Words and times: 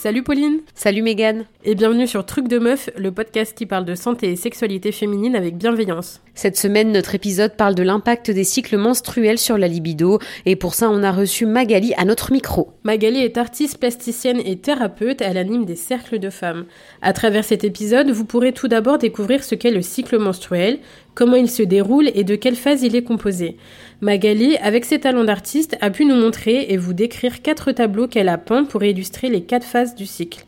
Salut 0.00 0.22
Pauline 0.22 0.62
Salut 0.82 1.02
Mégane 1.02 1.44
Et 1.62 1.74
bienvenue 1.74 2.06
sur 2.06 2.24
Truc 2.24 2.48
de 2.48 2.58
Meuf, 2.58 2.88
le 2.96 3.12
podcast 3.12 3.54
qui 3.54 3.66
parle 3.66 3.84
de 3.84 3.94
santé 3.94 4.30
et 4.30 4.36
sexualité 4.36 4.92
féminine 4.92 5.36
avec 5.36 5.58
bienveillance. 5.58 6.22
Cette 6.32 6.56
semaine, 6.56 6.90
notre 6.90 7.14
épisode 7.14 7.54
parle 7.54 7.74
de 7.74 7.82
l'impact 7.82 8.30
des 8.30 8.44
cycles 8.44 8.78
menstruels 8.78 9.36
sur 9.36 9.58
la 9.58 9.68
libido, 9.68 10.20
et 10.46 10.56
pour 10.56 10.72
ça, 10.72 10.88
on 10.88 11.02
a 11.02 11.12
reçu 11.12 11.44
Magali 11.44 11.92
à 11.98 12.06
notre 12.06 12.32
micro. 12.32 12.70
Magali 12.82 13.20
est 13.20 13.36
artiste 13.36 13.76
plasticienne 13.76 14.40
et 14.42 14.56
thérapeute, 14.56 15.20
elle 15.20 15.36
anime 15.36 15.66
des 15.66 15.76
cercles 15.76 16.18
de 16.18 16.30
femmes. 16.30 16.64
À 17.02 17.12
travers 17.12 17.44
cet 17.44 17.62
épisode, 17.62 18.10
vous 18.10 18.24
pourrez 18.24 18.52
tout 18.52 18.68
d'abord 18.68 18.96
découvrir 18.96 19.44
ce 19.44 19.56
qu'est 19.56 19.72
le 19.72 19.82
cycle 19.82 20.18
menstruel, 20.18 20.78
comment 21.14 21.36
il 21.36 21.50
se 21.50 21.62
déroule 21.62 22.10
et 22.14 22.24
de 22.24 22.36
quelle 22.36 22.56
phase 22.56 22.84
il 22.84 22.96
est 22.96 23.04
composé. 23.04 23.58
Magali, 24.00 24.56
avec 24.62 24.86
ses 24.86 25.00
talents 25.00 25.24
d'artiste, 25.24 25.76
a 25.82 25.90
pu 25.90 26.06
nous 26.06 26.16
montrer 26.16 26.68
et 26.70 26.78
vous 26.78 26.94
décrire 26.94 27.42
quatre 27.42 27.70
tableaux 27.72 28.08
qu'elle 28.08 28.30
a 28.30 28.38
peints 28.38 28.64
pour 28.64 28.82
illustrer 28.82 29.28
les 29.28 29.42
quatre 29.42 29.66
phases 29.66 29.94
du 29.94 30.06
cycle. 30.06 30.46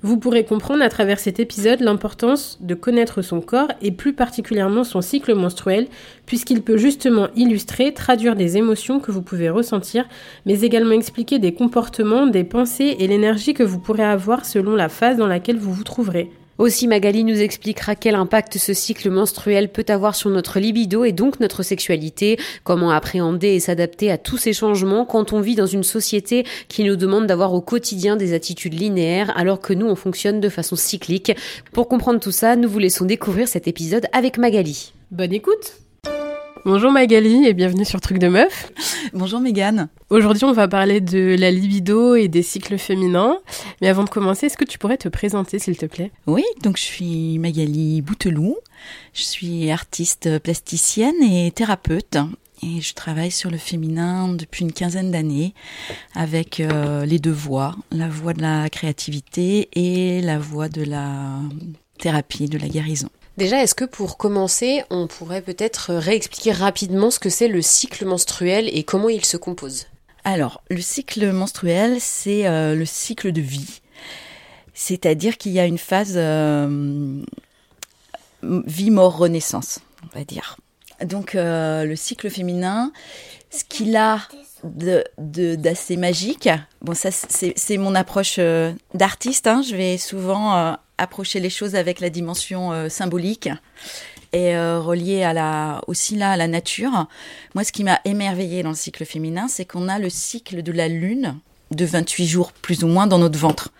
Vous 0.00 0.16
pourrez 0.16 0.44
comprendre 0.44 0.84
à 0.84 0.88
travers 0.88 1.18
cet 1.18 1.40
épisode 1.40 1.80
l'importance 1.80 2.58
de 2.60 2.74
connaître 2.74 3.20
son 3.20 3.40
corps 3.40 3.72
et 3.82 3.90
plus 3.90 4.12
particulièrement 4.12 4.84
son 4.84 5.00
cycle 5.00 5.34
menstruel, 5.34 5.88
puisqu'il 6.24 6.62
peut 6.62 6.76
justement 6.76 7.26
illustrer, 7.34 7.92
traduire 7.92 8.36
des 8.36 8.56
émotions 8.56 9.00
que 9.00 9.10
vous 9.10 9.22
pouvez 9.22 9.50
ressentir, 9.50 10.06
mais 10.46 10.60
également 10.60 10.92
expliquer 10.92 11.40
des 11.40 11.52
comportements, 11.52 12.28
des 12.28 12.44
pensées 12.44 12.94
et 13.00 13.08
l'énergie 13.08 13.54
que 13.54 13.64
vous 13.64 13.80
pourrez 13.80 14.04
avoir 14.04 14.44
selon 14.44 14.76
la 14.76 14.88
phase 14.88 15.16
dans 15.16 15.26
laquelle 15.26 15.58
vous 15.58 15.72
vous 15.72 15.84
trouverez. 15.84 16.30
Aussi, 16.58 16.88
Magali 16.88 17.22
nous 17.22 17.40
expliquera 17.40 17.94
quel 17.94 18.16
impact 18.16 18.58
ce 18.58 18.74
cycle 18.74 19.10
menstruel 19.10 19.68
peut 19.68 19.86
avoir 19.88 20.16
sur 20.16 20.28
notre 20.28 20.58
libido 20.58 21.04
et 21.04 21.12
donc 21.12 21.38
notre 21.38 21.62
sexualité, 21.62 22.36
comment 22.64 22.90
appréhender 22.90 23.48
et 23.48 23.60
s'adapter 23.60 24.10
à 24.10 24.18
tous 24.18 24.38
ces 24.38 24.52
changements 24.52 25.04
quand 25.04 25.32
on 25.32 25.40
vit 25.40 25.54
dans 25.54 25.66
une 25.66 25.84
société 25.84 26.44
qui 26.66 26.82
nous 26.82 26.96
demande 26.96 27.26
d'avoir 27.26 27.54
au 27.54 27.60
quotidien 27.60 28.16
des 28.16 28.34
attitudes 28.34 28.74
linéaires 28.74 29.32
alors 29.36 29.60
que 29.60 29.72
nous 29.72 29.86
on 29.86 29.94
fonctionne 29.94 30.40
de 30.40 30.48
façon 30.48 30.74
cyclique. 30.74 31.32
Pour 31.72 31.86
comprendre 31.86 32.18
tout 32.18 32.32
ça, 32.32 32.56
nous 32.56 32.68
vous 32.68 32.80
laissons 32.80 33.04
découvrir 33.04 33.46
cet 33.46 33.68
épisode 33.68 34.06
avec 34.12 34.36
Magali. 34.36 34.92
Bonne 35.12 35.32
écoute 35.32 35.87
Bonjour 36.64 36.90
Magali 36.90 37.46
et 37.46 37.54
bienvenue 37.54 37.84
sur 37.84 38.00
Truc 38.00 38.18
de 38.18 38.28
Meuf. 38.28 38.72
Bonjour 39.12 39.40
Mégane. 39.40 39.88
Aujourd'hui, 40.10 40.44
on 40.44 40.52
va 40.52 40.66
parler 40.66 41.00
de 41.00 41.36
la 41.38 41.50
libido 41.50 42.16
et 42.16 42.28
des 42.28 42.42
cycles 42.42 42.78
féminins. 42.78 43.38
Mais 43.80 43.88
avant 43.88 44.04
de 44.04 44.10
commencer, 44.10 44.46
est-ce 44.46 44.56
que 44.56 44.64
tu 44.64 44.76
pourrais 44.76 44.96
te 44.96 45.08
présenter, 45.08 45.58
s'il 45.58 45.76
te 45.76 45.86
plaît? 45.86 46.10
Oui, 46.26 46.44
donc 46.62 46.76
je 46.76 46.82
suis 46.82 47.38
Magali 47.38 48.02
Bouteloup. 48.02 48.56
Je 49.14 49.22
suis 49.22 49.70
artiste 49.70 50.38
plasticienne 50.40 51.22
et 51.22 51.50
thérapeute. 51.52 52.18
Et 52.62 52.80
je 52.80 52.94
travaille 52.94 53.30
sur 53.30 53.50
le 53.50 53.58
féminin 53.58 54.28
depuis 54.28 54.64
une 54.64 54.72
quinzaine 54.72 55.12
d'années 55.12 55.54
avec 56.14 56.58
euh, 56.58 57.06
les 57.06 57.20
deux 57.20 57.30
voix, 57.30 57.76
la 57.92 58.08
voix 58.08 58.32
de 58.32 58.42
la 58.42 58.68
créativité 58.68 59.68
et 59.74 60.20
la 60.22 60.40
voix 60.40 60.68
de 60.68 60.82
la 60.82 61.38
thérapie, 61.98 62.48
de 62.48 62.58
la 62.58 62.68
guérison. 62.68 63.10
Déjà, 63.38 63.62
est-ce 63.62 63.76
que 63.76 63.84
pour 63.84 64.16
commencer, 64.16 64.82
on 64.90 65.06
pourrait 65.06 65.42
peut-être 65.42 65.94
réexpliquer 65.94 66.50
rapidement 66.50 67.12
ce 67.12 67.20
que 67.20 67.30
c'est 67.30 67.46
le 67.46 67.62
cycle 67.62 68.04
menstruel 68.04 68.68
et 68.76 68.82
comment 68.82 69.08
il 69.08 69.24
se 69.24 69.36
compose? 69.36 69.86
Alors, 70.24 70.60
le 70.70 70.80
cycle 70.80 71.30
menstruel, 71.30 72.00
c'est 72.00 72.48
euh, 72.48 72.74
le 72.74 72.84
cycle 72.84 73.30
de 73.30 73.40
vie. 73.40 73.80
C'est-à-dire 74.74 75.38
qu'il 75.38 75.52
y 75.52 75.60
a 75.60 75.66
une 75.66 75.78
phase 75.78 76.14
euh, 76.16 77.22
vie-mort-renaissance, 78.42 79.82
on 80.02 80.18
va 80.18 80.24
dire. 80.24 80.56
Donc, 81.04 81.36
euh, 81.36 81.84
le 81.84 81.94
cycle 81.94 82.30
féminin, 82.30 82.90
ce 83.50 83.62
qu'il 83.62 83.94
a 83.94 84.18
d'assez 84.64 85.96
de, 85.96 86.00
magique, 86.00 86.48
bon, 86.82 86.94
ça, 86.94 87.10
c'est 87.10 87.76
mon 87.76 87.94
approche 87.94 88.40
d'artiste. 88.94 89.46
Hein. 89.46 89.62
je 89.62 89.76
vais 89.76 89.98
souvent 89.98 90.76
approcher 90.98 91.40
les 91.40 91.50
choses 91.50 91.76
avec 91.76 92.00
la 92.00 92.10
dimension 92.10 92.72
euh, 92.72 92.88
symbolique 92.88 93.48
et 94.32 94.54
euh, 94.54 94.80
reliée 94.80 95.22
à 95.22 95.32
la, 95.32 95.80
aussi 95.86 96.16
là 96.16 96.32
à 96.32 96.36
la 96.36 96.48
nature. 96.48 97.06
Moi, 97.54 97.64
ce 97.64 97.72
qui 97.72 97.84
m'a 97.84 98.00
émerveillée 98.04 98.62
dans 98.62 98.70
le 98.70 98.74
cycle 98.74 99.06
féminin, 99.06 99.48
c'est 99.48 99.64
qu'on 99.64 99.88
a 99.88 99.98
le 99.98 100.10
cycle 100.10 100.62
de 100.62 100.72
la 100.72 100.88
lune 100.88 101.38
de 101.70 101.84
28 101.84 102.26
jours 102.26 102.52
plus 102.52 102.84
ou 102.84 102.88
moins 102.88 103.06
dans 103.06 103.18
notre 103.18 103.38
ventre. 103.38 103.70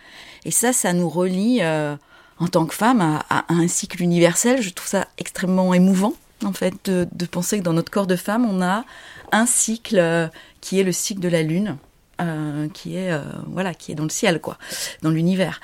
Et 0.45 0.51
ça, 0.51 0.73
ça 0.73 0.93
nous 0.95 1.09
relie 1.09 1.59
euh, 1.61 1.97
en 2.39 2.47
tant 2.47 2.65
que 2.65 2.75
femme 2.75 3.03
à, 3.03 3.45
un 3.49 3.69
cycle 3.69 4.03
universel. 4.03 4.63
Je 4.63 4.71
trouve 4.71 4.89
ça 4.89 5.09
extrêmement 5.19 5.75
émouvant, 5.75 6.15
en 6.45 6.53
fait, 6.53 6.89
de 6.89 7.27
penser 7.27 7.59
que 7.59 7.65
dans 7.65 7.73
notre 7.73 7.91
corps 7.91 8.07
de 8.07 8.17
femme, 8.17 8.47
on 8.49 8.63
a 8.63 8.85
un 9.33 9.45
cycle 9.45 10.31
qui 10.61 10.81
est 10.81 10.85
le 10.85 10.93
cycle 10.93 11.21
de 11.21 11.29
la 11.29 11.43
lune 11.43 11.77
euh, 12.21 12.69
qui 12.75 12.97
est 12.97 13.13
euh, 13.13 13.23
voilà 13.47 13.75
qui 13.75 13.93
est 13.93 13.95
dans 13.95 14.03
le 14.03 14.09
ciel 14.09 14.41
quoi 14.41 14.59
dans 15.03 15.11
l'univers. 15.11 15.61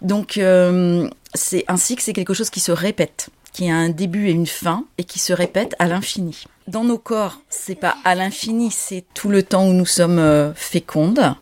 Donc 0.00 0.36
euh, 0.36 1.08
c'est 1.32 1.64
ainsi 1.68 1.94
que 1.94 2.02
c'est 2.02 2.12
quelque 2.12 2.34
chose 2.34 2.50
qui 2.50 2.58
se 2.58 2.72
répète 2.72 3.28
qui 3.52 3.70
a 3.70 3.76
un 3.76 3.88
début 3.88 4.26
et 4.26 4.32
une 4.32 4.48
fin 4.48 4.84
et 4.98 5.04
qui 5.04 5.20
se 5.20 5.32
répète 5.32 5.76
à 5.78 5.86
l'infini. 5.86 6.42
Dans 6.66 6.82
nos 6.82 6.98
corps 6.98 7.38
c'est 7.50 7.76
pas 7.76 7.96
à 8.04 8.16
l'infini 8.16 8.72
c'est 8.72 9.04
tout 9.14 9.28
le 9.28 9.44
temps 9.44 9.68
où 9.68 9.72
nous 9.72 9.86
sommes 9.86 10.52
fécondes 10.56 11.36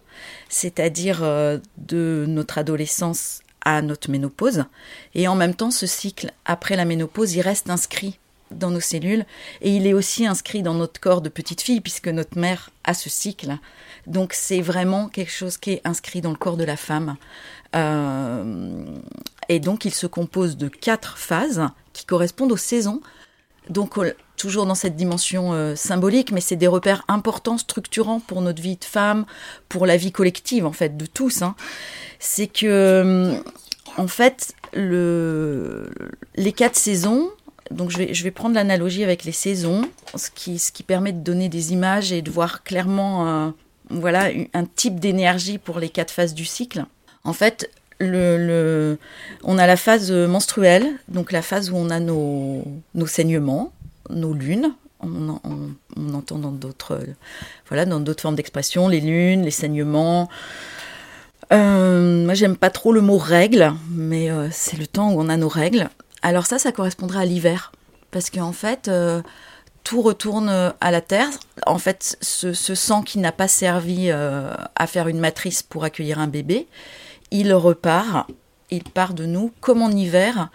c'est-à-dire 0.50 1.22
de 1.78 2.26
notre 2.28 2.58
adolescence 2.58 3.40
à 3.62 3.80
notre 3.80 4.10
ménopause. 4.10 4.64
Et 5.14 5.26
en 5.26 5.36
même 5.36 5.54
temps 5.54 5.70
ce 5.70 5.86
cycle 5.86 6.32
après 6.44 6.76
la 6.76 6.84
ménopause 6.84 7.32
il 7.32 7.40
reste 7.40 7.70
inscrit 7.70 8.19
dans 8.50 8.70
nos 8.70 8.80
cellules 8.80 9.24
et 9.60 9.74
il 9.74 9.86
est 9.86 9.92
aussi 9.92 10.26
inscrit 10.26 10.62
dans 10.62 10.74
notre 10.74 11.00
corps 11.00 11.20
de 11.20 11.28
petite 11.28 11.60
fille 11.60 11.80
puisque 11.80 12.08
notre 12.08 12.38
mère 12.38 12.70
a 12.84 12.94
ce 12.94 13.08
cycle. 13.08 13.58
Donc 14.06 14.32
c'est 14.32 14.60
vraiment 14.60 15.08
quelque 15.08 15.32
chose 15.32 15.56
qui 15.56 15.72
est 15.72 15.80
inscrit 15.84 16.20
dans 16.20 16.30
le 16.30 16.36
corps 16.36 16.56
de 16.56 16.64
la 16.64 16.76
femme. 16.76 17.16
Euh, 17.76 18.84
et 19.48 19.60
donc 19.60 19.84
il 19.84 19.94
se 19.94 20.06
compose 20.06 20.56
de 20.56 20.68
quatre 20.68 21.18
phases 21.18 21.62
qui 21.92 22.04
correspondent 22.04 22.52
aux 22.52 22.56
saisons. 22.56 23.00
Donc 23.68 23.98
toujours 24.36 24.66
dans 24.66 24.74
cette 24.74 24.96
dimension 24.96 25.52
euh, 25.52 25.76
symbolique, 25.76 26.32
mais 26.32 26.40
c'est 26.40 26.56
des 26.56 26.66
repères 26.66 27.04
importants, 27.08 27.58
structurants 27.58 28.20
pour 28.20 28.40
notre 28.40 28.60
vie 28.62 28.76
de 28.76 28.84
femme, 28.84 29.26
pour 29.68 29.86
la 29.86 29.96
vie 29.96 30.12
collective 30.12 30.66
en 30.66 30.72
fait 30.72 30.96
de 30.96 31.06
tous. 31.06 31.42
Hein. 31.42 31.54
C'est 32.18 32.46
que 32.46 33.40
en 33.96 34.08
fait 34.08 34.54
le, 34.72 35.90
les 36.36 36.52
quatre 36.52 36.76
saisons 36.76 37.30
donc 37.70 37.90
je 37.90 37.98
vais, 37.98 38.14
je 38.14 38.24
vais 38.24 38.30
prendre 38.30 38.54
l'analogie 38.54 39.04
avec 39.04 39.24
les 39.24 39.32
saisons, 39.32 39.82
ce 40.16 40.30
qui, 40.30 40.58
ce 40.58 40.72
qui 40.72 40.82
permet 40.82 41.12
de 41.12 41.20
donner 41.20 41.48
des 41.48 41.72
images 41.72 42.12
et 42.12 42.22
de 42.22 42.30
voir 42.30 42.62
clairement 42.62 43.26
euh, 43.26 43.50
voilà, 43.90 44.28
un 44.54 44.64
type 44.64 44.98
d'énergie 44.98 45.58
pour 45.58 45.78
les 45.78 45.88
quatre 45.88 46.10
phases 46.10 46.34
du 46.34 46.44
cycle. 46.44 46.84
En 47.24 47.32
fait, 47.32 47.70
le, 47.98 48.38
le, 48.38 48.98
on 49.44 49.58
a 49.58 49.66
la 49.66 49.76
phase 49.76 50.10
menstruelle, 50.10 50.86
donc 51.08 51.32
la 51.32 51.42
phase 51.42 51.70
où 51.70 51.76
on 51.76 51.90
a 51.90 52.00
nos, 52.00 52.64
nos 52.94 53.06
saignements, 53.06 53.72
nos 54.08 54.32
lunes. 54.32 54.74
On, 55.02 55.40
entend 56.12 56.38
dans 56.38 56.50
d'autres 56.50 57.00
voilà, 57.68 57.86
dans 57.86 58.00
d'autres 58.00 58.20
formes 58.20 58.34
d'expression 58.34 58.86
les 58.86 59.00
lunes, 59.00 59.42
les 59.42 59.50
saignements. 59.50 60.28
Euh, 61.52 62.24
moi, 62.24 62.34
j'aime 62.34 62.56
pas 62.56 62.68
trop 62.68 62.92
le 62.92 63.00
mot 63.00 63.16
règle, 63.16 63.72
mais 63.90 64.30
euh, 64.30 64.48
c'est 64.52 64.76
le 64.76 64.86
temps 64.86 65.12
où 65.12 65.20
on 65.20 65.30
a 65.30 65.38
nos 65.38 65.48
règles. 65.48 65.88
Alors 66.22 66.46
ça, 66.46 66.58
ça 66.58 66.72
correspondrait 66.72 67.20
à 67.20 67.24
l'hiver. 67.24 67.72
Parce 68.10 68.30
qu'en 68.30 68.52
fait, 68.52 68.88
euh, 68.88 69.22
tout 69.84 70.02
retourne 70.02 70.48
euh, 70.48 70.70
à 70.80 70.90
la 70.90 71.00
terre. 71.00 71.28
En 71.66 71.78
fait, 71.78 72.18
ce, 72.20 72.52
sang 72.52 73.02
qui 73.02 73.18
n'a 73.18 73.32
pas 73.32 73.48
servi 73.48 74.10
euh, 74.10 74.52
à 74.76 74.86
faire 74.86 75.08
une 75.08 75.20
matrice 75.20 75.62
pour 75.62 75.84
accueillir 75.84 76.18
un 76.18 76.26
bébé, 76.26 76.66
il 77.30 77.52
repart, 77.54 78.28
il 78.70 78.84
part 78.84 79.14
de 79.14 79.26
nous 79.26 79.52
comme 79.60 79.82
en 79.82 79.90
hiver. 79.90 80.48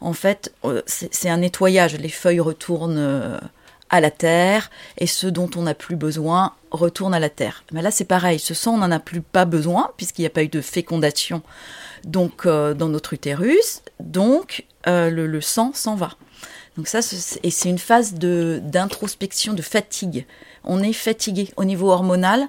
En 0.00 0.12
fait, 0.12 0.54
c'est 0.86 1.28
un 1.28 1.38
nettoyage. 1.38 1.96
Les 1.96 2.08
feuilles 2.08 2.38
retournent 2.38 3.40
à 3.90 4.00
la 4.00 4.12
terre 4.12 4.70
et 4.96 5.08
ce 5.08 5.26
dont 5.26 5.50
on 5.56 5.62
n'a 5.62 5.74
plus 5.74 5.96
besoin 5.96 6.52
retourne 6.70 7.14
à 7.14 7.18
la 7.18 7.30
terre. 7.30 7.64
Mais 7.72 7.82
là, 7.82 7.90
c'est 7.90 8.04
pareil. 8.04 8.38
Ce 8.38 8.54
sang, 8.54 8.74
on 8.74 8.78
n'en 8.78 8.92
a 8.92 9.00
plus 9.00 9.22
pas 9.22 9.44
besoin 9.44 9.90
puisqu'il 9.96 10.22
n'y 10.22 10.28
a 10.28 10.30
pas 10.30 10.44
eu 10.44 10.48
de 10.48 10.60
fécondation 10.60 11.42
donc 12.04 12.46
dans 12.46 12.88
notre 12.88 13.12
utérus. 13.14 13.82
Donc, 13.98 14.66
euh, 14.88 15.10
le, 15.10 15.40
sang 15.40 15.72
s'en 15.74 15.94
va. 15.94 16.12
Donc 16.76 16.88
ça, 16.88 17.00
et 17.42 17.50
c'est 17.50 17.68
une 17.68 17.78
phase 17.78 18.14
de 18.14 18.60
d'introspection, 18.62 19.52
de 19.52 19.62
fatigue. 19.62 20.26
On 20.64 20.82
est 20.82 20.92
fatigué 20.92 21.50
au 21.56 21.64
niveau 21.64 21.90
hormonal. 21.90 22.46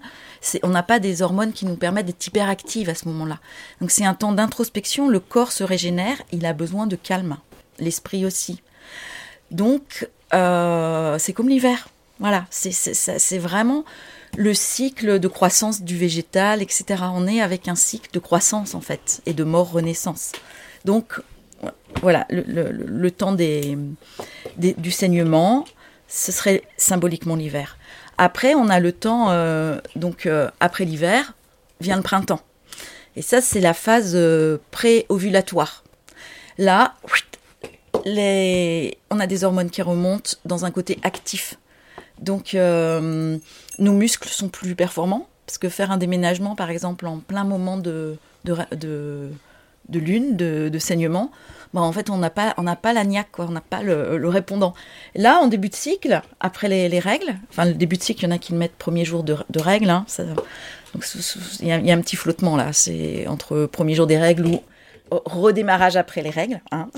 on 0.63 0.69
n'a 0.69 0.83
pas 0.83 0.99
des 0.99 1.21
hormones 1.21 1.51
qui 1.51 1.65
nous 1.65 1.75
permettent 1.75 2.05
d'être 2.05 2.25
hyperactives 2.27 2.89
à 2.89 2.95
ce 2.95 3.07
moment-là. 3.07 3.39
Donc 3.81 3.91
c'est 3.91 4.05
un 4.05 4.13
temps 4.13 4.31
d'introspection. 4.31 5.09
Le 5.09 5.19
corps 5.19 5.51
se 5.51 5.63
régénère. 5.63 6.17
Il 6.31 6.45
a 6.45 6.53
besoin 6.53 6.85
de 6.87 6.95
calme. 6.95 7.37
L'esprit 7.79 8.25
aussi. 8.25 8.61
Donc 9.51 10.07
euh, 10.33 11.17
c'est 11.17 11.33
comme 11.33 11.49
l'hiver. 11.49 11.89
Voilà. 12.19 12.45
C'est 12.51 13.37
vraiment 13.37 13.83
le 14.37 14.53
cycle 14.53 15.19
de 15.19 15.27
croissance 15.27 15.81
du 15.81 15.97
végétal, 15.97 16.61
etc. 16.61 17.03
On 17.13 17.27
est 17.27 17.41
avec 17.41 17.67
un 17.67 17.75
cycle 17.75 18.11
de 18.13 18.19
croissance 18.19 18.75
en 18.75 18.81
fait 18.81 19.21
et 19.25 19.33
de 19.33 19.43
mort-renaissance. 19.43 20.33
Donc 20.85 21.21
voilà, 22.01 22.25
le, 22.29 23.09
temps 23.09 23.33
des, 23.33 23.77
du 24.57 24.91
saignement, 24.91 25.65
ce 26.07 26.31
serait 26.31 26.63
symboliquement 26.77 27.35
l'hiver. 27.35 27.77
Après, 28.17 28.53
on 28.55 28.69
a 28.69 28.79
le 28.79 28.91
temps, 28.91 29.27
euh, 29.29 29.79
donc 29.95 30.25
euh, 30.25 30.49
après 30.59 30.85
l'hiver, 30.85 31.33
vient 31.79 31.95
le 31.95 32.03
printemps. 32.03 32.41
Et 33.15 33.21
ça, 33.21 33.41
c'est 33.41 33.61
la 33.61 33.73
phase 33.73 34.17
pré-ovulatoire. 34.71 35.83
Là, 36.57 36.95
on 38.05 39.19
a 39.19 39.27
des 39.27 39.43
hormones 39.43 39.69
qui 39.69 39.81
remontent 39.81 40.31
dans 40.45 40.65
un 40.65 40.71
côté 40.71 40.99
actif. 41.03 41.55
Donc, 42.19 42.53
nos 42.53 43.93
muscles 43.93 44.29
sont 44.29 44.49
plus 44.49 44.75
performants, 44.75 45.27
parce 45.45 45.57
que 45.57 45.69
faire 45.69 45.91
un 45.91 45.97
déménagement, 45.97 46.55
par 46.55 46.69
exemple, 46.69 47.07
en 47.07 47.17
plein 47.17 47.43
moment 47.43 47.77
de, 47.77 48.17
lune, 49.97 50.35
de, 50.35 50.79
saignement, 50.79 51.31
bah, 51.73 51.81
en 51.81 51.91
fait, 51.91 52.09
on 52.09 52.17
n'a 52.17 52.29
pas, 52.29 52.53
on 52.57 52.65
pas 52.75 52.93
quoi, 53.31 53.45
on 53.47 53.51
n'a 53.51 53.61
pas 53.61 53.81
le, 53.81 54.27
répondant. 54.27 54.73
Là, 55.15 55.39
en 55.39 55.47
début 55.47 55.69
de 55.69 55.75
cycle, 55.75 56.21
après 56.39 56.67
les, 56.67 56.99
règles, 56.99 57.33
enfin, 57.49 57.65
le 57.65 57.73
début 57.73 57.97
de 57.97 58.03
cycle, 58.03 58.21
il 58.21 58.27
y 58.27 58.27
en 58.27 58.35
a 58.35 58.37
qui 58.37 58.51
le 58.51 58.57
mettent 58.57 58.75
premier 58.75 59.05
jour 59.05 59.23
de, 59.23 59.35
règles, 59.59 59.89
hein, 59.89 60.05
donc 60.93 61.05
il 61.59 61.67
y, 61.67 61.71
a 61.71 61.95
un 61.95 62.01
petit 62.01 62.15
flottement 62.15 62.57
là, 62.57 62.73
c'est 62.73 63.27
entre 63.27 63.67
premier 63.67 63.93
jour 63.93 64.07
des 64.07 64.17
règles 64.17 64.47
ou 64.47 64.61
redémarrage 65.11 65.97
après 65.97 66.21
les 66.21 66.29
règles, 66.29 66.61
hein, 66.71 66.89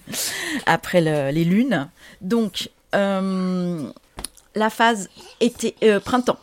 après 0.66 1.00
les 1.00 1.44
lunes. 1.44 1.88
Donc, 2.20 2.70
euh, 2.94 3.90
la 4.54 4.70
phase 4.70 5.08
été, 5.40 5.74
euh, 5.82 6.00
printemps, 6.00 6.38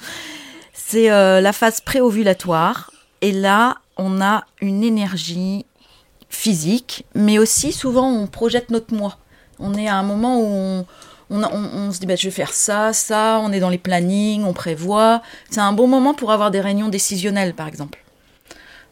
c'est 0.72 1.10
euh, 1.10 1.40
la 1.40 1.52
phase 1.52 1.80
préovulatoire. 1.80 2.90
Et 3.22 3.32
là, 3.32 3.76
on 4.00 4.20
a 4.20 4.44
une 4.60 4.82
énergie 4.82 5.66
physique, 6.30 7.04
mais 7.14 7.38
aussi 7.38 7.72
souvent 7.72 8.08
on 8.08 8.26
projette 8.26 8.70
notre 8.70 8.94
moi. 8.94 9.18
On 9.58 9.74
est 9.74 9.88
à 9.88 9.96
un 9.96 10.02
moment 10.02 10.40
où 10.40 10.86
on, 11.28 11.92
se 11.92 12.00
dit 12.00 12.06
bah, 12.06 12.16
je 12.16 12.24
vais 12.24 12.30
faire 12.30 12.52
ça, 12.52 12.92
ça, 12.92 13.40
on 13.42 13.52
est 13.52 13.60
dans 13.60 13.68
les 13.68 13.78
plannings, 13.78 14.44
on 14.44 14.54
prévoit. 14.54 15.22
C'est 15.50 15.60
un 15.60 15.72
bon 15.72 15.86
moment 15.86 16.14
pour 16.14 16.32
avoir 16.32 16.50
des 16.50 16.60
réunions 16.60 16.88
décisionnelles, 16.88 17.54
par 17.54 17.68
exemple. 17.68 18.02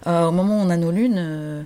Euh, 0.06 0.26
au 0.26 0.30
moment 0.30 0.58
où 0.58 0.66
on 0.66 0.70
a 0.70 0.76
nos 0.76 0.90
lunes, 0.90 1.16
euh, 1.18 1.62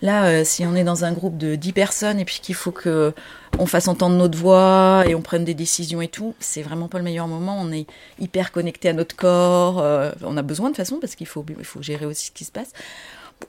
là, 0.00 0.24
euh, 0.24 0.44
si 0.44 0.64
on 0.64 0.74
est 0.74 0.84
dans 0.84 1.04
un 1.04 1.12
groupe 1.12 1.36
de 1.36 1.54
10 1.54 1.72
personnes 1.72 2.18
et 2.18 2.24
puis 2.24 2.40
qu'il 2.42 2.54
faut 2.54 2.72
que 2.72 3.12
on 3.58 3.66
fasse 3.66 3.88
entendre 3.88 4.16
notre 4.16 4.38
voix 4.38 5.04
et 5.06 5.14
on 5.14 5.22
prenne 5.22 5.44
des 5.44 5.54
décisions 5.54 6.00
et 6.02 6.08
tout, 6.08 6.34
c'est 6.40 6.62
vraiment 6.62 6.88
pas 6.88 6.98
le 6.98 7.04
meilleur 7.04 7.28
moment. 7.28 7.58
On 7.60 7.72
est 7.72 7.86
hyper 8.18 8.52
connecté 8.52 8.88
à 8.88 8.92
notre 8.92 9.16
corps. 9.16 9.76
on 10.22 10.36
a 10.36 10.42
besoin 10.42 10.70
de 10.70 10.76
façon 10.76 10.98
parce 11.00 11.14
qu'il 11.14 11.26
faut, 11.26 11.44
il 11.58 11.64
faut 11.64 11.82
gérer 11.82 12.06
aussi 12.06 12.26
ce 12.26 12.30
qui 12.32 12.44
se 12.44 12.52
passe 12.52 12.72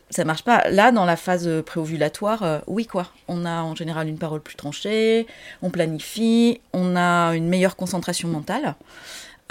ça 0.10 0.24
marche 0.24 0.44
pas. 0.44 0.70
Là, 0.70 0.92
dans 0.92 1.06
la 1.06 1.16
phase 1.16 1.50
préovulatoire, 1.66 2.44
euh, 2.44 2.60
oui 2.68 2.86
quoi. 2.86 3.08
On 3.28 3.46
a 3.46 3.62
en 3.62 3.76
général 3.76 4.08
une 4.08 4.18
parole 4.18 4.42
plus 4.42 4.56
tranchée, 4.56 5.28
on 5.62 5.70
planifie, 5.70 6.62
on 6.74 6.96
a 6.96 7.36
une 7.36 7.48
meilleure 7.48 7.76
concentration 7.76 8.28
mentale. 8.30 8.76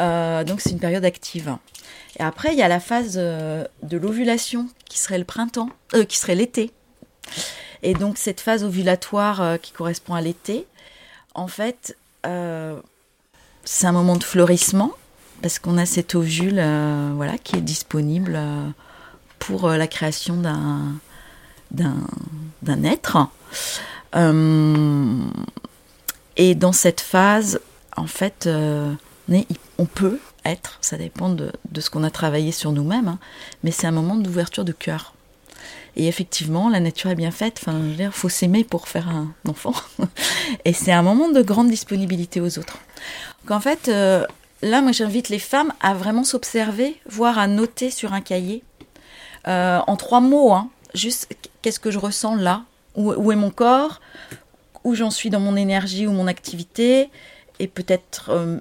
Euh, 0.01 0.45
donc 0.45 0.61
c'est 0.61 0.71
une 0.71 0.79
période 0.79 1.05
active. 1.05 1.57
Et 2.19 2.23
après, 2.23 2.53
il 2.53 2.59
y 2.59 2.63
a 2.63 2.69
la 2.69 2.81
phase 2.81 3.17
euh, 3.17 3.65
de 3.83 3.97
l'ovulation 3.99 4.69
qui 4.87 4.99
serait 4.99 5.19
le 5.19 5.25
printemps, 5.25 5.71
qui 6.09 6.17
serait 6.17 6.35
l'été. 6.35 6.71
Et 7.83 7.95
donc 7.95 8.19
cette 8.19 8.41
phase 8.41 8.65
ovulatoire 8.65 9.59
qui 9.61 9.73
correspond 9.73 10.15
à 10.15 10.21
l'été, 10.21 10.67
en 11.35 11.49
fait, 11.49 11.97
c'est 12.23 13.87
un 13.87 13.93
moment 13.93 14.17
de 14.17 14.25
fleurissement 14.25 14.93
parce 15.43 15.59
qu'on 15.59 15.77
a 15.79 15.87
cet 15.87 16.15
ovule, 16.15 16.63
voilà, 17.15 17.39
qui 17.39 17.57
est 17.57 17.61
disponible 17.61 18.39
pour 19.47 19.67
euh, 19.67 19.77
la 19.77 19.87
création 19.87 20.37
d'un 20.37 20.95
d'un 21.71 22.85
être. 22.85 23.19
Euh, 24.15 25.19
et 26.37 26.55
dans 26.55 26.73
cette 26.73 27.01
phase, 27.01 27.61
en 27.97 28.07
fait, 28.07 28.47
euh, 28.47 28.95
on 29.79 29.85
peut 29.85 30.21
être, 30.45 30.79
ça 30.81 30.97
dépend 30.97 31.29
de, 31.29 31.53
de 31.73 31.81
ce 31.81 31.91
qu'on 31.91 32.05
a 32.05 32.11
travaillé 32.11 32.53
sur 32.53 32.73
nous-mêmes, 32.73 33.09
hein, 33.09 33.19
mais 33.63 33.73
c'est 33.73 33.87
un 33.87 33.93
moment 33.93 34.15
d'ouverture 34.15 34.65
de 34.65 34.73
cœur. 34.73 35.16
Et 35.97 36.09
effectivement, 36.09 36.69
la 36.69 36.81
nature 36.81 37.11
est 37.11 37.17
bien 37.17 37.31
faite. 37.31 37.59
Enfin, 37.61 37.81
il 37.99 38.11
faut 38.13 38.29
s'aimer 38.29 38.65
pour 38.65 38.89
faire 38.89 39.09
un 39.09 39.33
enfant. 39.49 39.73
Et 40.65 40.73
c'est 40.73 40.93
un 40.93 41.03
moment 41.03 41.31
de 41.31 41.41
grande 41.43 41.71
disponibilité 41.71 42.41
aux 42.41 42.59
autres. 42.59 42.79
Donc 43.43 43.53
en 43.53 43.61
fait, 43.61 43.89
là, 43.89 44.83
moi, 44.83 44.93
j'invite 44.93 45.31
les 45.31 45.39
femmes 45.39 45.73
à 45.81 45.95
vraiment 45.95 46.25
s'observer, 46.25 47.01
voire 47.09 47.39
à 47.39 47.47
noter 47.47 47.91
sur 47.91 48.13
un 48.13 48.21
cahier 48.21 48.63
euh, 49.49 49.81
en 49.87 49.97
trois 49.97 50.21
mots, 50.21 50.53
hein, 50.53 50.71
juste 50.95 51.29
qu'est-ce 51.63 51.81
que 51.81 51.91
je 51.91 51.99
ressens 51.99 52.35
là? 52.35 52.65
Où, 52.97 53.31
est 53.31 53.37
mon 53.37 53.51
corps? 53.51 54.01
Où 54.85 54.95
j'en 54.95 55.11
suis 55.11 55.29
dans 55.29 55.41
mon 55.41 55.55
énergie 55.55 56.07
ou 56.07 56.13
mon 56.13 56.27
activité? 56.27 57.11
Et 57.59 57.69
peut-être, 57.69 58.31
euh, 58.31 58.59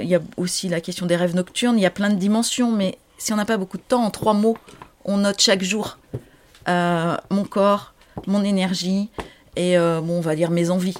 il 0.00 0.08
y 0.08 0.16
a 0.16 0.20
aussi 0.36 0.68
la 0.68 0.80
question 0.80 1.06
des 1.06 1.14
rêves 1.14 1.36
nocturnes, 1.36 1.78
il 1.78 1.82
y 1.82 1.86
a 1.86 1.90
plein 1.90 2.10
de 2.10 2.16
dimensions, 2.16 2.72
mais 2.72 2.98
si 3.16 3.32
on 3.32 3.36
n'a 3.36 3.44
pas 3.44 3.56
beaucoup 3.56 3.76
de 3.76 3.82
temps, 3.82 4.02
en 4.04 4.10
trois 4.10 4.34
mots, 4.34 4.58
on 5.04 5.18
note 5.18 5.40
chaque 5.40 5.62
jour 5.62 5.98
euh, 6.14 6.18
mon 6.66 7.44
corps, 7.44 7.94
mon 8.26 8.42
énergie 8.44 9.10
et, 9.56 9.76
bon, 9.76 10.18
on 10.18 10.20
va 10.20 10.36
dire, 10.36 10.50
mes 10.50 10.70
envies. 10.70 10.98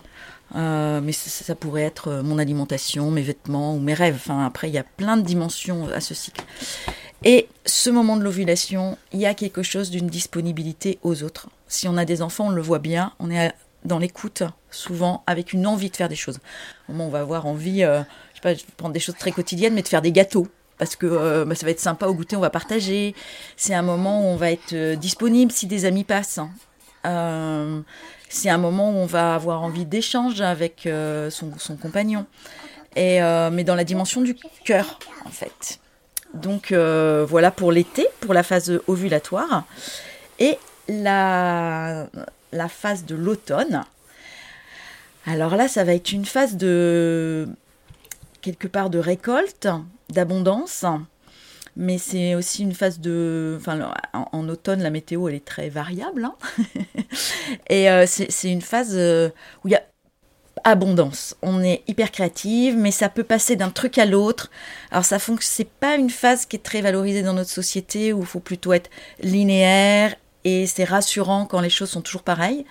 mais 0.54 1.12
ça, 1.12 1.54
pourrait 1.54 1.82
être 1.82 2.22
mon 2.22 2.38
alimentation, 2.38 3.10
mes 3.10 3.22
vêtements 3.22 3.74
ou 3.74 3.80
mes 3.80 3.94
rêves. 3.94 4.16
Enfin, 4.16 4.44
après, 4.44 4.68
il 4.68 4.74
y 4.74 4.78
a 4.78 4.84
plein 4.84 5.16
de 5.16 5.22
dimensions 5.22 5.88
à 5.94 6.00
ce 6.00 6.14
cycle. 6.14 6.44
Et 7.24 7.48
ce 7.64 7.88
moment 7.88 8.16
de 8.16 8.22
l'ovulation, 8.22 8.98
il 9.12 9.20
y 9.20 9.26
a 9.26 9.32
quelque 9.32 9.62
chose 9.62 9.90
d'une 9.90 10.08
disponibilité 10.08 10.98
aux 11.02 11.22
autres. 11.22 11.48
Si 11.68 11.88
on 11.88 11.96
a 11.96 12.04
des 12.04 12.20
enfants, 12.20 12.48
on 12.48 12.50
le 12.50 12.60
voit 12.60 12.78
bien, 12.78 13.12
on 13.18 13.30
est 13.30 13.52
dans 13.84 13.98
l'écoute, 13.98 14.42
souvent 14.70 15.22
avec 15.26 15.54
une 15.54 15.66
envie 15.66 15.90
de 15.90 15.96
faire 15.96 16.10
des 16.10 16.16
choses. 16.16 16.38
On 16.88 17.08
va 17.08 17.20
avoir 17.20 17.46
envie, 17.46 17.82
euh, 17.82 18.00
je 18.30 18.36
sais 18.36 18.42
pas, 18.42 18.54
je 18.54 18.62
prendre 18.76 18.92
des 18.92 19.00
choses 19.00 19.16
très 19.18 19.32
quotidiennes, 19.32 19.74
mais 19.74 19.82
de 19.82 19.88
faire 19.88 20.02
des 20.02 20.12
gâteaux. 20.12 20.48
Parce 20.78 20.96
que 20.96 21.06
euh, 21.06 21.44
bah, 21.44 21.54
ça 21.54 21.66
va 21.66 21.70
être 21.70 21.80
sympa 21.80 22.06
au 22.06 22.14
goûter, 22.14 22.36
on 22.36 22.40
va 22.40 22.50
partager. 22.50 23.14
C'est 23.56 23.74
un 23.74 23.82
moment 23.82 24.20
où 24.20 24.24
on 24.24 24.36
va 24.36 24.50
être 24.50 24.72
euh, 24.72 24.96
disponible 24.96 25.52
si 25.52 25.66
des 25.66 25.84
amis 25.84 26.04
passent. 26.04 26.40
c'est 28.28 28.50
un 28.50 28.58
moment 28.58 28.90
où 28.90 28.94
on 28.94 29.06
va 29.06 29.34
avoir 29.34 29.62
envie 29.62 29.84
d'échange 29.84 30.40
avec 30.40 30.88
son, 31.30 31.76
compagnon. 31.80 32.26
Et, 32.96 33.20
mais 33.52 33.64
dans 33.64 33.74
la 33.74 33.84
dimension 33.84 34.22
du 34.22 34.34
cœur, 34.64 34.98
en 35.24 35.30
fait. 35.30 35.80
Donc 36.34 36.72
euh, 36.72 37.24
voilà 37.28 37.50
pour 37.50 37.72
l'été, 37.72 38.06
pour 38.20 38.34
la 38.34 38.42
phase 38.42 38.80
ovulatoire. 38.86 39.64
Et 40.38 40.58
la, 40.88 42.08
la 42.52 42.68
phase 42.68 43.04
de 43.04 43.14
l'automne. 43.14 43.84
Alors 45.26 45.56
là, 45.56 45.68
ça 45.68 45.84
va 45.84 45.94
être 45.94 46.12
une 46.12 46.26
phase 46.26 46.56
de 46.56 47.48
quelque 48.42 48.68
part 48.68 48.90
de 48.90 48.98
récolte, 48.98 49.68
d'abondance, 50.10 50.84
mais 51.76 51.98
c'est 51.98 52.34
aussi 52.34 52.62
une 52.62 52.74
phase 52.74 53.00
de... 53.00 53.56
Enfin, 53.58 53.92
en, 54.12 54.48
automne, 54.48 54.82
la 54.82 54.90
météo, 54.90 55.28
elle 55.28 55.34
est 55.34 55.44
très 55.44 55.68
variable. 55.68 56.24
Hein. 56.24 56.34
Et 57.68 57.90
euh, 57.90 58.06
c'est 58.06 58.50
une 58.50 58.62
phase 58.62 58.92
euh, 58.94 59.30
où 59.64 59.68
il 59.68 59.72
y 59.72 59.76
a 59.76 59.82
abondance. 60.62 61.36
On 61.42 61.62
est 61.62 61.82
hyper 61.88 62.10
créative, 62.10 62.76
mais 62.76 62.90
ça 62.90 63.08
peut 63.08 63.24
passer 63.24 63.56
d'un 63.56 63.70
truc 63.70 63.98
à 63.98 64.06
l'autre. 64.06 64.50
Alors 64.90 65.04
ça 65.04 65.18
c'est 65.40 65.68
pas 65.68 65.96
une 65.96 66.10
phase 66.10 66.46
qui 66.46 66.56
est 66.56 66.60
très 66.60 66.80
valorisée 66.80 67.22
dans 67.22 67.34
notre 67.34 67.50
société 67.50 68.12
où 68.12 68.20
il 68.20 68.26
faut 68.26 68.40
plutôt 68.40 68.72
être 68.72 68.90
linéaire 69.20 70.14
et 70.44 70.66
c'est 70.66 70.84
rassurant 70.84 71.46
quand 71.46 71.60
les 71.60 71.70
choses 71.70 71.90
sont 71.90 72.02
toujours 72.02 72.22
pareilles. 72.22 72.64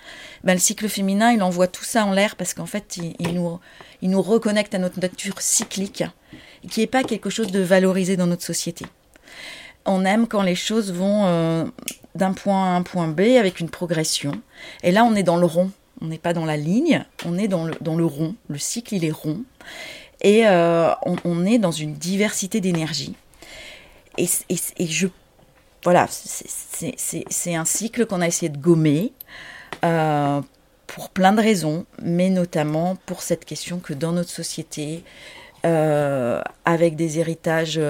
Ben, 0.44 0.54
le 0.54 0.60
cycle 0.60 0.88
féminin, 0.88 1.32
il 1.32 1.42
envoie 1.42 1.66
tout 1.66 1.84
ça 1.84 2.04
en 2.04 2.12
l'air 2.12 2.36
parce 2.36 2.54
qu'en 2.54 2.66
fait, 2.66 2.98
il, 3.18 3.34
nous, 3.34 3.58
il 4.00 4.10
nous 4.10 4.22
reconnecte 4.22 4.74
à 4.74 4.78
notre 4.78 5.00
nature 5.00 5.40
cyclique, 5.40 6.04
qui 6.70 6.80
n'est 6.80 6.86
pas 6.86 7.02
quelque 7.02 7.30
chose 7.30 7.50
de 7.50 7.60
valorisé 7.60 8.16
dans 8.16 8.26
notre 8.26 8.42
société. 8.42 8.86
On 9.86 10.04
aime 10.04 10.26
quand 10.26 10.42
les 10.42 10.54
choses 10.54 10.92
vont 10.92 11.26
euh, 11.26 11.64
d'un 12.14 12.32
point 12.32 12.64
A 12.64 12.68
à 12.68 12.76
un 12.76 12.82
point 12.82 13.08
B 13.08 13.20
avec 13.38 13.60
une 13.60 13.68
progression. 13.68 14.32
Et 14.82 14.92
là, 14.92 15.04
on 15.04 15.14
est 15.14 15.22
dans 15.22 15.36
le 15.36 15.46
rond 15.46 15.70
on 16.00 16.06
n'est 16.06 16.18
pas 16.18 16.32
dans 16.32 16.44
la 16.44 16.56
ligne, 16.56 17.04
on 17.24 17.38
est 17.38 17.48
dans 17.48 17.64
le, 17.64 17.74
dans 17.80 17.96
le 17.96 18.04
rond, 18.04 18.34
le 18.48 18.58
cycle 18.58 18.94
il 18.94 19.04
est 19.04 19.10
rond, 19.10 19.42
et 20.20 20.46
euh, 20.46 20.90
on, 21.24 21.44
est 21.44 21.58
dans 21.58 21.70
une 21.70 21.94
diversité 21.94 22.60
d'énergie. 22.60 23.14
Et, 24.16 24.26
je, 24.86 25.08
voilà, 25.82 26.06
c'est 26.08 27.54
un 27.54 27.64
cycle 27.64 28.06
qu'on 28.06 28.20
a 28.20 28.26
essayé 28.26 28.48
de 28.48 28.58
gommer 28.58 29.12
euh, 29.84 30.40
pour 30.86 31.10
plein 31.10 31.32
de 31.32 31.40
raisons, 31.40 31.84
mais 32.00 32.30
notamment 32.30 32.96
pour 33.06 33.22
cette 33.22 33.44
question 33.44 33.80
que 33.80 33.92
dans 33.92 34.12
notre 34.12 34.30
société, 34.30 35.04
euh, 35.64 36.40
avec 36.64 36.96
des 36.96 37.18
héritages 37.18 37.80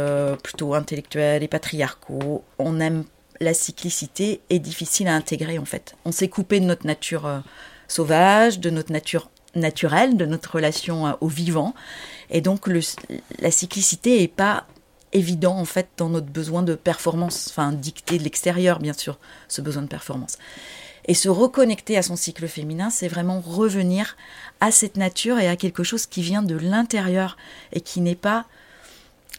plutôt 0.42 0.74
intellectuels 0.74 1.42
et 1.42 1.48
patriarcaux, 1.48 2.44
on 2.58 2.80
aime 2.80 3.04
la 3.40 3.52
cyclicité 3.52 4.40
est 4.48 4.60
difficile 4.60 5.08
à 5.08 5.14
intégrer 5.14 5.58
en 5.58 5.64
fait. 5.64 5.96
On 6.04 6.12
s'est 6.12 6.28
coupé 6.28 6.60
de 6.60 6.64
notre 6.64 6.86
nature 6.86 7.42
sauvage, 7.88 8.60
de 8.60 8.70
notre 8.70 8.92
nature 8.92 9.28
naturelle, 9.54 10.16
de 10.16 10.26
notre 10.26 10.54
relation 10.54 11.06
euh, 11.06 11.12
au 11.20 11.28
vivant. 11.28 11.74
Et 12.30 12.40
donc 12.40 12.68
la 13.38 13.50
cyclicité 13.50 14.20
n'est 14.20 14.28
pas 14.28 14.66
évident 15.12 15.56
en 15.56 15.64
fait 15.64 15.88
dans 15.96 16.08
notre 16.08 16.26
besoin 16.26 16.62
de 16.62 16.74
performance, 16.74 17.48
enfin 17.50 17.72
dicté 17.72 18.18
de 18.18 18.24
l'extérieur 18.24 18.80
bien 18.80 18.92
sûr, 18.92 19.18
ce 19.48 19.60
besoin 19.60 19.82
de 19.82 19.88
performance. 19.88 20.38
Et 21.06 21.14
se 21.14 21.28
reconnecter 21.28 21.96
à 21.98 22.02
son 22.02 22.16
cycle 22.16 22.48
féminin, 22.48 22.90
c'est 22.90 23.08
vraiment 23.08 23.40
revenir 23.40 24.16
à 24.60 24.70
cette 24.70 24.96
nature 24.96 25.38
et 25.38 25.48
à 25.48 25.56
quelque 25.56 25.82
chose 25.82 26.06
qui 26.06 26.22
vient 26.22 26.42
de 26.42 26.56
l'intérieur 26.56 27.36
et 27.72 27.80
qui 27.80 28.00
n'est 28.00 28.14
pas 28.14 28.46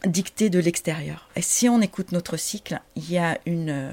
dictée 0.06 0.50
de 0.50 0.60
l'extérieur. 0.60 1.30
Et 1.36 1.42
si 1.42 1.68
on 1.70 1.82
écoute 1.82 2.12
notre 2.12 2.38
cycle, 2.38 2.80
il 2.96 3.12
y 3.12 3.18
a 3.18 3.40
une, 3.46 3.70
euh, 3.70 3.92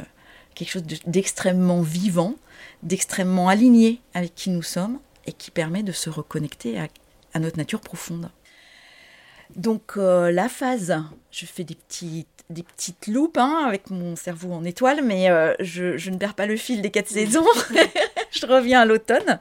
quelque 0.54 0.70
chose 0.70 0.84
d'extrêmement 1.06 1.80
vivant, 1.82 2.34
d'extrêmement 2.82 3.48
aligné 3.48 4.00
avec 4.14 4.34
qui 4.34 4.50
nous 4.50 4.62
sommes 4.62 4.98
et 5.26 5.32
qui 5.32 5.50
permet 5.50 5.82
de 5.82 5.92
se 5.92 6.10
reconnecter 6.10 6.78
à, 6.78 6.88
notre 7.38 7.56
nature 7.56 7.80
profonde. 7.80 8.30
Donc 9.56 9.94
euh, 9.96 10.30
la 10.30 10.48
phase, 10.48 11.02
je 11.30 11.46
fais 11.46 11.64
des 11.64 11.74
petites, 11.74 12.41
des 12.50 12.62
petites 12.62 13.06
loupes 13.06 13.38
hein, 13.38 13.64
avec 13.66 13.90
mon 13.90 14.16
cerveau 14.16 14.52
en 14.52 14.64
étoile, 14.64 15.02
mais 15.02 15.30
euh, 15.30 15.54
je, 15.60 16.10
ne 16.10 16.16
perds 16.16 16.34
pas 16.34 16.46
le 16.46 16.56
fil 16.56 16.82
des 16.82 16.90
quatre 16.90 17.08
saisons. 17.08 17.46
je 18.30 18.46
reviens 18.46 18.80
à 18.80 18.84
l'automne. 18.84 19.40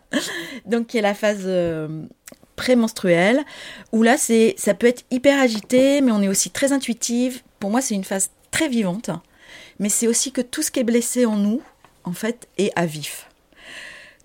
Donc 0.66 0.94
il 0.94 0.98
y 0.98 1.00
a 1.00 1.04
la 1.04 1.14
phase 1.14 1.48
prémenstruelle, 2.62 3.44
où 3.92 4.04
là, 4.04 4.18
c'est, 4.18 4.54
ça 4.56 4.76
peut 4.76 4.86
être 4.86 5.04
hyper 5.10 5.42
agité, 5.42 6.00
mais 6.02 6.12
on 6.12 6.22
est 6.22 6.28
aussi 6.28 6.52
très 6.52 6.72
intuitive. 6.72 7.42
Pour 7.60 7.72
moi, 7.72 7.82
c'est 7.82 7.96
une 7.96 8.04
phase 8.04 8.30
très 8.52 8.68
vivante, 8.68 9.10
mais 9.80 9.90
c'est 9.90 10.08
aussi 10.08 10.32
que 10.32 10.42
tout 10.42 10.62
ce 10.62 10.70
qui 10.70 10.80
est 10.80 10.84
blessé 10.84 11.26
en 11.26 11.38
nous, 11.38 11.64
en 12.04 12.14
fait, 12.14 12.48
est 12.60 12.72
à 12.76 12.86
vif. 12.86 13.30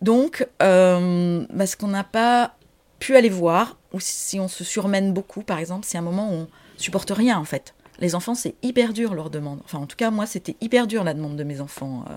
Donc, 0.03 0.47
euh, 0.63 1.47
parce 1.57 1.77
qu'on 1.77 1.89
n'a 1.89 2.05
pas 2.05 2.57
pu 2.99 3.17
aller 3.17 3.31
voir, 3.31 3.79
ou 3.95 4.01
si 4.01 4.39
on 4.39 4.49
se 4.49 4.65
surmène 4.65 5.15
beaucoup, 5.15 5.41
par 5.41 5.59
exemple, 5.59 5.87
c'est 5.89 5.97
un 5.97 6.03
moment 6.03 6.31
où 6.31 6.35
on 6.35 6.49
supporte 6.77 7.11
rien, 7.11 7.39
en 7.39 7.45
fait. 7.45 7.75
Les 7.99 8.15
enfants, 8.15 8.35
c'est 8.35 8.55
hyper 8.63 8.93
dur 8.93 9.15
leur 9.15 9.31
demande. 9.31 9.61
Enfin, 9.65 9.79
en 9.79 9.87
tout 9.87 9.97
cas, 9.97 10.11
moi, 10.11 10.27
c'était 10.27 10.57
hyper 10.61 10.87
dur 10.87 11.05
la 11.05 11.15
demande 11.15 11.37
de 11.37 11.45
mes 11.45 11.61
enfants 11.61 12.05
euh, 12.11 12.15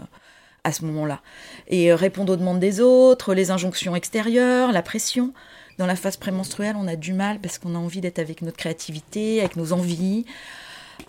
à 0.63 0.71
ce 0.71 0.83
moment-là. 0.85 1.21
Et 1.67 1.91
euh, 1.91 1.95
répondre 1.95 2.33
aux 2.33 2.35
demandes 2.35 2.59
des 2.59 2.81
autres, 2.81 3.33
les 3.33 3.51
injonctions 3.51 3.95
extérieures, 3.95 4.71
la 4.71 4.81
pression. 4.81 5.33
Dans 5.77 5.85
la 5.85 5.95
phase 5.95 6.17
prémenstruelle, 6.17 6.75
on 6.77 6.87
a 6.87 6.97
du 6.97 7.13
mal 7.13 7.39
parce 7.39 7.57
qu'on 7.57 7.75
a 7.75 7.77
envie 7.77 8.01
d'être 8.01 8.19
avec 8.19 8.41
notre 8.41 8.57
créativité, 8.57 9.39
avec 9.39 9.55
nos 9.55 9.71
envies, 9.71 10.25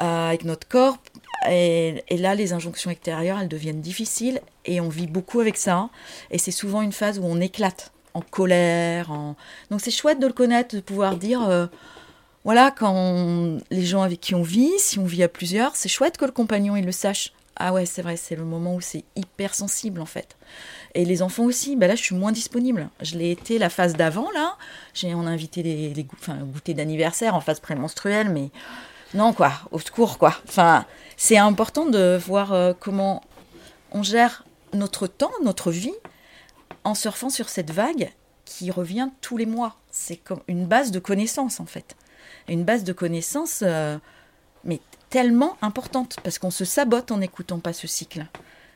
euh, 0.00 0.28
avec 0.28 0.44
notre 0.44 0.68
corps. 0.68 0.98
Et, 1.50 2.04
là, 2.10 2.34
les 2.34 2.52
injonctions 2.52 2.90
extérieures, 2.90 3.38
elles 3.40 3.48
deviennent 3.48 3.80
difficiles 3.80 4.40
et 4.66 4.80
on 4.80 4.88
vit 4.88 5.08
beaucoup 5.08 5.40
avec 5.40 5.56
ça. 5.56 5.88
Et 6.30 6.38
c'est 6.38 6.50
souvent 6.52 6.82
une 6.82 6.92
phase 6.92 7.18
où 7.18 7.24
on 7.24 7.40
éclate 7.40 7.92
en 8.14 8.20
colère. 8.20 9.08
Donc 9.70 9.80
c'est 9.80 9.90
chouette 9.90 10.20
de 10.20 10.26
le 10.26 10.32
connaître, 10.32 10.74
de 10.74 10.80
pouvoir 10.80 11.16
dire, 11.16 11.68
voilà, 12.44 12.70
quand 12.70 13.58
les 13.70 13.84
gens 13.84 14.02
avec 14.02 14.20
qui 14.20 14.34
on 14.34 14.42
vit, 14.42 14.72
si 14.78 14.98
on 14.98 15.04
vit 15.04 15.22
à 15.22 15.28
plusieurs, 15.28 15.76
c'est 15.76 15.88
chouette 15.88 16.16
que 16.16 16.24
le 16.24 16.32
compagnon 16.32 16.76
il 16.76 16.84
le 16.84 16.92
sache. 16.92 17.32
Ah 17.56 17.74
ouais, 17.74 17.84
c'est 17.84 18.00
vrai, 18.00 18.16
c'est 18.16 18.36
le 18.36 18.44
moment 18.44 18.74
où 18.74 18.80
c'est 18.80 19.04
hyper 19.16 19.54
sensible 19.54 20.00
en 20.00 20.06
fait. 20.06 20.36
Et 20.94 21.04
les 21.04 21.20
enfants 21.20 21.44
aussi, 21.44 21.76
bah 21.76 21.86
là, 21.86 21.94
je 21.94 22.02
suis 22.02 22.14
moins 22.14 22.32
disponible. 22.32 22.88
Je 23.02 23.16
l'ai 23.18 23.30
été 23.30 23.58
la 23.58 23.68
phase 23.68 23.94
d'avant, 23.94 24.30
là. 24.32 24.56
J'ai, 24.94 25.14
on 25.14 25.26
a 25.26 25.30
invité 25.30 25.62
les, 25.62 25.92
les 25.92 26.74
d'anniversaire 26.74 27.34
en 27.34 27.40
phase 27.40 27.60
prémenstruelle, 27.60 28.30
mais 28.30 28.50
non, 29.12 29.32
quoi, 29.32 29.52
au 29.72 29.78
secours, 29.78 30.18
quoi. 30.18 30.34
Enfin, 30.48 30.86
c'est 31.16 31.36
important 31.36 31.86
de 31.86 32.18
voir 32.26 32.52
euh, 32.52 32.72
comment 32.78 33.22
on 33.92 34.02
gère 34.02 34.44
notre 34.72 35.06
temps, 35.06 35.32
notre 35.42 35.70
vie, 35.70 35.94
en 36.84 36.94
surfant 36.94 37.28
sur 37.28 37.48
cette 37.48 37.70
vague 37.70 38.10
qui 38.44 38.70
revient 38.70 39.10
tous 39.20 39.36
les 39.36 39.46
mois. 39.46 39.76
C'est 39.90 40.16
comme 40.16 40.40
une 40.48 40.66
base 40.66 40.92
de 40.92 40.98
connaissances, 40.98 41.60
en 41.60 41.66
fait. 41.66 41.94
Une 42.50 42.64
base 42.64 42.84
de 42.84 42.92
connaissances, 42.92 43.62
euh, 43.64 43.96
mais 44.64 44.80
tellement 45.08 45.56
importante, 45.62 46.18
parce 46.22 46.38
qu'on 46.38 46.50
se 46.50 46.66
sabote 46.66 47.10
en 47.10 47.18
n'écoutant 47.18 47.60
pas 47.60 47.72
ce 47.72 47.86
cycle, 47.86 48.26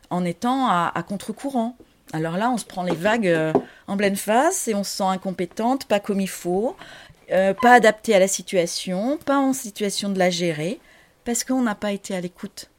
en 0.08 0.24
étant 0.24 0.68
à 0.68 1.04
contre-courant. 1.06 1.76
Alors 2.12 2.36
là, 2.36 2.50
on 2.50 2.58
se 2.58 2.64
prend 2.64 2.84
les 2.84 2.94
vagues 2.94 3.26
euh, 3.26 3.52
en 3.86 3.96
pleine 3.96 4.16
face 4.16 4.68
et 4.68 4.74
on 4.74 4.84
se 4.84 4.96
sent 4.96 5.04
incompétente, 5.04 5.86
pas 5.86 6.00
comme 6.00 6.20
il 6.20 6.28
faut, 6.28 6.76
euh, 7.32 7.54
pas 7.54 7.72
adaptée 7.72 8.14
à 8.14 8.18
la 8.18 8.28
situation, 8.28 9.18
pas 9.24 9.38
en 9.38 9.52
situation 9.52 10.10
de 10.10 10.18
la 10.18 10.30
gérer, 10.30 10.80
parce 11.24 11.42
qu'on 11.42 11.62
n'a 11.62 11.74
pas 11.74 11.92
été 11.92 12.14
à 12.14 12.20
l'écoute. 12.20 12.70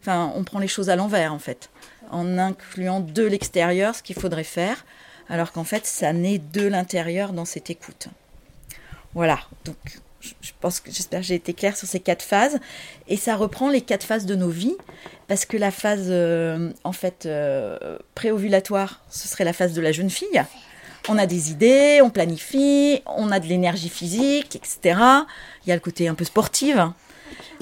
Enfin, 0.00 0.32
on 0.34 0.42
prend 0.42 0.58
les 0.58 0.68
choses 0.68 0.90
à 0.90 0.96
l'envers 0.96 1.32
en 1.32 1.38
fait, 1.38 1.70
en 2.10 2.38
incluant 2.38 3.00
de 3.00 3.22
l'extérieur 3.22 3.94
ce 3.94 4.02
qu'il 4.02 4.16
faudrait 4.16 4.42
faire, 4.42 4.84
alors 5.28 5.52
qu'en 5.52 5.64
fait, 5.64 5.86
ça 5.86 6.12
naît 6.12 6.38
de 6.38 6.66
l'intérieur 6.66 7.32
dans 7.32 7.44
cette 7.44 7.70
écoute. 7.70 8.08
Voilà, 9.14 9.38
donc 9.64 9.76
je 10.22 10.52
pense 10.60 10.82
j'espère 10.86 11.20
que 11.20 11.26
j'ai 11.26 11.34
été 11.34 11.52
claire 11.52 11.76
sur 11.76 11.88
ces 11.88 12.00
quatre 12.00 12.22
phases. 12.22 12.58
Et 13.08 13.16
ça 13.16 13.36
reprend 13.36 13.68
les 13.68 13.80
quatre 13.80 14.04
phases 14.04 14.26
de 14.26 14.34
nos 14.34 14.48
vies 14.48 14.76
parce 15.28 15.44
que 15.44 15.56
la 15.56 15.70
phase 15.70 16.06
euh, 16.08 16.70
en 16.84 16.92
fait 16.92 17.26
euh, 17.26 17.98
préovulatoire 18.14 19.00
ce 19.10 19.28
serait 19.28 19.44
la 19.44 19.52
phase 19.52 19.72
de 19.74 19.80
la 19.80 19.92
jeune 19.92 20.10
fille. 20.10 20.42
On 21.08 21.18
a 21.18 21.26
des 21.26 21.50
idées 21.50 22.00
on 22.02 22.10
planifie 22.10 23.02
on 23.06 23.32
a 23.32 23.40
de 23.40 23.46
l'énergie 23.46 23.88
physique 23.88 24.54
etc 24.54 25.00
il 25.64 25.68
y 25.68 25.72
a 25.72 25.74
le 25.74 25.80
côté 25.80 26.06
un 26.06 26.14
peu 26.14 26.24
sportif 26.24 26.76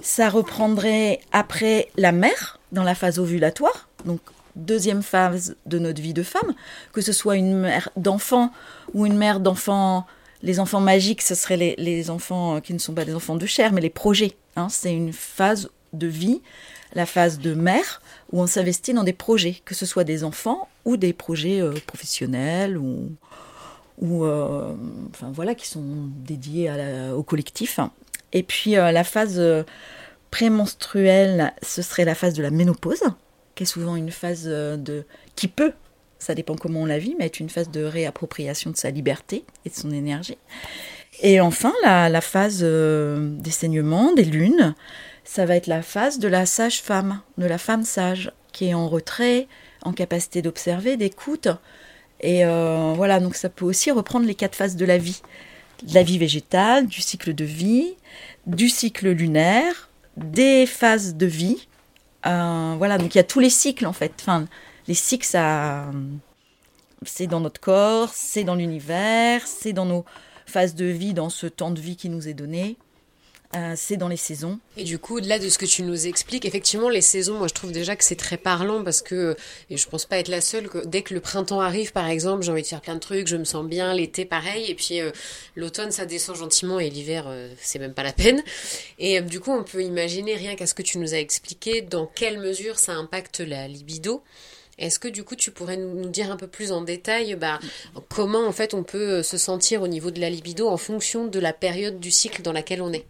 ça 0.03 0.29
reprendrait 0.29 1.21
après 1.33 1.89
la 1.97 2.13
mère 2.13 2.59
dans 2.73 2.83
la 2.83 2.95
phase 2.95 3.19
ovulatoire 3.19 3.89
donc 4.05 4.21
deuxième 4.57 5.03
phase 5.03 5.57
de 5.67 5.79
notre 5.79 6.01
vie 6.01 6.15
de 6.15 6.23
femme. 6.23 6.55
Que 6.93 7.01
ce 7.01 7.13
soit 7.13 7.37
une 7.37 7.57
mère 7.57 7.91
d'enfant 7.97 8.53
ou 8.95 9.07
une 9.07 9.17
mère 9.17 9.41
d'enfant 9.41 10.07
les 10.43 10.61
enfants 10.61 10.81
magiques, 10.81 11.23
ce 11.23 11.35
seraient 11.35 11.75
les, 11.77 12.11
enfants 12.11 12.57
euh, 12.57 12.61
qui 12.61 12.73
ne 12.73 12.79
sont 12.79 12.95
pas 12.95 13.05
des 13.05 13.15
enfants 13.15 13.37
de 13.37 13.47
chair, 13.47 13.73
mais 13.73 13.81
les 13.81 13.91
projets. 13.91 14.33
Hein. 14.57 14.69
c'est 14.69 14.93
une 14.93 15.13
phase 15.13 15.71
de 15.93 16.07
vie, 16.07 16.41
la 16.95 17.07
phase 17.07 17.39
de 17.39 17.55
mère, 17.55 18.01
où 18.33 18.41
on 18.41 18.47
s'investit 18.47 18.95
dans 18.95 19.05
des 19.05 19.13
projets, 19.13 19.61
que 19.65 19.75
ce 19.75 19.87
soit 19.87 20.05
des 20.05 20.25
enfants 20.25 20.69
ou 20.85 20.97
des 20.97 21.13
projets 21.13 21.61
euh, 21.61 21.73
professionnels 21.87 22.79
ou, 22.79 24.25
euh, 24.25 24.75
enfin 25.11 25.31
voilà, 25.33 25.55
qui 25.55 25.69
sont 25.69 26.09
dédiés 26.25 26.73
au 27.15 27.23
collectif. 27.23 27.81
Et 28.33 28.43
puis 28.43 28.73
la 28.73 29.05
phase 29.05 29.43
prémenstruelle, 30.31 31.53
ce 31.63 31.83
serait 31.83 32.05
la 32.05 32.15
phase 32.15 32.35
de 32.35 32.43
la 32.43 32.51
ménopause, 32.51 33.03
qui 33.55 33.65
est 33.65 33.67
souvent 33.67 33.97
une 33.97 34.11
phase 34.11 34.45
de 34.45 35.05
qui 35.35 35.49
peut 35.49 35.73
ça 36.21 36.35
dépend 36.35 36.55
comment 36.55 36.83
on 36.83 36.87
la 36.87 36.99
vit, 36.99 37.17
mais 37.19 37.25
est 37.25 37.41
une 37.41 37.49
phase 37.49 37.71
de 37.71 37.83
réappropriation 37.83 38.71
de 38.71 38.77
sa 38.77 38.91
liberté 38.91 39.45
et 39.65 39.71
de 39.71 39.75
son 39.75 39.91
énergie. 39.91 40.39
Et 41.23 41.41
enfin, 41.41 41.73
la, 41.83 42.21
phase 42.21 42.61
euh, 42.63 43.37
des 43.39 43.51
saignements, 43.51 44.13
des 44.13 44.25
lunes, 44.25 44.75
ça 45.25 45.45
va 45.47 45.57
être 45.57 45.67
la 45.67 45.83
phase 45.83 46.19
de 46.19 46.29
la 46.29 46.47
sage-femme, 46.47 47.21
de 47.39 47.47
la 47.47 47.59
femme 47.59 47.85
sage, 47.85 48.33
qui 48.53 48.67
est 48.67 48.75
en 48.75 48.89
retrait, 48.89 49.49
en 49.83 49.93
capacité 49.93 50.43
d'observer, 50.43 50.97
d'écoute. 50.97 51.49
Et 52.21 52.45
euh, 52.45 52.93
voilà, 52.95 53.19
donc 53.19 53.35
ça 53.35 53.49
peut 53.49 53.65
aussi 53.65 53.91
reprendre 53.91 54.27
les 54.27 54.35
quatre 54.35 54.57
phases 54.57 54.77
de 54.77 54.85
la 54.85 54.99
vie. 54.99 55.23
De 55.83 55.95
la 55.95 56.03
vie 56.03 56.19
végétale, 56.19 56.87
du 56.87 57.01
cycle 57.01 57.35
de 57.35 57.45
vie, 57.45 57.95
du 58.47 58.69
cycle 58.69 59.11
lunaire, 59.11 59.89
des 60.17 60.67
phases 60.67 61.15
de 61.17 61.27
vie. 61.27 61.67
Euh, 62.27 62.75
voilà, 62.77 62.99
donc 62.99 63.15
il 63.15 63.19
y 63.19 63.21
a 63.21 63.25
tous 63.25 63.41
les 63.41 63.51
cycles 63.51 63.87
en 63.87 63.95
fait. 63.95 64.13
Enfin, 64.21 64.47
les 64.91 64.95
cycles, 64.95 65.25
ça, 65.25 65.89
c'est 67.07 67.29
dans 67.29 67.39
notre 67.39 67.61
corps, 67.61 68.11
c'est 68.13 68.43
dans 68.43 68.57
l'univers, 68.57 69.47
c'est 69.47 69.73
dans 69.73 69.87
nos 69.87 70.05
phases 70.47 70.75
de 70.75 70.87
vie, 70.87 71.15
dans 71.15 71.31
ce 71.31 71.47
temps 71.47 71.71
de 71.71 71.81
vie 71.81 71.95
qui 71.95 72.09
nous 72.09 72.27
est 72.27 72.35
donné. 72.35 72.77
Euh, 73.55 73.75
c'est 73.77 73.97
dans 73.97 74.09
les 74.09 74.17
saisons. 74.17 74.59
Et 74.77 74.83
du 74.83 74.99
coup, 74.99 75.19
au-delà 75.19 75.39
de 75.39 75.49
ce 75.49 75.59
que 75.59 75.65
tu 75.65 75.85
nous 75.85 76.09
expliques, 76.09 76.45
effectivement, 76.45 76.89
les 76.89 77.03
saisons, 77.03 77.39
moi 77.39 77.47
je 77.47 77.55
trouve 77.55 77.71
déjà 77.71 77.95
que 77.95 78.03
c'est 78.03 78.17
très 78.17 78.37
parlant 78.37 78.83
parce 78.83 79.01
que, 79.01 79.37
et 79.71 79.77
je 79.77 79.89
pense 79.89 80.07
pas 80.07 80.19
être 80.19 80.27
la 80.27 80.41
seule, 80.41 80.69
dès 80.87 81.03
que 81.03 81.15
le 81.15 81.21
printemps 81.21 81.61
arrive, 81.61 81.93
par 81.93 82.09
exemple, 82.09 82.43
j'ai 82.43 82.51
envie 82.51 82.63
de 82.63 82.67
faire 82.67 82.81
plein 82.81 82.95
de 82.95 83.01
trucs, 83.01 83.29
je 83.29 83.37
me 83.37 83.45
sens 83.45 83.65
bien, 83.65 83.95
l'été 83.95 84.25
pareil, 84.25 84.69
et 84.69 84.75
puis 84.75 85.01
euh, 85.01 85.13
l'automne 85.55 85.93
ça 85.93 86.05
descend 86.05 86.35
gentiment 86.35 86.81
et 86.81 86.91
l'hiver 86.91 87.27
euh, 87.29 87.53
c'est 87.61 87.79
même 87.79 87.95
pas 87.95 88.03
la 88.03 88.13
peine. 88.13 88.43
Et 88.99 89.21
du 89.21 89.39
coup, 89.39 89.53
on 89.53 89.63
peut 89.63 89.85
imaginer, 89.85 90.35
rien 90.35 90.57
qu'à 90.57 90.67
ce 90.67 90.75
que 90.75 90.83
tu 90.83 90.99
nous 90.99 91.15
as 91.15 91.19
expliqué, 91.19 91.81
dans 91.81 92.07
quelle 92.07 92.41
mesure 92.41 92.77
ça 92.81 92.95
impacte 92.95 93.39
la 93.39 93.69
libido. 93.69 94.25
Est-ce 94.81 94.99
que 94.99 95.09
du 95.09 95.25
coup 95.25 95.37
tu 95.37 95.51
pourrais 95.51 95.77
nous 95.77 96.09
dire 96.09 96.31
un 96.33 96.37
peu 96.37 96.47
plus 96.47 96.73
en 96.73 96.81
détail 96.81 97.37
bah, 97.37 97.61
comment 98.09 98.47
en 98.47 98.53
fait 98.53 98.75
on 98.75 98.83
peut 98.83 99.19
euh, 99.19 99.23
se 99.23 99.37
sentir 99.37 99.83
au 99.83 99.89
niveau 99.89 100.11
de 100.11 100.21
la 100.21 100.31
libido 100.31 100.69
en 100.69 100.79
fonction 100.79 101.27
de 101.27 101.39
la 101.39 101.53
période 101.53 102.01
du 102.01 102.11
cycle 102.11 102.43
dans 102.43 102.53
laquelle 102.53 102.83
on 102.83 102.93
est? 102.93 103.07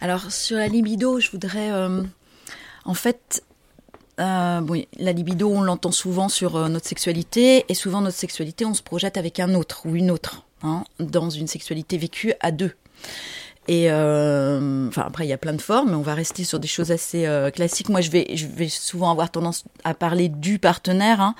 Alors 0.00 0.30
sur 0.32 0.58
la 0.58 0.66
libido, 0.66 1.20
je 1.20 1.30
voudrais 1.30 1.70
euh, 1.70 2.02
en 2.84 2.94
fait 2.94 3.44
euh, 4.20 4.82
la 4.98 5.12
libido, 5.12 5.48
on 5.48 5.62
l'entend 5.62 5.92
souvent 5.92 6.28
sur 6.28 6.68
notre 6.68 6.86
sexualité, 6.86 7.64
et 7.68 7.74
souvent 7.74 8.00
notre 8.00 8.16
sexualité, 8.16 8.64
on 8.64 8.74
se 8.74 8.82
projette 8.82 9.16
avec 9.16 9.40
un 9.40 9.54
autre 9.54 9.86
ou 9.86 9.96
une 9.96 10.10
autre, 10.10 10.44
hein, 10.62 10.84
dans 11.00 11.30
une 11.30 11.48
sexualité 11.48 11.98
vécue 11.98 12.32
à 12.40 12.52
deux. 12.52 12.72
Et 13.66 13.90
euh, 13.90 14.88
enfin 14.88 15.04
après 15.06 15.24
il 15.24 15.28
y 15.28 15.32
a 15.32 15.38
plein 15.38 15.54
de 15.54 15.60
formes, 15.62 15.90
mais 15.90 15.96
on 15.96 16.02
va 16.02 16.14
rester 16.14 16.44
sur 16.44 16.60
des 16.60 16.68
choses 16.68 16.90
assez 16.90 17.26
euh, 17.26 17.50
classiques. 17.50 17.88
Moi 17.88 18.02
je 18.02 18.10
vais 18.10 18.26
je 18.34 18.46
vais 18.46 18.68
souvent 18.68 19.10
avoir 19.10 19.30
tendance 19.30 19.64
à 19.84 19.94
parler 19.94 20.28
du 20.28 20.58
partenaire 20.58 21.20
hein, 21.22 21.34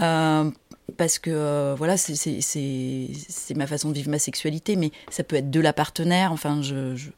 euh, 0.00 0.50
parce 0.96 1.20
que 1.20 1.74
voilà 1.78 1.96
c'est 1.96 3.54
ma 3.54 3.68
façon 3.68 3.90
de 3.90 3.94
vivre 3.94 4.10
ma 4.10 4.18
sexualité, 4.18 4.74
mais 4.74 4.90
ça 5.10 5.22
peut 5.22 5.36
être 5.36 5.50
de 5.50 5.60
la 5.60 5.72
partenaire. 5.72 6.32
Enfin 6.32 6.60
je, 6.60 6.96
je 6.96 7.10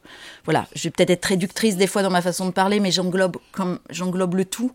voilà 0.45 0.67
je 0.75 0.83
vais 0.85 0.91
peut-être 0.91 1.11
être 1.11 1.25
réductrice 1.25 1.77
des 1.77 1.87
fois 1.87 2.03
dans 2.03 2.11
ma 2.11 2.23
façon 2.23 2.45
de 2.45 2.51
parler, 2.51 2.79
mais 2.79 2.91
j'englobe 2.91 3.39
le 4.35 4.45
tout. 4.45 4.73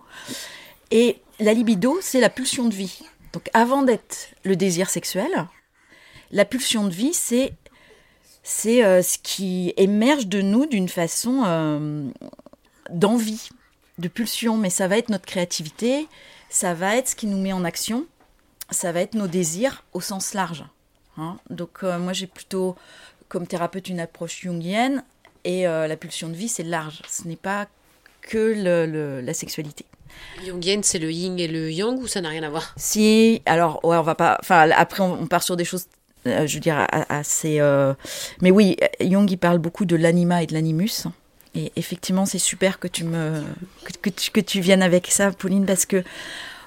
Et 0.89 1.17
la 1.39 1.53
libido 1.53 1.99
c'est 2.01 2.19
la 2.19 2.29
pulsion 2.29 2.67
de 2.67 2.73
vie. 2.73 3.03
Donc 3.31 3.47
avant 3.53 3.83
d'être 3.83 4.29
le 4.43 4.55
désir 4.55 4.89
sexuel, 4.89 5.29
la 6.31 6.45
pulsion 6.45 6.85
de 6.85 6.93
vie 6.93 7.13
c'est 7.13 7.53
c'est 8.49 9.03
ce 9.03 9.17
qui 9.17 9.73
émerge 9.75 10.27
de 10.27 10.41
nous 10.41 10.65
d'une 10.65 10.87
façon 10.87 12.13
d'envie, 12.89 13.49
de 13.97 14.07
pulsion, 14.07 14.55
mais 14.55 14.69
ça 14.69 14.87
va 14.87 14.97
être 14.97 15.09
notre 15.09 15.25
créativité, 15.25 16.07
ça 16.49 16.73
va 16.73 16.95
être 16.95 17.09
ce 17.09 17.15
qui 17.17 17.27
nous 17.27 17.37
met 17.37 17.51
en 17.51 17.65
action, 17.65 18.05
ça 18.71 18.93
va 18.93 19.01
être 19.01 19.15
nos 19.15 19.27
désirs 19.27 19.83
au 19.91 19.99
sens 19.99 20.33
large. 20.33 20.63
Hein. 21.17 21.37
Donc 21.49 21.83
moi 21.83 22.13
j'ai 22.13 22.27
plutôt 22.27 22.77
comme 23.27 23.47
thérapeute 23.47 23.89
une 23.89 23.99
approche 23.99 24.39
jungienne 24.39 25.03
et 25.43 25.63
la 25.63 25.97
pulsion 25.97 26.29
de 26.29 26.35
vie 26.35 26.47
c'est 26.47 26.63
large, 26.63 27.01
ce 27.09 27.27
n'est 27.27 27.35
pas 27.35 27.67
que 28.21 29.21
la 29.21 29.33
sexualité. 29.33 29.85
Jungienne, 30.45 30.83
c'est 30.83 30.99
le 30.99 31.11
yin 31.11 31.39
et 31.39 31.47
le 31.47 31.71
yang 31.71 31.99
ou 31.99 32.07
ça 32.07 32.21
n'a 32.21 32.29
rien 32.29 32.43
à 32.43 32.49
voir? 32.49 32.73
Si, 32.77 33.41
alors 33.45 33.83
ouais, 33.83 33.97
on 33.97 34.03
va 34.03 34.15
pas. 34.15 34.37
Enfin, 34.41 34.69
après 34.71 35.01
on, 35.01 35.27
part 35.27 35.43
sur 35.43 35.57
des 35.57 35.65
choses, 35.65 35.85
euh, 35.85 35.96
je 36.27 36.53
veux 36.55 36.59
dire 36.59 36.85
assez. 36.91 37.59
Euh, 37.59 37.93
mais 38.41 38.51
oui, 38.51 38.77
Jung 39.01 39.29
il 39.29 39.37
parle 39.37 39.59
beaucoup 39.59 39.85
de 39.85 39.95
l'anima 39.95 40.43
et 40.43 40.47
de 40.47 40.53
l'animus. 40.53 41.07
Et 41.55 41.71
effectivement, 41.75 42.25
c'est 42.25 42.39
super 42.39 42.79
que 42.79 42.87
tu 42.87 43.03
me 43.03 43.43
que, 44.01 44.09
que, 44.09 44.39
tu, 44.39 44.59
viennes 44.61 44.83
avec 44.83 45.07
ça, 45.07 45.31
Pauline, 45.31 45.65
parce 45.65 45.85
que 45.85 46.03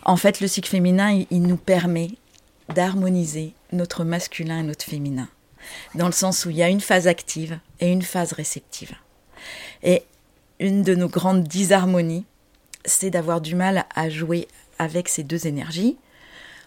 en 0.05 0.17
fait, 0.17 0.41
le 0.41 0.49
cycle 0.49 0.69
féminin, 0.69 1.25
il 1.31 1.43
nous 1.43 1.57
permet 1.57 2.11
d'harmoniser 2.75 3.53
notre 3.73 4.05
masculin 4.05 4.61
et 4.61 4.63
notre 4.63 4.85
féminin, 4.85 5.29
dans 5.95 6.07
le 6.07 6.13
sens 6.13 6.45
où 6.45 6.51
il 6.51 6.57
y 6.57 6.63
a 6.63 6.69
une 6.69 6.81
phase 6.81 7.07
active 7.07 7.59
et 7.81 7.91
une 7.91 8.03
phase 8.03 8.33
réceptive. 8.33 8.93
Et 9.83 10.03
une 10.59 10.83
de 10.83 10.95
nos 10.95 11.09
grandes 11.09 11.45
disharmonies, 11.45 12.25
c'est 12.85 13.11
d'avoir 13.11 13.41
du 13.41 13.55
mal 13.55 13.87
à 13.95 14.09
jouer 14.09 14.49
avec 14.79 15.09
ces 15.09 15.23
deux 15.23 15.47
énergies. 15.47 15.97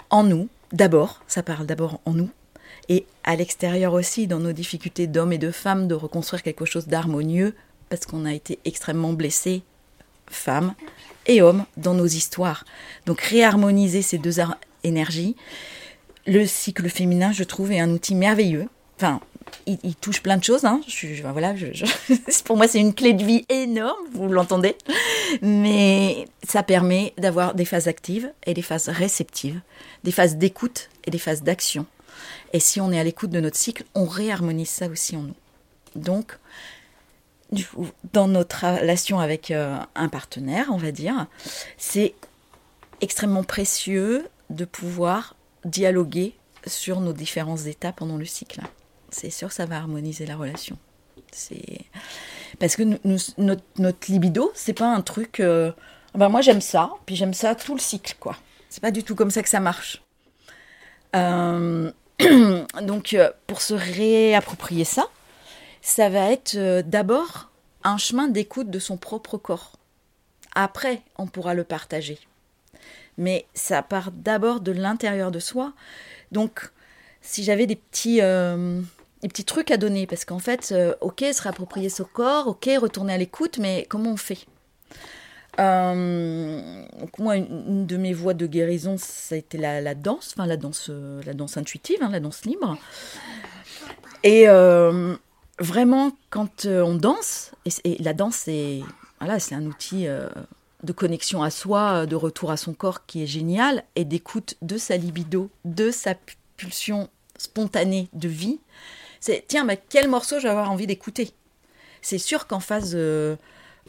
En 0.10 0.24
nous, 0.24 0.48
d'abord, 0.72 1.22
ça 1.28 1.44
parle 1.44 1.66
d'abord 1.66 2.00
en 2.06 2.14
nous, 2.14 2.30
et 2.90 3.06
à 3.24 3.36
l'extérieur 3.36 3.94
aussi, 3.94 4.28
dans 4.28 4.40
nos 4.40 4.52
difficultés 4.52 5.08
d'hommes 5.08 5.34
et 5.34 5.38
de 5.38 5.52
femmes, 5.52 5.88
de 5.88 5.96
reconstruire 5.96 6.44
quelque 6.44 6.66
chose 6.66 6.88
d'harmonieux, 6.88 7.56
parce 7.90 8.06
qu'on 8.06 8.26
a 8.26 8.34
été 8.34 8.60
extrêmement 8.66 9.14
blessés, 9.14 9.64
femmes 10.28 10.74
et 11.26 11.42
hommes, 11.42 11.66
dans 11.78 11.94
nos 11.94 12.06
histoires. 12.06 12.66
Donc 13.06 13.22
réharmoniser 13.22 14.02
ces 14.02 14.18
deux 14.18 14.40
énergies, 14.84 15.36
le 16.26 16.46
cycle 16.46 16.90
féminin, 16.90 17.32
je 17.32 17.44
trouve, 17.44 17.72
est 17.72 17.80
un 17.80 17.90
outil 17.90 18.16
merveilleux. 18.16 18.68
Enfin, 18.98 19.20
il, 19.66 19.96
touche 19.96 20.22
plein 20.22 20.38
de 20.38 20.44
choses. 20.44 20.66
Hein. 20.66 20.82
Voilà, 21.32 21.54
pour 22.46 22.58
moi, 22.58 22.68
c'est 22.68 22.80
une 22.80 22.94
clé 22.94 23.14
de 23.14 23.24
vie 23.24 23.46
énorme, 23.50 24.00
vous 24.14 24.28
l'entendez. 24.28 24.76
Mais 25.42 26.26
ça 26.48 26.64
permet 26.64 27.14
d'avoir 27.18 27.54
des 27.56 27.66
phases 27.66 27.88
actives 27.88 28.32
et 28.46 28.54
des 28.54 28.62
phases 28.62 28.90
réceptives, 28.90 29.60
des 30.04 30.12
phases 30.12 30.38
d'écoute 30.38 30.90
et 31.06 31.12
des 31.12 31.18
phases 31.18 31.44
d'action. 31.44 31.86
Et 32.54 32.60
si 32.60 32.80
on 32.80 32.92
est 32.92 33.00
à 33.00 33.04
l'écoute 33.04 33.32
de 33.32 33.40
notre 33.40 33.58
cycle, 33.58 33.84
on 33.96 34.06
réharmonise 34.06 34.70
ça 34.70 34.88
aussi 34.88 35.16
en 35.16 35.24
nous. 35.24 35.36
Donc, 35.96 36.38
dans 38.14 38.28
notre 38.28 38.66
relation 38.66 39.20
avec 39.20 39.52
euh, 39.52 39.78
un 39.96 40.10
partenaire, 40.10 40.68
on 40.72 40.78
va 40.78 40.92
dire, 40.92 41.28
c'est 41.78 42.14
extrêmement 43.02 43.44
précieux 43.44 44.28
de 44.50 44.66
pouvoir 44.66 45.36
dialoguer 45.66 46.36
sur 46.66 47.00
nos 47.00 47.14
différentes 47.14 47.66
étapes 47.66 47.98
pendant 47.98 48.18
le 48.18 48.26
cycle 48.26 48.62
c'est 49.14 49.30
sûr 49.30 49.52
ça 49.52 49.66
va 49.66 49.78
harmoniser 49.78 50.26
la 50.26 50.36
relation. 50.36 50.78
C'est 51.32 51.86
parce 52.60 52.76
que 52.76 52.84
notre, 52.84 53.62
notre, 53.80 54.12
libido, 54.12 54.52
c'est 54.54 54.74
pas 54.74 54.94
un 54.94 55.02
truc. 55.02 55.40
Euh, 55.40 55.72
ben 56.16 56.30
moi 56.30 56.42
j'aime 56.42 56.62
ça, 56.62 56.92
puis 57.06 57.16
j'aime 57.16 57.34
ça 57.34 57.56
tout 57.56 57.74
le 57.74 57.80
cycle, 57.80 58.16
quoi. 58.20 58.36
C'est 58.70 58.82
pas 58.82 58.92
du 58.92 59.04
tout 59.04 59.16
comme 59.16 59.32
ça 59.32 59.42
que 59.42 59.50
ça 59.50 59.60
marche. 59.60 60.04
Euh, 61.16 61.92
donc 62.82 63.14
euh, 63.14 63.32
pour 63.48 63.62
se 63.62 63.74
réapproprier 63.74 64.86
ça, 64.86 65.08
ça 65.82 66.10
va 66.10 66.32
être 66.32 66.82
d'abord 66.82 67.50
un 67.84 67.98
chemin 67.98 68.28
d'écoute 68.28 68.70
de 68.70 68.80
son 68.80 68.98
propre 68.98 69.38
corps. 69.38 69.74
Après, 70.56 71.02
on 71.18 71.28
pourra 71.28 71.54
le 71.54 71.64
partager. 71.64 72.20
Mais 73.18 73.46
ça 73.54 73.82
part 73.82 74.12
d'abord 74.12 74.62
de 74.62 74.72
l'intérieur 74.72 75.32
de 75.32 75.40
soi. 75.40 75.74
Donc, 76.32 76.72
si 77.22 77.44
j'avais 77.44 77.66
des 77.66 77.76
petits, 77.76 78.22
petits 79.28 79.46
trucs 79.46 79.72
à 79.72 79.78
donner 79.78 80.08
parce 80.08 80.26
qu'en 80.26 80.40
fait, 80.40 80.70
euh, 80.72 80.94
ok, 81.02 81.24
se 81.34 81.42
réapproprier 81.42 81.90
son 81.90 82.04
corps, 82.06 82.48
ok, 82.48 82.70
retourner 82.80 83.14
à 83.14 83.18
l'écoute, 83.18 83.58
mais 83.58 83.86
comment 83.90 84.12
on 84.12 84.18
fait? 84.18 84.40
Euh, 85.60 86.86
moi, 87.18 87.38
une, 87.38 87.86
de 87.86 87.98
mes 87.98 88.14
voies 88.14 88.34
de 88.34 88.48
guérison, 88.48 88.96
ça 88.98 89.36
a 89.36 89.38
été 89.38 89.58
la, 89.58 89.96
danse, 89.96 90.34
enfin 90.36 90.46
la 90.46 90.58
danse, 90.58 90.88
euh, 90.90 91.22
la 91.26 91.34
danse 91.34 91.58
intuitive, 91.58 91.98
hein, 92.02 92.10
la 92.10 92.20
danse 92.20 92.46
libre. 92.46 92.78
Et 94.24 94.48
vraiment, 95.60 96.12
quand 96.30 96.66
on 96.66 96.96
danse, 96.96 97.52
et, 97.84 98.02
la 98.02 98.14
danse, 98.14 98.36
c'est 98.36 98.80
voilà, 99.20 99.40
c'est 99.40 99.56
un 99.56 99.66
outil 99.66 100.06
de 100.06 100.92
connexion 100.94 101.44
à 101.44 101.50
soi, 101.50 102.06
de 102.06 102.16
retour 102.16 102.52
à 102.52 102.58
son 102.58 102.74
corps 102.74 103.06
qui 103.06 103.24
est 103.24 103.28
génial, 103.28 103.84
et 103.96 104.06
d'écoute 104.06 104.56
de 104.62 104.78
sa 104.78 104.98
libido, 104.98 105.50
de 105.66 105.92
sa 105.92 106.16
pulsion 106.58 107.10
spontanée 107.38 108.08
de 108.14 108.28
vie 108.28 108.60
c'est 109.24 109.46
tiens, 109.48 109.64
mais 109.64 109.82
quel 109.88 110.10
morceau 110.10 110.38
je 110.42 110.50
avoir 110.50 110.70
envie 110.70 110.86
d'écouter? 110.86 111.32
C'est 112.02 112.18
sûr 112.18 112.46
qu'en 112.46 112.60
phase 112.60 112.94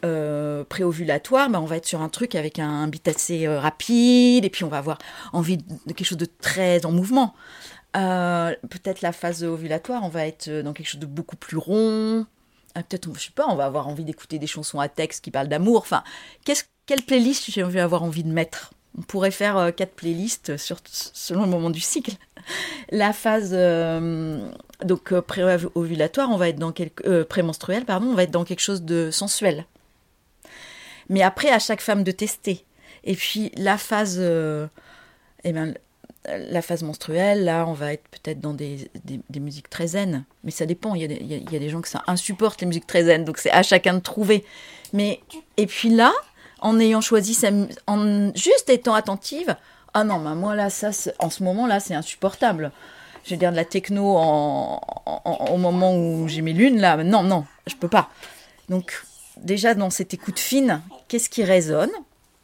euh, 0.05 0.61
euh, 0.61 0.64
préovulatoire, 0.64 1.51
bah, 1.51 1.61
on 1.61 1.64
va 1.64 1.77
être 1.77 1.87
sur 1.87 2.01
un 2.01 2.09
truc 2.09 2.35
avec 2.35 2.59
un, 2.59 2.87
beat 2.88 3.09
assez 3.09 3.47
euh, 3.47 3.59
rapide, 3.59 4.45
et 4.45 4.51
puis 4.51 4.64
on 4.64 4.69
va 4.69 4.79
avoir 4.79 4.99
envie 5.33 5.59
de, 5.59 5.64
quelque 5.93 6.05
chose 6.05 6.19
de 6.19 6.29
très 6.40 6.85
en 6.87 6.93
mouvement. 6.93 7.35
Peut-être 7.93 9.03
la 9.03 9.12
phase 9.12 9.45
ovulatoire, 9.45 10.03
on 10.05 10.09
va 10.09 10.27
être 10.27 10.51
dans 10.51 10.73
quelque 10.73 10.88
chose 10.88 11.01
de 11.01 11.07
beaucoup 11.07 11.37
plus 11.37 11.57
rond. 11.57 12.27
Peut-être, 12.75 13.09
je 13.14 13.27
sais 13.27 13.31
pas, 13.33 13.47
on 13.49 13.55
va 13.55 13.67
avoir 13.67 13.87
envie 13.87 14.05
d'écouter 14.05 14.40
des 14.40 14.49
chansons 14.49 14.81
à 14.81 14.88
texte 14.88 15.23
qui 15.23 15.31
parlent 15.31 15.49
d'amour. 15.49 15.79
Enfin, 15.79 16.03
quelle 16.87 17.03
playlist 17.03 17.51
j'ai 17.51 17.62
envie 17.62 17.79
avoir 17.79 18.03
envie 18.03 18.25
de 18.25 18.33
mettre? 18.33 18.73
On 18.99 19.03
pourrait 19.03 19.31
faire 19.31 19.73
quatre 19.77 19.95
playlists 19.95 20.57
selon 20.57 21.43
le 21.43 21.49
moment 21.49 21.71
du 21.71 21.81
cycle. 21.81 22.17
La 22.90 23.12
phase 23.12 23.51
euh, 23.53 24.51
donc 24.85 25.12
euh, 25.12 25.23
pré-ovulatoire, 25.23 26.31
on 26.31 26.37
va 26.37 26.49
être 26.49 26.59
dans 26.59 26.73
quelque 26.73 27.07
euh, 27.09 27.25
prémenstruel, 27.25 27.85
pardon, 27.85 28.07
on 28.07 28.14
va 28.14 28.25
être 28.25 28.31
dans 28.31 28.45
quelque 28.45 28.61
chose 28.61 28.83
de 28.83 29.11
sensuel. 29.11 29.67
Mais 31.09 31.23
après, 31.23 31.51
à 31.51 31.59
chaque 31.59 31.81
femme 31.81 32.05
de 32.05 32.11
tester. 32.11 32.64
Et 33.05 33.14
puis 33.14 33.53
la 33.57 33.77
phase, 33.77 34.19
eh 34.21 35.53
ben, 35.53 35.75
la 36.27 36.62
phase 36.62 36.83
menstruelle, 36.83 37.45
là, 37.45 37.67
on 37.67 37.73
va 37.73 37.93
être 37.93 38.09
peut-être 38.09 38.40
dans 38.40 38.55
des, 38.55 38.90
des, 39.05 39.40
musiques 39.40 39.69
très 39.69 39.88
zen. 39.88 40.25
Mais 40.43 40.51
ça 40.51 40.64
dépend. 40.64 40.95
Il 40.95 41.03
y, 41.03 41.05
a 41.05 41.09
des, 41.09 41.19
il 41.21 41.53
y 41.53 41.57
a 41.57 41.59
des 41.59 41.69
gens 41.69 41.83
que 41.83 41.88
ça 41.88 42.03
insupporte 42.07 42.61
les 42.61 42.67
musiques 42.67 42.87
très 42.87 43.05
zen, 43.05 43.25
donc 43.25 43.38
c'est 43.38 43.51
à 43.51 43.62
chacun 43.62 43.95
de 43.95 44.01
trouver. 44.01 44.45
Mais 44.93 45.21
et 45.57 45.67
puis 45.67 45.90
là, 45.90 46.12
en 46.61 46.81
ayant 46.81 47.03
choisi 47.03 47.35
sa, 47.35 47.51
en 47.87 48.35
juste 48.35 48.71
étant 48.71 48.95
attentive, 48.95 49.57
ah 49.93 50.05
non, 50.05 50.19
bah 50.21 50.35
moi 50.35 50.55
là, 50.55 50.71
ça, 50.71 50.90
en 51.19 51.31
ce 51.31 51.43
moment-là, 51.43 51.79
c'est 51.79 51.95
insupportable. 51.95 52.73
Je 53.25 53.31
vais 53.31 53.37
dire 53.37 53.51
de 53.51 53.57
la 53.57 53.64
techno 53.64 54.17
au 54.17 55.57
moment 55.57 55.95
où 55.97 56.27
j'ai 56.29 56.43
mes 56.43 56.53
lunes, 56.53 56.81
là, 56.81 56.97
non, 57.05 57.23
non, 57.23 57.45
je 57.67 57.75
peux 57.75 57.88
pas. 57.88 58.11
Donc, 58.69 59.03
déjà, 59.38 59.75
dans 59.75 59.90
cette 59.90 60.14
écoute 60.14 60.38
fine, 60.38 60.83
qu'est-ce 61.09 61.29
qui 61.29 61.44
résonne 61.44 61.90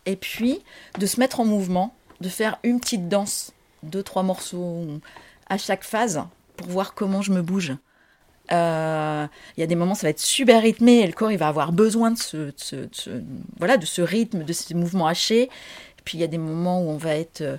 Et 0.07 0.17
puis, 0.17 0.61
de 0.99 1.07
se 1.07 1.21
mettre 1.21 1.41
en 1.41 1.45
mouvement, 1.45 1.95
de 2.21 2.29
faire 2.29 2.59
une 2.63 2.81
petite 2.81 3.09
danse, 3.09 3.53
deux, 3.83 4.03
trois 4.03 4.23
morceaux 4.23 4.87
à 5.49 5.59
chaque 5.59 5.85
phase, 5.85 6.23
pour 6.57 6.69
voir 6.69 6.95
comment 6.95 7.23
je 7.23 7.33
me 7.33 7.43
bouge. 7.43 7.75
Euh, 8.53 9.27
il 9.57 9.61
y 9.61 9.63
a 9.63 9.67
des 9.67 9.77
moments, 9.77 9.95
ça 9.95 10.07
va 10.07 10.11
être 10.11 10.21
super 10.21 10.63
rythmé, 10.63 11.01
et 11.01 11.07
le 11.07 11.13
corps, 11.13 11.33
il 11.33 11.39
va 11.39 11.49
avoir 11.49 11.73
besoin 11.73 12.11
de 12.11 12.19
ce, 12.19 12.53
voilà, 13.59 13.77
de 13.77 13.87
ce 13.87 14.03
rythme, 14.03 14.45
de 14.45 14.53
ces 14.53 14.75
mouvements 14.75 15.07
hachés. 15.07 15.51
Puis 16.05 16.19
il 16.19 16.21
y 16.21 16.25
a 16.25 16.29
des 16.29 16.39
moments 16.39 16.83
où 16.83 16.91
on 16.91 16.97
va 16.97 17.15
être 17.15 17.43
euh, 17.43 17.57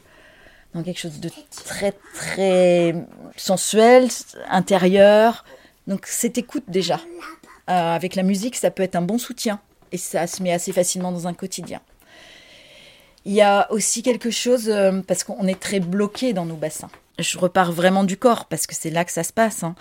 dans 0.74 0.84
quelque 0.84 1.00
chose 1.00 1.20
de 1.20 1.30
très 1.66 1.94
très 2.14 2.96
sensuel, 3.38 4.08
intérieur. 4.50 5.46
Donc 5.88 6.06
cette 6.08 6.38
écoute 6.38 6.64
déjà, 6.68 7.00
euh, 7.70 7.96
avec 7.96 8.16
la 8.16 8.24
musique, 8.24 8.56
ça 8.56 8.72
peut 8.72 8.84
être 8.84 8.96
un 8.96 9.02
bon 9.02 9.18
soutien 9.18 9.60
et 9.92 9.98
ça 9.98 10.28
se 10.28 10.42
met 10.42 10.52
assez 10.52 10.72
facilement 10.72 11.12
dans 11.12 11.28
un 11.28 11.34
quotidien. 11.34 11.82
Il 13.26 13.34
y 13.34 13.42
a 13.42 13.72
aussi 13.72 14.02
quelque 14.02 14.32
chose, 14.32 14.70
euh, 14.70 15.02
parce 15.06 15.24
qu'on 15.24 15.48
est 15.48 15.60
très 15.60 15.80
bloqué 15.80 16.34
dans 16.34 16.46
nos 16.46 16.56
bassins. 16.56 16.90
Je 17.20 17.38
repars 17.38 17.72
vraiment 17.72 18.04
du 18.04 18.18
corps, 18.18 18.46
parce 18.46 18.66
que 18.66 18.74
c'est 18.74 18.90
là 18.90 19.06
que 19.06 19.12
ça 19.12 19.24
se 19.24 19.32
passe. 19.32 19.64
Hein. 19.64 19.76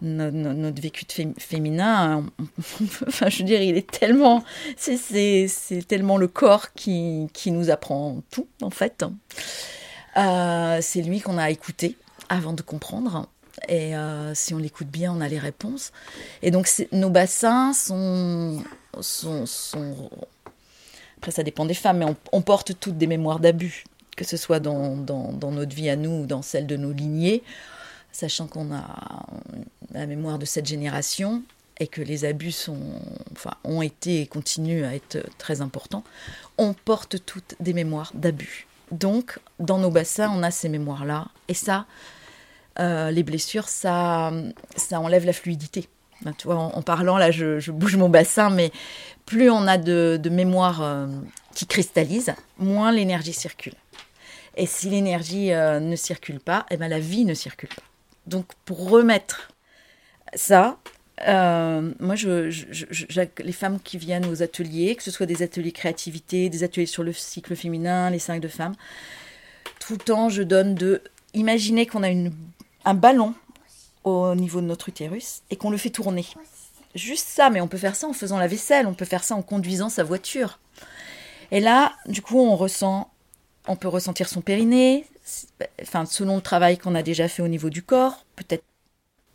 Notre, 0.00 0.80
vécu 0.80 1.04
de 1.04 1.34
féminin, 1.40 2.24
enfin, 3.08 3.28
je 3.28 3.38
veux 3.38 3.44
dire, 3.44 3.60
il 3.62 3.76
est 3.76 3.90
tellement. 3.90 4.44
C'est 4.76 5.48
tellement 5.88 6.18
le 6.18 6.28
corps 6.28 6.72
qui, 6.74 7.26
qui, 7.32 7.50
nous 7.50 7.70
apprend 7.70 8.22
tout, 8.30 8.46
en 8.62 8.70
fait. 8.70 9.04
Euh, 10.16 10.78
c'est 10.80 11.02
lui 11.02 11.20
qu'on 11.20 11.38
a 11.38 11.50
écouté 11.50 11.96
avant 12.28 12.52
de 12.52 12.62
comprendre. 12.62 13.28
Et 13.68 13.96
euh, 13.96 14.34
si 14.34 14.54
on 14.54 14.58
l'écoute 14.58 14.88
bien, 14.88 15.12
on 15.12 15.20
a 15.20 15.28
les 15.28 15.38
réponses. 15.38 15.92
Et 16.42 16.50
donc, 16.50 16.68
nos 16.92 17.10
bassins 17.10 17.72
sont, 17.72 18.62
sont, 19.00 19.46
sont 19.46 20.10
après, 21.24 21.32
ça 21.32 21.42
dépend 21.42 21.64
des 21.64 21.72
femmes, 21.72 21.98
mais 21.98 22.16
on, 22.32 22.42
porte 22.42 22.78
toutes 22.78 22.98
des 22.98 23.06
mémoires 23.06 23.40
d'abus, 23.40 23.84
que 24.14 24.26
ce 24.26 24.36
soit 24.36 24.60
dans, 24.60 24.94
notre 24.94 25.74
vie 25.74 25.88
à 25.88 25.96
nous 25.96 26.10
ou 26.10 26.26
dans 26.26 26.42
celle 26.42 26.66
de 26.66 26.76
nos 26.76 26.92
lignées, 26.92 27.42
sachant 28.12 28.46
qu'on 28.46 28.74
a 28.74 29.24
la 29.92 30.04
mémoire 30.04 30.38
de 30.38 30.44
cette 30.44 30.66
génération 30.66 31.42
et 31.80 31.86
que 31.86 32.02
les 32.02 32.26
abus 32.26 32.52
sont, 32.52 32.78
ont 33.64 33.80
été 33.80 34.20
et 34.20 34.26
continuent 34.26 34.84
à 34.84 34.94
être 34.94 35.18
très 35.38 35.62
importants, 35.62 36.04
on 36.58 36.74
porte 36.74 37.24
toutes 37.24 37.54
des 37.58 37.72
mémoires 37.72 38.12
d'abus. 38.12 38.66
Donc, 38.90 39.38
dans 39.58 39.78
nos 39.78 39.90
bassins, 39.90 40.30
on 40.30 40.42
a 40.42 40.50
ces 40.50 40.68
mémoires-là. 40.68 41.28
Et 41.48 41.54
ça, 41.54 41.86
euh, 42.80 43.10
les 43.10 43.22
blessures, 43.22 43.68
ça, 43.68 44.32
ça 44.76 45.00
enlève 45.00 45.24
la 45.24 45.32
fluidité. 45.32 45.88
Tu 46.38 46.46
vois, 46.46 46.56
en, 46.56 46.82
parlant, 46.82 47.18
là, 47.18 47.30
je, 47.30 47.70
bouge 47.70 47.96
mon 47.96 48.08
bassin, 48.08 48.48
mais 48.48 48.72
plus 49.26 49.50
on 49.50 49.66
a 49.66 49.76
de, 49.78 50.28
mémoire 50.30 50.82
euh, 50.82 51.06
qui 51.54 51.66
cristallise, 51.66 52.34
moins 52.58 52.92
l'énergie 52.92 53.32
circule. 53.32 53.74
Et 54.56 54.66
si 54.66 54.88
l'énergie 54.88 55.52
euh, 55.52 55.80
ne 55.80 55.96
circule 55.96 56.40
pas, 56.40 56.64
eh 56.70 56.76
ben, 56.76 56.88
la 56.88 57.00
vie 57.00 57.24
ne 57.24 57.34
circule 57.34 57.68
pas. 57.68 57.82
Donc, 58.26 58.46
pour 58.64 58.88
remettre 58.88 59.50
ça, 60.34 60.78
moi, 61.26 62.14
je, 62.14 62.48
les 63.42 63.52
femmes 63.52 63.78
qui 63.82 63.98
viennent 63.98 64.26
aux 64.26 64.42
ateliers, 64.42 64.96
que 64.96 65.02
ce 65.02 65.10
soit 65.10 65.26
des 65.26 65.42
ateliers 65.42 65.72
créativité, 65.72 66.48
des 66.48 66.64
ateliers 66.64 66.86
sur 66.86 67.02
le 67.02 67.12
cycle 67.12 67.54
féminin, 67.54 68.10
les 68.10 68.18
cinq 68.18 68.40
de 68.40 68.48
femmes, 68.48 68.74
tout 69.80 69.94
le 69.94 69.98
temps, 69.98 70.28
je 70.28 70.42
donne 70.42 70.74
de. 70.74 71.02
Imaginez 71.34 71.86
qu'on 71.86 72.02
a 72.02 72.08
une, 72.08 72.32
un 72.84 72.94
ballon 72.94 73.34
au 74.04 74.34
niveau 74.34 74.60
de 74.60 74.66
notre 74.66 74.88
utérus 74.88 75.42
et 75.50 75.56
qu'on 75.56 75.70
le 75.70 75.76
fait 75.76 75.90
tourner. 75.90 76.26
Juste 76.94 77.28
ça, 77.28 77.50
mais 77.50 77.60
on 77.60 77.68
peut 77.68 77.78
faire 77.78 77.96
ça 77.96 78.06
en 78.06 78.12
faisant 78.12 78.38
la 78.38 78.46
vaisselle, 78.46 78.86
on 78.86 78.94
peut 78.94 79.04
faire 79.04 79.24
ça 79.24 79.34
en 79.34 79.42
conduisant 79.42 79.88
sa 79.88 80.04
voiture. 80.04 80.58
Et 81.50 81.60
là, 81.60 81.94
du 82.06 82.22
coup, 82.22 82.38
on 82.38 82.56
ressent, 82.56 83.10
on 83.66 83.76
peut 83.76 83.88
ressentir 83.88 84.28
son 84.28 84.40
périnée, 84.40 85.06
enfin, 85.82 86.04
selon 86.04 86.36
le 86.36 86.42
travail 86.42 86.78
qu'on 86.78 86.94
a 86.94 87.02
déjà 87.02 87.28
fait 87.28 87.42
au 87.42 87.48
niveau 87.48 87.70
du 87.70 87.82
corps, 87.82 88.24
peut-être 88.36 88.64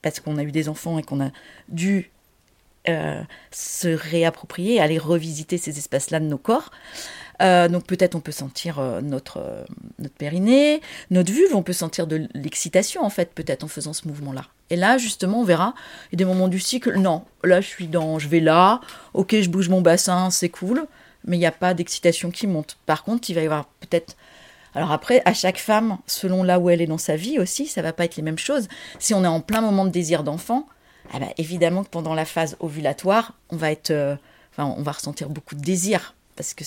parce 0.02 0.20
qu'on 0.20 0.38
a 0.38 0.44
eu 0.44 0.52
des 0.52 0.70
enfants 0.70 0.98
et 0.98 1.04
qu'on 1.04 1.22
a 1.22 1.30
dû 1.68 2.12
euh, 2.88 3.22
se 3.52 3.90
réapproprier, 3.90 4.80
aller 4.80 4.98
revisiter 4.98 5.58
ces 5.58 5.78
espaces-là 5.78 6.20
de 6.20 6.26
nos 6.26 6.38
corps. 6.38 6.72
Euh, 7.42 7.68
donc 7.70 7.86
peut-être 7.86 8.16
on 8.16 8.20
peut 8.20 8.34
sentir 8.34 8.80
euh, 8.80 9.02
notre, 9.02 9.66
notre 9.98 10.16
périnée, 10.16 10.82
notre 11.10 11.32
vulve, 11.32 11.56
on 11.56 11.64
peut 11.64 11.74
sentir 11.74 12.06
de 12.06 12.28
l'excitation 12.34 13.04
en 13.04 13.10
fait, 13.10 13.34
peut-être 13.34 13.64
en 13.64 13.68
faisant 13.68 13.94
ce 13.94 14.08
mouvement-là. 14.08 14.46
Et 14.70 14.76
là, 14.76 14.98
justement, 14.98 15.42
on 15.42 15.44
verra, 15.44 15.74
il 16.08 16.14
y 16.14 16.16
a 16.16 16.26
des 16.26 16.26
moments 16.26 16.48
du 16.48 16.60
cycle, 16.60 16.98
non, 16.98 17.24
là 17.44 17.62
je 17.62 17.68
suis 17.68 17.88
dans, 17.88 18.20
je 18.20 18.28
vais 18.28 18.42
là, 18.42 18.82
ok, 19.14 19.36
je 19.40 19.50
bouge 19.50 19.70
mon 19.70 19.82
bassin, 19.82 20.30
c'est 20.32 20.50
cool, 20.50 20.86
mais 21.26 21.38
il 21.38 21.40
n'y 21.40 21.46
a 21.46 21.52
pas 21.52 21.74
d'excitation 21.74 22.30
qui 22.30 22.46
monte. 22.46 22.78
Par 22.86 23.04
contre, 23.04 23.30
il 23.30 23.34
va 23.34 23.42
y 23.42 23.46
avoir 23.46 23.66
peut-être 23.80 24.16
alors 24.76 24.92
après, 24.92 25.24
à 25.26 25.34
chaque 25.34 25.58
femme, 25.58 25.98
selon 26.06 26.44
là 26.44 26.60
où 26.60 26.70
elle 26.70 26.82
est 26.82 26.88
dans 26.88 27.00
sa 27.00 27.16
vie 27.16 27.40
aussi, 27.40 27.66
ça 27.66 27.82
va 27.82 27.92
pas 27.92 28.06
être 28.06 28.18
les 28.18 28.22
mêmes 28.22 28.38
choses. 28.38 28.68
Si 29.00 29.16
on 29.16 29.24
est 29.24 29.28
en 29.28 29.42
plein 29.42 29.62
moment 29.62 29.84
de 29.84 29.90
désir 29.90 30.24
d'enfant, 30.24 30.68
ben, 31.12 31.30
évidemment 31.38 31.84
que 31.84 31.90
pendant 31.90 32.14
la 32.14 32.26
phase 32.26 32.56
ovulatoire, 32.60 33.34
on 33.50 33.58
va 33.58 33.72
être, 33.72 33.90
euh, 33.90 34.16
enfin, 34.52 34.74
on 34.78 34.84
va 34.84 34.92
ressentir 34.92 35.30
beaucoup 35.30 35.56
de 35.56 35.62
désir 35.62 36.14
parce 36.40 36.54
que 36.54 36.64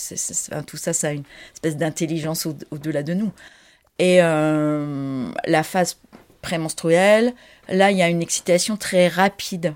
tout 0.61 0.77
ça, 0.77 0.93
ça 0.93 1.07
a 1.07 1.11
une 1.13 1.23
espèce 1.55 1.77
d'intelligence 1.77 2.45
au-delà 2.69 3.01
de 3.01 3.15
nous. 3.15 3.31
Et 3.97 4.21
euh, 4.21 5.27
la 5.45 5.63
phase 5.63 5.97
prémenstruelle, 6.43 7.33
là, 7.69 7.89
il 7.89 7.97
y 7.97 8.03
a 8.03 8.07
une 8.07 8.21
excitation 8.21 8.77
très 8.77 9.07
rapide. 9.07 9.73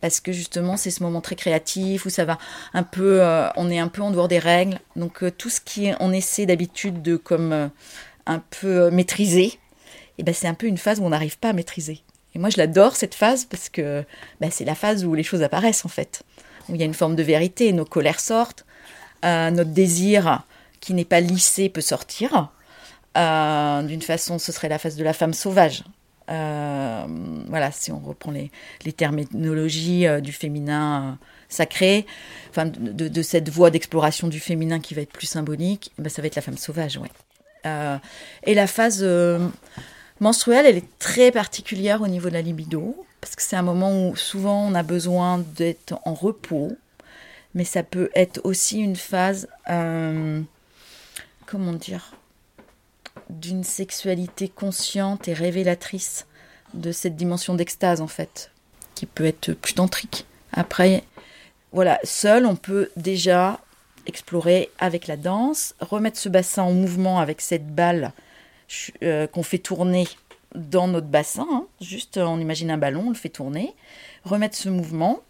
Parce 0.00 0.18
que 0.18 0.32
justement 0.32 0.76
c'est 0.76 0.90
ce 0.90 1.04
moment 1.04 1.20
très 1.20 1.36
créatif 1.36 2.06
où 2.06 2.10
ça 2.10 2.24
va 2.24 2.38
un 2.72 2.84
peu 2.84 3.20
euh, 3.20 3.48
on 3.56 3.68
est 3.70 3.78
un 3.78 3.88
peu 3.88 4.02
en 4.02 4.10
dehors 4.10 4.28
des 4.28 4.40
règles. 4.40 4.80
Donc 4.96 5.22
euh, 5.22 5.30
tout 5.30 5.50
ce 5.50 5.60
qui 5.60 5.90
on 6.00 6.12
essaie 6.12 6.46
d'habitude 6.46 7.02
de 7.02 7.16
comme 7.16 7.70
un 8.26 8.38
peu 8.60 8.90
maîtriser 8.90 9.44
et 9.46 9.58
eh 10.18 10.22
ben 10.22 10.34
c'est 10.34 10.46
un 10.46 10.54
peu 10.54 10.66
une 10.66 10.78
phase 10.78 11.00
où 11.00 11.04
on 11.04 11.10
n'arrive 11.10 11.38
pas 11.38 11.50
à 11.50 11.52
maîtriser. 11.52 12.00
Et 12.34 12.38
moi 12.38 12.48
je 12.48 12.58
l'adore 12.58 12.94
cette 12.94 13.14
phase 13.16 13.44
parce 13.44 13.68
que 13.68 14.04
ben, 14.40 14.50
c'est 14.52 14.64
la 14.64 14.76
phase 14.76 15.04
où 15.04 15.14
les 15.14 15.24
choses 15.24 15.42
apparaissent 15.42 15.84
en 15.84 15.88
fait. 15.88 16.22
Où 16.68 16.74
il 16.76 16.80
y 16.80 16.82
a 16.82 16.86
une 16.86 16.94
forme 16.94 17.16
de 17.16 17.22
vérité 17.24 17.72
nos 17.72 17.84
colères 17.84 18.20
sortent 18.20 18.64
notre 19.22 19.70
désir 19.70 20.42
qui 20.80 20.94
n'est 20.94 21.04
pas 21.04 21.20
lissé 21.20 21.68
peut 21.68 21.80
sortir 21.80 22.50
d'une 23.14 24.02
façon 24.02 24.38
ce 24.38 24.52
serait 24.52 24.68
la 24.68 24.78
phase 24.78 24.96
de 24.96 25.04
la 25.04 25.12
femme 25.12 25.34
sauvage 25.34 25.82
euh, 26.30 27.06
voilà, 27.48 27.72
si 27.72 27.90
on 27.90 27.98
reprend 27.98 28.30
les, 28.30 28.50
les 28.84 28.92
terminologies 28.92 30.06
euh, 30.06 30.20
du 30.20 30.32
féminin 30.32 31.02
euh, 31.02 31.26
sacré, 31.48 32.04
enfin 32.50 32.66
de, 32.66 33.22
cette 33.22 33.48
voie 33.48 33.70
d'exploration 33.70 34.28
du 34.28 34.38
féminin 34.38 34.80
qui 34.80 34.94
va 34.94 35.02
être 35.02 35.12
plus 35.12 35.26
symbolique, 35.26 35.92
ben, 35.98 36.10
ça 36.10 36.20
va 36.20 36.26
être 36.26 36.36
la 36.36 36.42
femme 36.42 36.58
sauvage, 36.58 36.98
ouais. 36.98 37.08
et 38.44 38.54
la 38.54 38.66
phase 38.66 39.06
menstruelle, 40.20 40.66
elle 40.66 40.76
est 40.76 40.98
très 40.98 41.32
particulière 41.32 42.02
au 42.02 42.08
niveau 42.08 42.28
de 42.28 42.34
la 42.34 42.42
libido, 42.42 43.06
parce 43.22 43.34
que 43.34 43.42
c'est 43.42 43.56
un 43.56 43.62
moment 43.62 44.08
où 44.08 44.14
souvent 44.16 44.66
on 44.68 44.74
a 44.74 44.82
besoin 44.82 45.38
d'être 45.38 45.98
en 46.04 46.12
repos, 46.12 46.76
mais 47.58 47.64
ça 47.64 47.82
peut 47.82 48.08
être 48.14 48.40
aussi 48.44 48.78
une 48.78 48.94
phase, 48.94 49.48
comment 49.66 50.46
dire, 51.72 52.14
d'une 53.30 53.64
sexualité 53.64 54.48
consciente 54.48 55.26
et 55.26 55.32
révélatrice 55.32 56.28
de 56.72 56.92
cette 56.92 57.16
dimension 57.16 57.54
d'extase 57.54 58.00
en 58.00 58.06
fait, 58.06 58.52
qui 58.94 59.06
peut 59.06 59.24
être 59.24 59.54
plus 59.54 59.74
tantrique. 59.74 60.24
Après, 60.52 61.02
voilà, 61.72 61.98
seul 62.04 62.46
on 62.46 62.54
peut 62.54 62.90
déjà 62.96 63.60
explorer 64.06 64.70
avec 64.78 65.08
la 65.08 65.16
danse, 65.16 65.74
remettre 65.80 66.16
ce 66.16 66.28
bassin 66.28 66.62
en 66.62 66.72
mouvement 66.72 67.18
avec 67.18 67.40
cette 67.40 67.74
balle 67.74 68.12
euh, 69.02 69.26
qu'on 69.26 69.42
fait 69.42 69.58
tourner 69.58 70.06
dans 70.54 70.86
notre 70.86 71.08
bassin. 71.08 71.46
Hein. 71.50 71.66
Juste, 71.80 72.18
on 72.18 72.38
imagine 72.38 72.70
un 72.70 72.78
ballon, 72.78 73.06
on 73.06 73.10
le 73.10 73.16
fait 73.16 73.30
tourner, 73.30 73.74
remettre 74.24 74.56
ce 74.56 74.68
mouvement. 74.68 75.22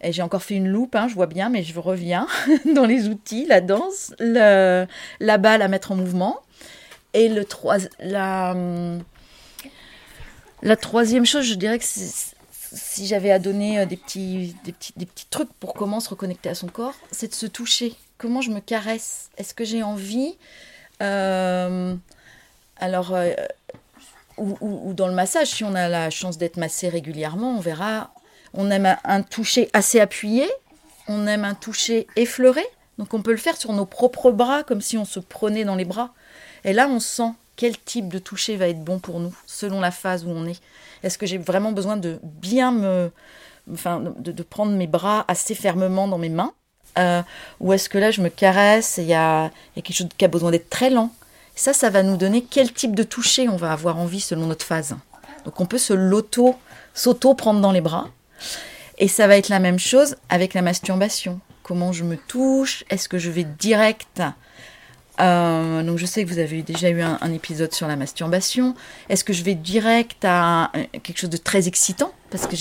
Et 0.00 0.12
j'ai 0.12 0.22
encore 0.22 0.42
fait 0.42 0.54
une 0.54 0.68
loupe, 0.68 0.94
hein, 0.94 1.08
je 1.08 1.14
vois 1.14 1.26
bien, 1.26 1.48
mais 1.48 1.62
je 1.62 1.78
reviens 1.78 2.26
dans 2.74 2.84
les 2.84 3.08
outils, 3.08 3.46
la 3.46 3.60
danse, 3.60 4.14
la 4.18 4.86
balle 5.38 5.62
à 5.62 5.68
mettre 5.68 5.92
en 5.92 5.96
mouvement. 5.96 6.40
Et 7.14 7.28
le 7.28 7.46
la, 8.00 8.54
la 10.62 10.76
troisième 10.76 11.24
chose, 11.24 11.44
je 11.44 11.54
dirais 11.54 11.78
que 11.78 11.84
si 11.84 13.06
j'avais 13.06 13.30
à 13.30 13.38
donner 13.38 13.80
euh, 13.80 13.86
des 13.86 13.96
petits, 13.96 14.54
des, 14.64 14.72
petits, 14.72 14.92
des 14.96 15.06
petits 15.06 15.26
trucs 15.26 15.52
pour 15.54 15.74
comment 15.74 16.00
se 16.00 16.08
reconnecter 16.08 16.48
à 16.48 16.54
son 16.54 16.66
corps, 16.66 16.94
c'est 17.10 17.28
de 17.28 17.34
se 17.34 17.46
toucher. 17.46 17.94
Comment 18.18 18.40
je 18.40 18.50
me 18.50 18.60
caresse? 18.60 19.30
Est-ce 19.38 19.54
que 19.54 19.64
j'ai 19.64 19.82
envie 19.82 20.34
euh, 21.02 21.94
Alors, 22.76 23.14
euh, 23.14 23.32
ou, 24.38 24.92
dans 24.92 25.08
le 25.08 25.14
massage, 25.14 25.48
si 25.48 25.64
on 25.64 25.74
a 25.74 25.88
la 25.88 26.10
chance 26.10 26.38
d'être 26.38 26.56
massé 26.56 26.88
régulièrement, 26.88 27.56
on 27.56 27.60
verra. 27.60 28.10
On 28.54 28.70
aime 28.70 28.96
un 29.04 29.22
toucher 29.22 29.68
assez 29.72 30.00
appuyé, 30.00 30.46
on 31.08 31.26
aime 31.26 31.44
un 31.44 31.54
toucher 31.54 32.06
effleuré. 32.16 32.64
Donc 32.98 33.12
on 33.14 33.22
peut 33.22 33.32
le 33.32 33.36
faire 33.36 33.56
sur 33.56 33.72
nos 33.72 33.86
propres 33.86 34.30
bras, 34.30 34.62
comme 34.62 34.80
si 34.80 34.96
on 34.96 35.04
se 35.04 35.20
prenait 35.20 35.64
dans 35.64 35.76
les 35.76 35.84
bras. 35.84 36.14
Et 36.64 36.72
là, 36.72 36.88
on 36.88 37.00
sent 37.00 37.30
quel 37.56 37.78
type 37.78 38.08
de 38.08 38.18
toucher 38.18 38.56
va 38.56 38.68
être 38.68 38.82
bon 38.82 38.98
pour 38.98 39.20
nous, 39.20 39.34
selon 39.46 39.80
la 39.80 39.90
phase 39.90 40.24
où 40.24 40.30
on 40.30 40.46
est. 40.46 40.60
Est-ce 41.02 41.18
que 41.18 41.26
j'ai 41.26 41.38
vraiment 41.38 41.72
besoin 41.72 41.96
de 41.96 42.18
bien 42.22 42.72
me. 42.72 43.10
Enfin, 43.72 44.00
de, 44.00 44.42
prendre 44.44 44.72
mes 44.72 44.86
bras 44.86 45.24
assez 45.26 45.56
fermement 45.56 46.06
dans 46.06 46.18
mes 46.18 46.28
mains 46.28 46.52
euh, 46.98 47.20
Ou 47.58 47.72
est-ce 47.72 47.88
que 47.88 47.98
là, 47.98 48.12
je 48.12 48.20
me 48.20 48.28
caresse 48.28 48.98
et 48.98 49.02
il 49.02 49.08
y 49.08 49.14
a, 49.14 49.50
quelque 49.74 49.92
chose 49.92 50.06
qui 50.16 50.24
a 50.24 50.28
besoin 50.28 50.52
d'être 50.52 50.70
très 50.70 50.88
lent? 50.88 51.10
Ça, 51.56 51.72
ça 51.72 51.90
va 51.90 52.04
nous 52.04 52.16
donner 52.16 52.44
quel 52.48 52.72
type 52.72 52.94
de 52.94 53.02
toucher 53.02 53.48
on 53.48 53.56
va 53.56 53.72
avoir 53.72 53.98
envie 53.98 54.20
selon 54.20 54.46
notre 54.46 54.64
phase. 54.64 54.94
Donc, 55.44 55.60
on 55.60 55.66
peut 55.66 55.78
se 55.78 55.94
l'auto, 55.94 56.54
s'auto-prendre 56.94 57.60
dans 57.60 57.72
les 57.72 57.80
bras. 57.80 58.08
Et 58.98 59.08
ça 59.08 59.26
va 59.26 59.36
être 59.36 59.48
la 59.48 59.60
même 59.60 59.78
chose 59.78 60.16
avec 60.28 60.54
la 60.54 60.62
masturbation. 60.62 61.40
Comment 61.62 61.92
je 61.92 62.04
me 62.04 62.16
touche 62.16 62.84
Est-ce 62.90 63.08
que 63.08 63.18
je 63.18 63.30
vais 63.30 63.44
direct 63.44 64.22
euh, 65.18 65.82
donc 65.82 65.98
je 65.98 66.04
sais 66.04 66.24
que 66.24 66.28
vous 66.28 66.38
avez 66.38 66.62
déjà 66.62 66.90
eu 66.90 67.00
un, 67.00 67.32
épisode 67.32 67.72
sur 67.72 67.88
la 67.88 67.96
masturbation. 67.96 68.74
Est-ce 69.08 69.24
que 69.24 69.32
je 69.32 69.42
vais 69.42 69.54
direct 69.54 70.24
à 70.24 70.70
quelque 71.02 71.16
chose 71.18 71.30
de 71.30 71.38
très 71.38 71.68
excitant? 71.68 72.12
Parce 72.30 72.46
que 72.46 72.56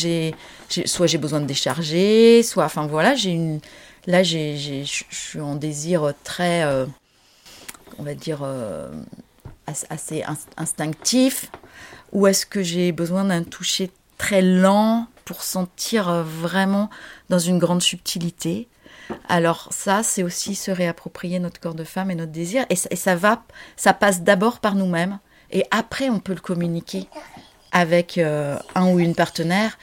soit 0.86 1.08
j'ai 1.08 1.18
besoin 1.18 1.42
de 1.42 1.46
décharger, 1.46 2.44
soit 2.44 2.64
enfin 2.64 2.88
voilà 2.88 3.16
j'ai 3.16 3.32
une 3.32 3.60
là 4.08 4.24
j'ai, 4.24 4.56
je 4.58 5.04
suis 5.10 5.42
en 5.42 5.56
désir 5.56 6.14
très 6.24 6.64
euh, 6.64 6.86
on 8.00 8.04
va 8.04 8.14
dire 8.14 8.40
euh, 8.44 8.90
assez 9.68 10.24
instinctif 10.56 11.52
ou 12.14 12.28
est-ce 12.28 12.46
que 12.46 12.64
j'ai 12.64 12.92
besoin 12.92 13.26
d'un 13.26 13.44
toucher 13.44 13.92
très 14.18 14.42
lent? 14.42 15.08
Pour 15.26 15.44
sentir 15.44 16.24
vraiment 16.24 16.90
dans 17.30 17.40
une 17.40 17.60
grande 17.60 17.82
subtilité 17.82 18.70
alors 19.30 19.68
ça, 19.72 20.04
c'est 20.04 20.24
aussi 20.24 20.56
se 20.56 20.72
réapproprier 20.72 21.40
notre 21.40 21.60
corps 21.60 21.76
de 21.76 21.84
femme 21.84 22.12
et 22.12 22.16
notre 22.16 22.32
désir. 22.32 22.66
Et, 22.70 22.76
ça 22.76 23.16
va, 23.16 23.44
ça 23.76 23.94
passe 23.94 24.22
d'abord 24.22 24.60
par 24.60 24.76
nous-mêmes. 24.76 25.20
Et 25.52 25.64
après, 25.72 26.10
on 26.10 26.20
peut 26.20 26.34
le 26.34 26.40
communiquer 26.40 27.08
avec 27.72 28.18
euh, 28.18 28.58
un 28.74 28.92
ou 28.92 29.00
une 29.00 29.16
partenaire. 29.16 29.78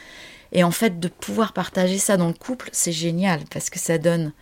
Et 0.53 0.65
en 0.65 0.71
fait, 0.71 1.01
de 1.01 1.09
pouvoir 1.09 1.53
partager 1.53 1.99
ça 1.99 2.17
dans 2.17 2.29
le 2.29 2.35
couple, 2.35 2.69
c'est 2.73 2.93
génial 2.93 3.41
parce 3.51 3.71
que 3.71 3.79
ça 3.79 3.99
donne 3.99 4.33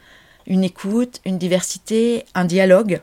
une 0.47 0.65
écoute, 0.65 1.21
une 1.25 1.39
diversité, 1.39 2.25
un 2.35 2.45
dialogue. 2.45 3.01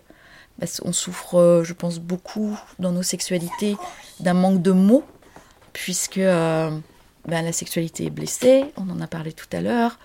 on 0.83 0.91
souffre, 0.91 1.35
euh, 1.35 1.63
je 1.63 1.73
pense, 1.73 1.99
beaucoup 1.99 2.57
dans 2.79 2.91
nos 2.91 3.03
sexualités 3.03 3.77
d'un 4.19 4.33
manque 4.33 4.61
de 4.61 4.71
mots, 4.71 5.05
puisque 5.73 6.17
euh, 6.17 6.71
ben, 7.27 7.43
la 7.43 7.51
sexualité 7.51 8.05
est 8.05 8.09
blessée, 8.09 8.65
on 8.77 8.89
en 8.89 9.01
a 9.01 9.07
parlé 9.07 9.33
tout 9.33 9.47
à 9.51 9.61
l'heure, 9.61 9.99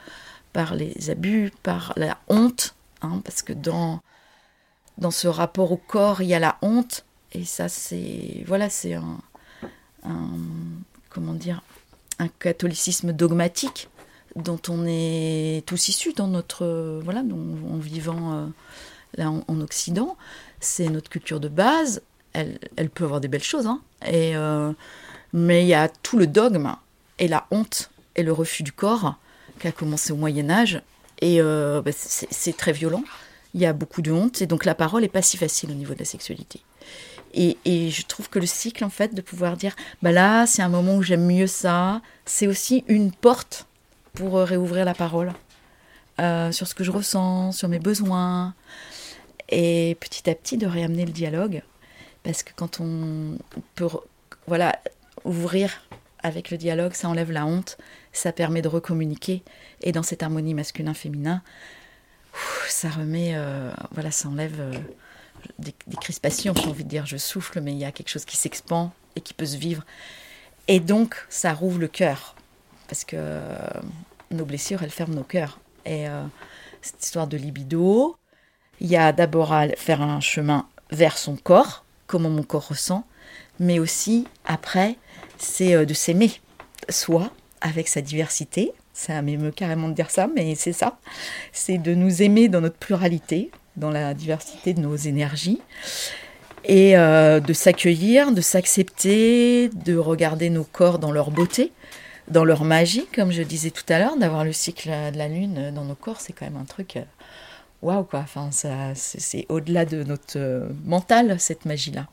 par 0.53 0.75
les 0.75 1.11
abus, 1.11 1.53
par 1.63 1.93
la 1.97 2.19
honte, 2.29 2.75
hein, 3.01 3.21
parce 3.25 3.43
que 3.43 3.53
dans, 3.53 4.01
dans 4.99 5.11
ce 5.11 5.29
rapport 5.29 5.73
au 5.73 5.77
corps, 5.77 6.21
il 6.21 6.29
y 6.29 6.35
a 6.35 6.39
la 6.39 6.59
honte, 6.63 7.05
et 7.33 7.45
ça 7.45 7.69
c'est 7.69 8.45
voilà, 8.47 8.69
c'est 8.69 8.95
un, 8.95 9.21
comment 11.11 11.35
dire 11.35 11.63
un 12.19 12.29
catholicisme 12.29 13.13
dogmatique 13.13 13.89
dont 14.37 14.61
on 14.69 14.85
est 14.87 15.65
tous 15.67 15.89
issus 15.89 16.13
dans 16.13 16.27
notre 16.27 17.01
voilà 17.05 17.21
en 17.21 17.77
vivant 17.77 18.33
euh, 18.33 18.47
là 19.15 19.31
en, 19.31 19.61
Occident. 19.61 20.17
C'est 20.61 20.89
notre 20.89 21.11
culture 21.11 21.41
de 21.41 21.49
base. 21.49 22.03
Elle, 22.33 22.59
elle, 22.77 22.89
peut 22.89 23.05
avoir 23.05 23.21
des 23.21 23.29
belles 23.29 23.43
choses 23.43 23.67
hein, 23.67 23.81
et 24.07 24.37
euh, 24.37 24.73
mais 25.33 25.65
il 25.65 25.69
y 25.69 25.75
a 25.75 25.89
tout 25.89 26.17
le 26.17 26.27
dogme 26.27 26.75
et 27.23 27.29
la 27.29 27.47
honte 27.53 27.91
et 28.17 28.25
le 28.25 28.33
refus 28.33 28.65
du 28.65 28.73
corps 28.73 29.15
qui 29.61 29.69
a 29.69 29.73
commencé 29.73 30.13
au 30.13 30.17
Moyen 30.17 30.51
Âge. 30.51 30.83
Et 31.21 31.41
euh, 31.41 31.81
bah, 31.81 31.93
c'est 31.93 32.57
très 32.57 32.73
violent. 32.73 33.05
Il 33.55 33.61
y 33.61 33.67
a 33.67 33.73
beaucoup 33.73 34.03
de 34.03 34.11
honte. 34.11 34.43
Et 34.43 34.47
donc 34.47 34.65
la 34.65 34.75
parole 34.75 35.05
est 35.05 35.09
pas 35.09 35.23
si 35.23 35.37
facile 35.37 35.71
au 35.71 35.75
niveau 35.75 35.95
de 35.95 36.01
la 36.01 36.05
sexualité. 36.05 36.61
Et, 37.33 37.57
je 37.65 38.05
trouve 38.05 38.29
que 38.29 38.41
le 38.41 38.45
cycle, 38.45 38.85
en 38.85 38.91
fait, 38.91 39.15
de 39.15 39.23
pouvoir 39.23 39.57
dire, 39.57 39.75
bah 40.03 40.13
là, 40.13 40.47
c'est 40.47 40.61
un 40.63 40.69
moment 40.69 40.97
où 40.97 41.03
j'aime 41.03 41.25
mieux 41.25 41.47
ça, 41.47 42.03
c'est 42.27 42.47
aussi 42.47 42.85
une 42.89 43.11
porte 43.11 43.67
pour 44.13 44.37
euh, 44.37 44.45
réouvrir 44.45 44.85
la 44.85 44.93
parole 44.93 45.33
euh, 46.21 46.53
sur 46.53 46.67
ce 46.67 46.75
que 46.75 46.85
je 46.85 46.91
ressens, 46.91 47.53
sur 47.53 47.69
mes 47.69 47.79
besoins, 47.79 48.55
et 49.49 49.97
petit 49.99 50.29
à 50.29 50.35
petit 50.35 50.59
de 50.59 50.67
réamener 50.67 51.07
le 51.07 51.13
dialogue, 51.13 51.63
parce 52.23 52.43
que 52.43 52.53
quand 52.55 52.81
on 52.81 53.39
peut, 53.77 53.89
voilà, 54.47 54.79
ouvrir 55.25 55.81
avec 56.23 56.51
le 56.51 56.57
dialogue, 56.57 56.93
ça 56.95 57.09
enlève 57.09 57.31
la 57.31 57.47
honte, 57.47 57.79
ça 58.13 58.33
permet 58.33 58.63
de 58.63 58.69
recommuniquer, 58.69 59.43
et 59.83 59.93
dans 59.93 60.03
cette 60.03 60.23
harmonie 60.23 60.55
masculin-féminin, 60.55 61.43
ça 62.69 62.89
remet, 62.89 63.33
euh, 63.35 63.73
voilà, 63.93 64.11
ça 64.11 64.29
enlève 64.29 64.61
des, 65.59 65.75
crispations, 66.01 66.55
j'ai 66.55 66.69
envie 66.69 66.85
de 66.85 66.89
dire, 66.89 67.07
je 67.07 67.17
souffle, 67.17 67.61
mais 67.61 67.73
il 67.73 67.79
y 67.79 67.85
a 67.85 67.93
quelque 67.93 68.09
chose 68.09 68.25
qui 68.25 68.37
s'expand 68.37 68.91
et 69.17 69.21
qui 69.21 69.35
peut 69.35 69.47
se 69.47 69.57
vivre. 69.57 69.85
Et 70.69 70.81
donc, 70.81 71.17
ça 71.29 71.53
rouvre 71.53 71.79
le 71.79 71.89
cœur, 71.89 72.37
parce 72.89 73.05
que 73.05 73.17
euh, 73.19 73.57
nos 74.31 74.45
blessures, 74.45 74.83
elles 74.83 74.91
ferment 74.91 75.15
nos 75.15 75.25
cœurs. 75.25 75.59
Et 75.85 76.09
euh, 76.09 76.23
cette 76.81 77.03
histoire 77.05 77.27
de 77.27 77.37
libido, 77.37 78.17
il 78.81 78.89
y 78.89 78.97
a 78.97 79.13
d'abord 79.13 79.53
à 79.53 79.69
faire 79.69 80.03
un 80.03 80.21
chemin 80.21 80.69
vers 80.91 81.19
son 81.19 81.37
corps, 81.37 81.85
comment 82.07 82.31
mon 82.31 82.43
corps 82.43 82.69
ressent, 82.69 83.07
mais 83.59 83.79
aussi, 83.79 84.27
après, 84.45 84.97
c'est 85.43 85.75
euh, 85.75 85.85
de 85.85 85.95
s'aimer, 85.95 86.33
soi, 86.89 87.31
avec 87.61 87.89
sa 87.89 88.01
diversité. 88.01 88.73
Ça 88.95 89.23
m'émeut 89.23 89.51
carrément 89.51 89.89
de 89.89 89.95
dire 89.95 90.11
ça, 90.11 90.29
mais 90.35 90.55
c'est 90.55 90.73
ça. 90.73 90.99
C'est 91.53 91.79
de 91.79 91.95
nous 91.95 92.23
aimer 92.23 92.49
dans 92.49 92.61
notre 92.61 92.77
pluralité, 92.77 93.51
dans 93.77 93.91
la 93.91 94.15
diversité 94.15 94.75
de 94.75 94.81
nos 94.81 94.97
énergies 94.97 95.61
et 96.65 96.97
euh, 96.97 97.41
de 97.41 97.53
s'accueillir, 97.53 98.33
de 98.33 98.41
s'accepter, 98.41 99.69
de 99.69 99.97
regarder 99.97 100.51
nos 100.51 100.65
corps 100.65 100.99
dans 100.99 101.11
leur 101.11 101.31
beauté, 101.31 101.73
dans 102.29 102.45
leur 102.45 102.65
magie, 102.65 103.07
comme 103.15 103.33
je 103.33 103.43
disais 103.43 103.71
tout 103.71 103.85
à 103.89 103.99
l'heure, 103.99 104.17
d'avoir 104.17 104.45
le 104.45 104.53
cycle 104.53 104.91
de 105.13 105.19
la 105.19 105.29
lune 105.29 105.73
dans 105.75 105.85
nos 105.85 105.95
corps, 105.95 106.21
c'est 106.21 106.33
quand 106.33 106.45
même 106.45 106.59
un 106.59 106.67
truc 106.67 106.97
euh, 106.97 107.03
waouh 107.81 108.05
quoi. 108.05 108.21
Enfin, 108.21 108.51
c'est 108.95 109.47
au-delà 109.49 109.85
de 109.87 110.05
notre 110.05 110.69
mental 110.85 111.41
cette 111.41 111.65
magie-là. 111.65 112.07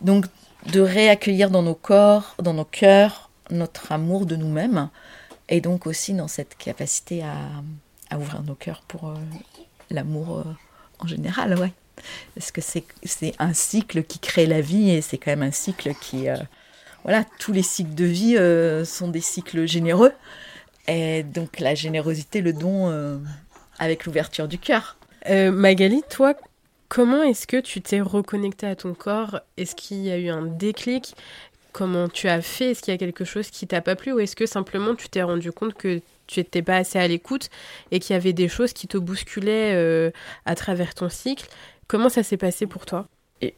Donc, 0.00 0.26
de 0.66 0.80
réaccueillir 0.80 1.50
dans 1.50 1.62
nos 1.62 1.74
corps, 1.74 2.34
dans 2.42 2.54
nos 2.54 2.64
cœurs, 2.64 3.30
notre 3.50 3.92
amour 3.92 4.26
de 4.26 4.36
nous-mêmes, 4.36 4.88
et 5.48 5.60
donc 5.60 5.86
aussi 5.86 6.14
dans 6.14 6.28
cette 6.28 6.56
capacité 6.56 7.22
à, 7.22 8.16
ouvrir 8.16 8.42
nos 8.42 8.54
cœurs 8.54 8.82
pour 8.86 9.12
l'amour 9.90 10.44
en 11.00 11.06
général, 11.06 11.58
ouais. 11.58 11.72
Parce 12.34 12.50
que 12.50 12.60
c'est 12.60 13.34
un 13.38 13.52
cycle 13.52 14.02
qui 14.02 14.18
crée 14.18 14.46
la 14.46 14.60
vie 14.60 14.90
et 14.90 15.00
c'est 15.00 15.18
quand 15.18 15.30
même 15.30 15.42
un 15.42 15.52
cycle 15.52 15.94
qui. 15.94 16.28
Euh, 16.28 16.36
voilà, 17.04 17.24
tous 17.38 17.52
les 17.52 17.62
cycles 17.62 17.94
de 17.94 18.04
vie 18.04 18.36
euh, 18.36 18.84
sont 18.84 19.08
des 19.08 19.20
cycles 19.20 19.66
généreux. 19.66 20.12
Et 20.88 21.22
donc 21.22 21.60
la 21.60 21.74
générosité, 21.74 22.40
le 22.40 22.52
don 22.52 22.90
euh, 22.90 23.18
avec 23.78 24.06
l'ouverture 24.06 24.48
du 24.48 24.58
cœur. 24.58 24.96
Magali, 25.26 26.02
toi, 26.10 26.34
comment 26.94 27.24
est-ce 27.24 27.48
que 27.48 27.56
tu 27.56 27.82
t'es 27.82 28.00
reconnectée 28.00 28.68
à 28.68 28.76
ton 28.76 28.94
corps? 28.94 29.40
Est-ce 29.56 29.74
qu'il 29.74 29.96
y 30.02 30.12
a 30.12 30.16
eu 30.16 30.28
un 30.28 30.42
déclic? 30.42 31.16
Comment 31.72 32.08
tu 32.08 32.28
as 32.28 32.40
fait? 32.40 32.70
Est-ce 32.70 32.82
qu'il 32.82 32.92
y 32.92 32.94
a 32.94 32.98
quelque 32.98 33.24
chose 33.24 33.50
qui 33.50 33.66
t'a 33.66 33.80
pas 33.80 33.96
plu? 33.96 34.12
Ou 34.12 34.20
est-ce 34.20 34.36
que 34.36 34.46
simplement 34.46 34.94
tu 34.94 35.08
t'es 35.08 35.24
rendu 35.24 35.50
compte 35.50 35.74
que 35.74 36.00
tu 36.28 36.38
n'étais 36.38 36.62
pas 36.62 36.76
assez 36.76 37.00
à 37.00 37.08
l'écoute 37.08 37.50
et 37.90 37.98
qu'il 37.98 38.14
y 38.14 38.16
avait 38.16 38.32
des 38.32 38.46
choses 38.46 38.72
qui 38.72 38.86
te 38.86 38.96
bousculaient 38.96 39.74
euh, 39.74 40.12
à 40.46 40.54
travers 40.54 40.94
ton 40.94 41.08
cycle? 41.08 41.48
Comment 41.88 42.08
ça 42.08 42.22
s'est 42.22 42.36
passé 42.36 42.68
pour 42.68 42.86
toi? 42.86 43.08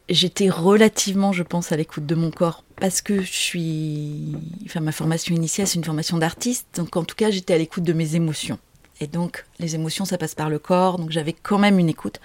J'étais 0.09 0.49
relativement, 0.49 1.31
je 1.31 1.43
pense, 1.43 1.71
à 1.71 1.77
l'écoute 1.77 2.07
de 2.07 2.15
mon 2.15 2.31
corps 2.31 2.63
parce 2.81 3.03
que 3.03 3.21
je 3.21 3.31
suis. 3.31 4.35
Enfin, 4.65 4.79
ma 4.79 4.91
formation 4.91 5.35
initiale, 5.35 5.67
c'est 5.67 5.77
une 5.77 5.83
formation 5.83 6.17
d'artiste. 6.17 6.65
Donc, 6.75 6.97
en 6.97 7.03
tout 7.03 7.15
cas, 7.15 7.29
j'étais 7.29 7.53
à 7.53 7.59
l'écoute 7.59 7.83
de 7.83 7.93
mes 7.93 8.15
émotions. 8.15 8.57
Et 8.99 9.07
donc, 9.07 9.45
les 9.59 9.75
émotions, 9.75 10.05
ça 10.05 10.17
passe 10.17 10.35
par 10.35 10.49
le 10.49 10.59
corps. 10.59 10.97
Donc, 10.97 11.11
j'avais 11.11 11.33
quand 11.33 11.57
même 11.57 11.79
une 11.79 11.89
écoute. 11.89 12.19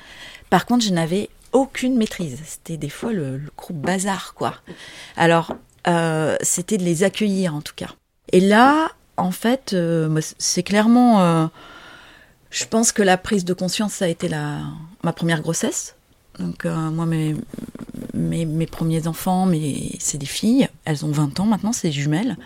Par 0.50 0.66
contre, 0.66 0.84
je 0.84 0.92
n'avais 0.92 1.28
aucune 1.52 1.96
maîtrise. 1.96 2.40
C'était 2.44 2.76
des 2.76 2.88
fois 2.88 3.12
le, 3.12 3.40
groupe 3.56 3.76
bazar, 3.76 4.34
quoi. 4.34 4.54
Alors, 5.16 5.54
euh, 5.86 6.36
c'était 6.40 6.78
de 6.78 6.84
les 6.84 7.02
accueillir, 7.02 7.54
en 7.54 7.60
tout 7.60 7.74
cas. 7.76 7.90
Et 8.32 8.40
là, 8.40 8.90
en 9.16 9.30
fait, 9.30 9.72
euh, 9.74 10.20
c'est 10.38 10.62
clairement. 10.62 11.22
Euh, 11.22 11.46
je 12.50 12.64
pense 12.64 12.92
que 12.92 13.02
la 13.02 13.16
prise 13.16 13.44
de 13.44 13.54
conscience, 13.54 13.94
ça 13.94 14.06
a 14.06 14.08
été 14.08 14.28
la, 14.28 14.60
ma 15.02 15.12
première 15.12 15.42
grossesse. 15.42 15.94
Donc, 16.38 16.64
euh, 16.64 16.74
moi, 16.90 17.06
mes, 17.06 17.34
mes, 18.14 18.66
premiers 18.66 19.06
enfants, 19.06 19.48
c'est 19.98 20.18
des 20.18 20.26
filles. 20.26 20.68
Elles 20.84 21.04
ont 21.04 21.10
20 21.10 21.40
ans 21.40 21.46
maintenant, 21.46 21.72
c'est 21.72 21.88
des 21.88 21.92
jumelles. 21.92 22.36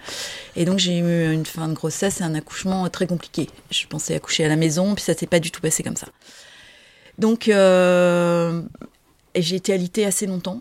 Et 0.57 0.64
donc, 0.64 0.79
j'ai 0.79 0.99
eu 0.99 1.33
une 1.33 1.46
fin 1.46 1.68
de 1.68 1.75
grossesse 1.75 2.20
et 2.20 2.25
un 2.25 2.35
accouchement 2.35 2.88
très 2.88 3.07
compliqué. 3.07 3.49
Je 3.70 3.87
pensais 3.87 4.14
accoucher 4.14 4.44
à 4.44 4.49
la 4.49 4.57
maison, 4.57 4.94
puis 4.94 5.05
ça 5.05 5.14
s'est 5.14 5.27
pas 5.27 5.40
du 5.40 5.51
tout 5.51 5.61
passé 5.61 5.83
comme 5.83 5.96
ça. 5.96 6.09
Donc, 7.18 7.44
j'ai 7.46 9.57
été 9.57 9.72
alitée 9.72 10.05
assez 10.05 10.27
longtemps. 10.27 10.61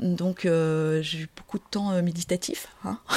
Donc, 0.00 0.40
j'ai 0.42 1.18
eu 1.18 1.28
beaucoup 1.36 1.58
de 1.58 1.64
temps 1.70 2.02
méditatif. 2.02 2.68
Hein 2.84 2.98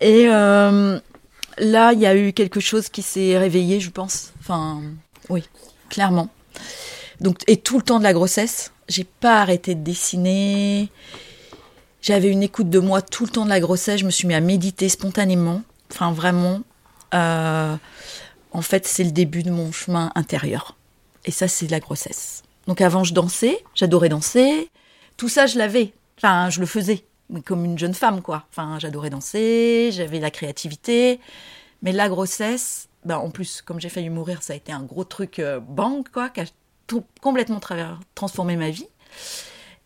Et 0.00 0.26
euh, 0.28 0.98
là, 1.58 1.92
il 1.92 2.00
y 2.00 2.06
a 2.06 2.16
eu 2.16 2.32
quelque 2.32 2.60
chose 2.60 2.88
qui 2.88 3.02
s'est 3.02 3.38
réveillé, 3.38 3.80
je 3.80 3.90
pense. 3.90 4.32
Enfin, 4.40 4.82
oui, 5.28 5.44
clairement. 5.88 6.28
Donc, 7.22 7.42
et 7.46 7.56
tout 7.56 7.78
le 7.78 7.82
temps 7.82 7.98
de 7.98 8.04
la 8.04 8.12
grossesse, 8.12 8.72
j'ai 8.88 9.04
pas 9.04 9.40
arrêté 9.40 9.74
de 9.74 9.82
dessiner. 9.82 10.90
J'avais 12.00 12.28
une 12.28 12.42
écoute 12.42 12.68
de 12.68 12.80
moi 12.80 13.00
tout 13.00 13.24
le 13.24 13.30
temps 13.30 13.44
de 13.44 13.50
la 13.50 13.60
grossesse. 13.60 14.00
Je 14.00 14.04
me 14.04 14.10
suis 14.10 14.26
mis 14.26 14.34
à 14.34 14.40
méditer 14.40 14.88
spontanément. 14.88 15.62
Enfin, 15.90 16.12
vraiment. 16.12 16.62
Euh, 17.14 17.76
en 18.50 18.62
fait, 18.62 18.86
c'est 18.86 19.04
le 19.04 19.12
début 19.12 19.42
de 19.42 19.50
mon 19.50 19.70
chemin 19.72 20.10
intérieur. 20.14 20.76
Et 21.24 21.30
ça, 21.30 21.48
c'est 21.48 21.70
la 21.70 21.80
grossesse. 21.80 22.42
Donc 22.66 22.80
avant, 22.80 23.04
je 23.04 23.14
dansais. 23.14 23.62
J'adorais 23.74 24.08
danser. 24.08 24.68
Tout 25.16 25.28
ça, 25.28 25.46
je 25.46 25.58
l'avais. 25.58 25.92
Enfin, 26.18 26.50
je 26.50 26.60
le 26.60 26.66
faisais 26.66 27.04
comme 27.44 27.64
une 27.64 27.78
jeune 27.78 27.94
femme, 27.94 28.20
quoi. 28.20 28.44
Enfin, 28.50 28.78
j'adorais 28.78 29.10
danser, 29.10 29.90
j'avais 29.92 30.20
la 30.20 30.30
créativité. 30.30 31.20
Mais 31.82 31.92
la 31.92 32.08
grossesse, 32.08 32.88
ben, 33.04 33.16
en 33.16 33.30
plus, 33.30 33.62
comme 33.62 33.80
j'ai 33.80 33.88
failli 33.88 34.10
mourir, 34.10 34.42
ça 34.42 34.52
a 34.52 34.56
été 34.56 34.72
un 34.72 34.82
gros 34.82 35.04
truc 35.04 35.38
euh, 35.38 35.60
bang, 35.60 36.06
quoi, 36.12 36.28
complètement 37.20 37.60
transformé 38.14 38.56
ma 38.56 38.70
vie 38.70 38.88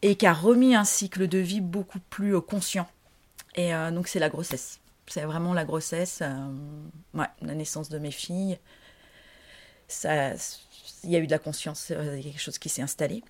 et 0.03 0.17
qui 0.17 0.27
a 0.27 0.33
remis 0.33 0.75
un 0.75 0.85
cycle 0.85 1.29
de 1.29 1.39
vie 1.39 1.61
beaucoup 1.61 2.01
plus 2.11 2.37
euh, 2.37 2.41
conscient. 2.41 2.89
Et 3.55 3.75
euh, 3.75 3.91
donc, 3.91 4.09
c'est 4.09 4.19
la 4.19 4.29
grossesse. 4.29 4.81
C'est 5.07 5.23
vraiment 5.23 5.55
la 5.55 5.65
grossesse, 5.65 6.21
ouais, 7.15 7.27
la 7.41 7.55
naissance 7.55 7.89
de 7.89 7.99
mes 7.99 8.11
filles. 8.11 8.59
Ça, 9.87 10.33
il 11.05 11.11
y 11.11 11.17
a 11.17 11.21
eu 11.21 11.27
de 11.27 11.31
la 11.31 11.39
conscience, 11.39 11.91
il 11.91 12.25
quelque 12.25 12.41
chose 12.41 12.59
qui 12.59 12.69
s'est 12.69 12.83
installé. 12.83 13.23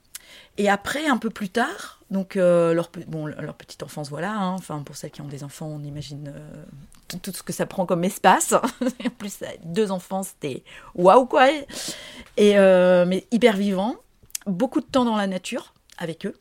Et 0.58 0.68
après, 0.68 1.06
un 1.06 1.18
peu 1.18 1.30
plus 1.30 1.50
tard, 1.50 2.00
donc 2.10 2.36
euh, 2.36 2.72
leur, 2.72 2.88
petite 2.88 3.82
enfance, 3.82 4.08
voilà, 4.08 4.32
hein, 4.32 4.54
enfin 4.54 4.82
pour 4.82 4.96
celles 4.96 5.10
qui 5.10 5.20
ont 5.20 5.28
des 5.28 5.44
enfants, 5.44 5.66
on 5.66 5.82
imagine 5.82 6.32
euh, 6.34 7.18
tout, 7.22 7.32
ce 7.32 7.42
que 7.42 7.52
ça 7.52 7.66
prend 7.66 7.84
comme 7.84 8.04
espace. 8.04 8.52
en 8.82 9.10
plus, 9.18 9.40
deux 9.64 9.90
enfants, 9.90 10.22
c'était 10.22 10.62
waouh 10.94 11.26
quoi. 11.26 11.50
Et, 12.36 12.58
euh, 12.58 13.04
mais 13.06 13.26
hyper 13.32 13.56
vivant, 13.56 13.96
beaucoup 14.46 14.80
de 14.80 14.86
temps 14.86 15.04
dans 15.04 15.16
la 15.16 15.26
nature 15.26 15.74
avec 15.98 16.26
eux. 16.26 16.34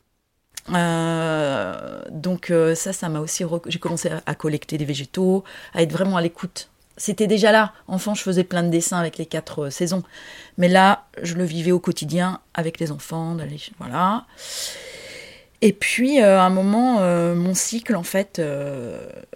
donc 0.68 2.52
ça, 2.74 2.92
ça 2.92 3.08
m'a 3.08 3.20
aussi... 3.20 3.44
J'ai 3.66 3.78
commencé 3.78 4.10
à 4.24 4.34
collecter 4.34 4.78
des 4.78 4.84
végétaux, 4.84 5.44
à 5.74 5.82
être 5.82 5.92
vraiment 5.92 6.16
à 6.16 6.22
l'écoute 6.22 6.70
c'était 6.96 7.26
déjà 7.26 7.52
là. 7.52 7.72
Enfant, 7.88 8.14
je 8.14 8.22
faisais 8.22 8.44
plein 8.44 8.62
de 8.62 8.68
dessins 8.68 8.98
avec 8.98 9.18
les 9.18 9.26
quatre 9.26 9.64
euh, 9.64 9.70
saisons. 9.70 10.02
Mais 10.58 10.68
là, 10.68 11.06
je 11.22 11.34
le 11.34 11.44
vivais 11.44 11.72
au 11.72 11.80
quotidien 11.80 12.40
avec 12.54 12.78
les 12.80 12.92
enfants. 12.92 13.36
Voilà. 13.78 14.26
Et 15.62 15.72
puis, 15.72 16.20
à 16.20 16.44
un 16.44 16.50
moment, 16.50 17.00
mon 17.34 17.54
cycle, 17.54 17.96
en 17.96 18.02
fait, 18.02 18.40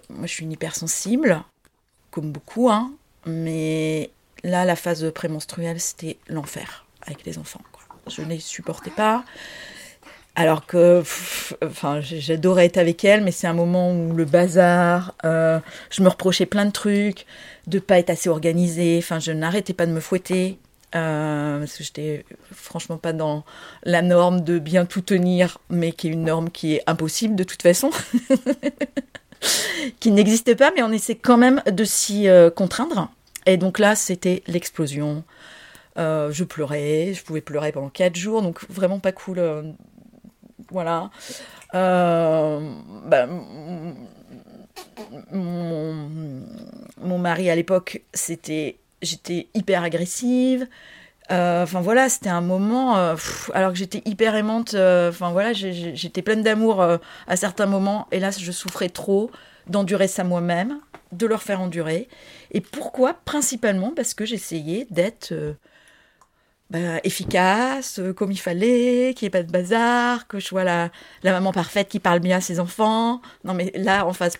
moi 0.09 0.27
je 0.27 0.31
suis 0.31 0.43
une 0.43 0.51
hypersensible, 0.51 1.43
comme 2.11 2.31
beaucoup, 2.31 2.69
hein, 2.69 2.91
mais 3.25 4.11
là, 4.43 4.65
la 4.65 4.75
phase 4.75 5.11
prémenstruelle, 5.13 5.79
c'était 5.79 6.17
l'enfer 6.27 6.85
avec 7.01 7.25
les 7.25 7.37
enfants. 7.37 7.61
Je 8.07 8.21
ne 8.21 8.29
les 8.29 8.39
supportais 8.39 8.91
pas. 8.91 9.23
Alors 10.35 10.65
que, 10.65 11.03
enfin, 11.63 11.99
j'adorais 11.99 12.65
être 12.65 12.77
avec 12.77 13.03
elle, 13.03 13.21
mais 13.21 13.31
c'est 13.31 13.47
un 13.47 13.53
moment 13.53 13.91
où 13.91 14.13
le 14.13 14.23
bazar, 14.23 15.13
euh, 15.25 15.59
je 15.89 16.01
me 16.01 16.07
reprochais 16.07 16.45
plein 16.45 16.65
de 16.65 16.71
trucs, 16.71 17.25
de 17.67 17.79
pas 17.79 17.99
être 17.99 18.09
assez 18.09 18.29
organisée. 18.29 18.97
Enfin, 18.97 19.19
je 19.19 19.33
n'arrêtais 19.33 19.73
pas 19.73 19.85
de 19.85 19.91
me 19.91 19.99
fouetter 19.99 20.57
euh, 20.95 21.59
parce 21.59 21.77
que 21.77 21.83
j'étais 21.83 22.25
franchement 22.53 22.97
pas 22.97 23.11
dans 23.11 23.43
la 23.83 24.01
norme 24.01 24.41
de 24.41 24.57
bien 24.57 24.85
tout 24.85 25.01
tenir, 25.01 25.57
mais 25.69 25.91
qui 25.91 26.07
est 26.07 26.11
une 26.11 26.23
norme 26.23 26.49
qui 26.49 26.75
est 26.75 26.83
impossible 26.87 27.35
de 27.35 27.43
toute 27.43 27.61
façon, 27.61 27.89
qui 29.99 30.11
n'existe 30.11 30.55
pas, 30.55 30.71
mais 30.73 30.81
on 30.81 30.93
essaie 30.93 31.15
quand 31.15 31.37
même 31.37 31.61
de 31.69 31.83
s'y 31.83 32.29
euh, 32.29 32.49
contraindre. 32.49 33.11
Et 33.47 33.57
donc 33.57 33.79
là, 33.79 33.95
c'était 33.95 34.43
l'explosion. 34.47 35.25
je 35.97 36.43
pleurais, 36.45 37.13
je 37.13 37.21
pouvais 37.21 37.41
pleurer 37.41 37.73
pendant 37.73 37.89
quatre 37.89 38.15
jours, 38.15 38.41
donc 38.41 38.63
vraiment 38.69 38.99
pas 38.99 39.11
cool 39.11 39.75
voilà. 40.71 41.09
Euh, 41.73 42.59
bah, 43.05 43.27
mon, 45.31 47.17
mari 47.17 47.49
à 47.49 47.55
l'époque, 47.55 48.01
c'était, 48.13 48.77
j'étais 49.01 49.47
hyper 49.53 49.83
agressive. 49.83 50.67
Euh, 51.31 51.63
enfin 51.63 51.81
voilà, 51.81 52.09
c'était 52.09 52.29
un 52.29 52.41
moment. 52.41 52.97
Euh, 52.97 53.15
alors 53.53 53.71
que 53.71 53.77
j'étais 53.77 54.01
hyper 54.05 54.35
aimante. 54.35 54.73
Enfin 54.73 55.31
voilà, 55.31 55.53
j'étais 55.53 56.21
pleine 56.21 56.43
d'amour 56.43 56.81
à 56.81 57.35
certains 57.35 57.67
moments. 57.67 58.07
Et 58.11 58.19
là, 58.19 58.31
je 58.31 58.51
souffrais 58.51 58.89
trop 58.89 59.31
d'endurer 59.67 60.07
ça 60.07 60.23
moi-même, 60.23 60.79
de 61.11 61.25
leur 61.27 61.43
faire 61.43 61.61
endurer. 61.61 62.09
Et 62.51 62.61
pourquoi? 62.61 63.13
Principalement 63.25 63.91
parce 63.95 64.13
que 64.13 64.25
j'essayais 64.25 64.87
d'être 64.89 65.33
bah, 66.71 66.99
efficace, 67.03 67.99
euh, 67.99 68.13
comme 68.13 68.31
il 68.31 68.39
fallait, 68.39 69.13
qu'il 69.13 69.25
n'y 69.25 69.27
ait 69.27 69.29
pas 69.29 69.43
de 69.43 69.51
bazar, 69.51 70.25
que 70.27 70.39
je 70.39 70.45
sois 70.45 70.63
la, 70.63 70.89
la, 71.21 71.33
maman 71.33 71.51
parfaite 71.51 71.89
qui 71.89 71.99
parle 71.99 72.21
bien 72.21 72.37
à 72.37 72.41
ses 72.41 72.61
enfants. 72.61 73.21
Non, 73.43 73.53
mais 73.53 73.73
là, 73.75 74.05
en 74.05 74.13
phase 74.13 74.37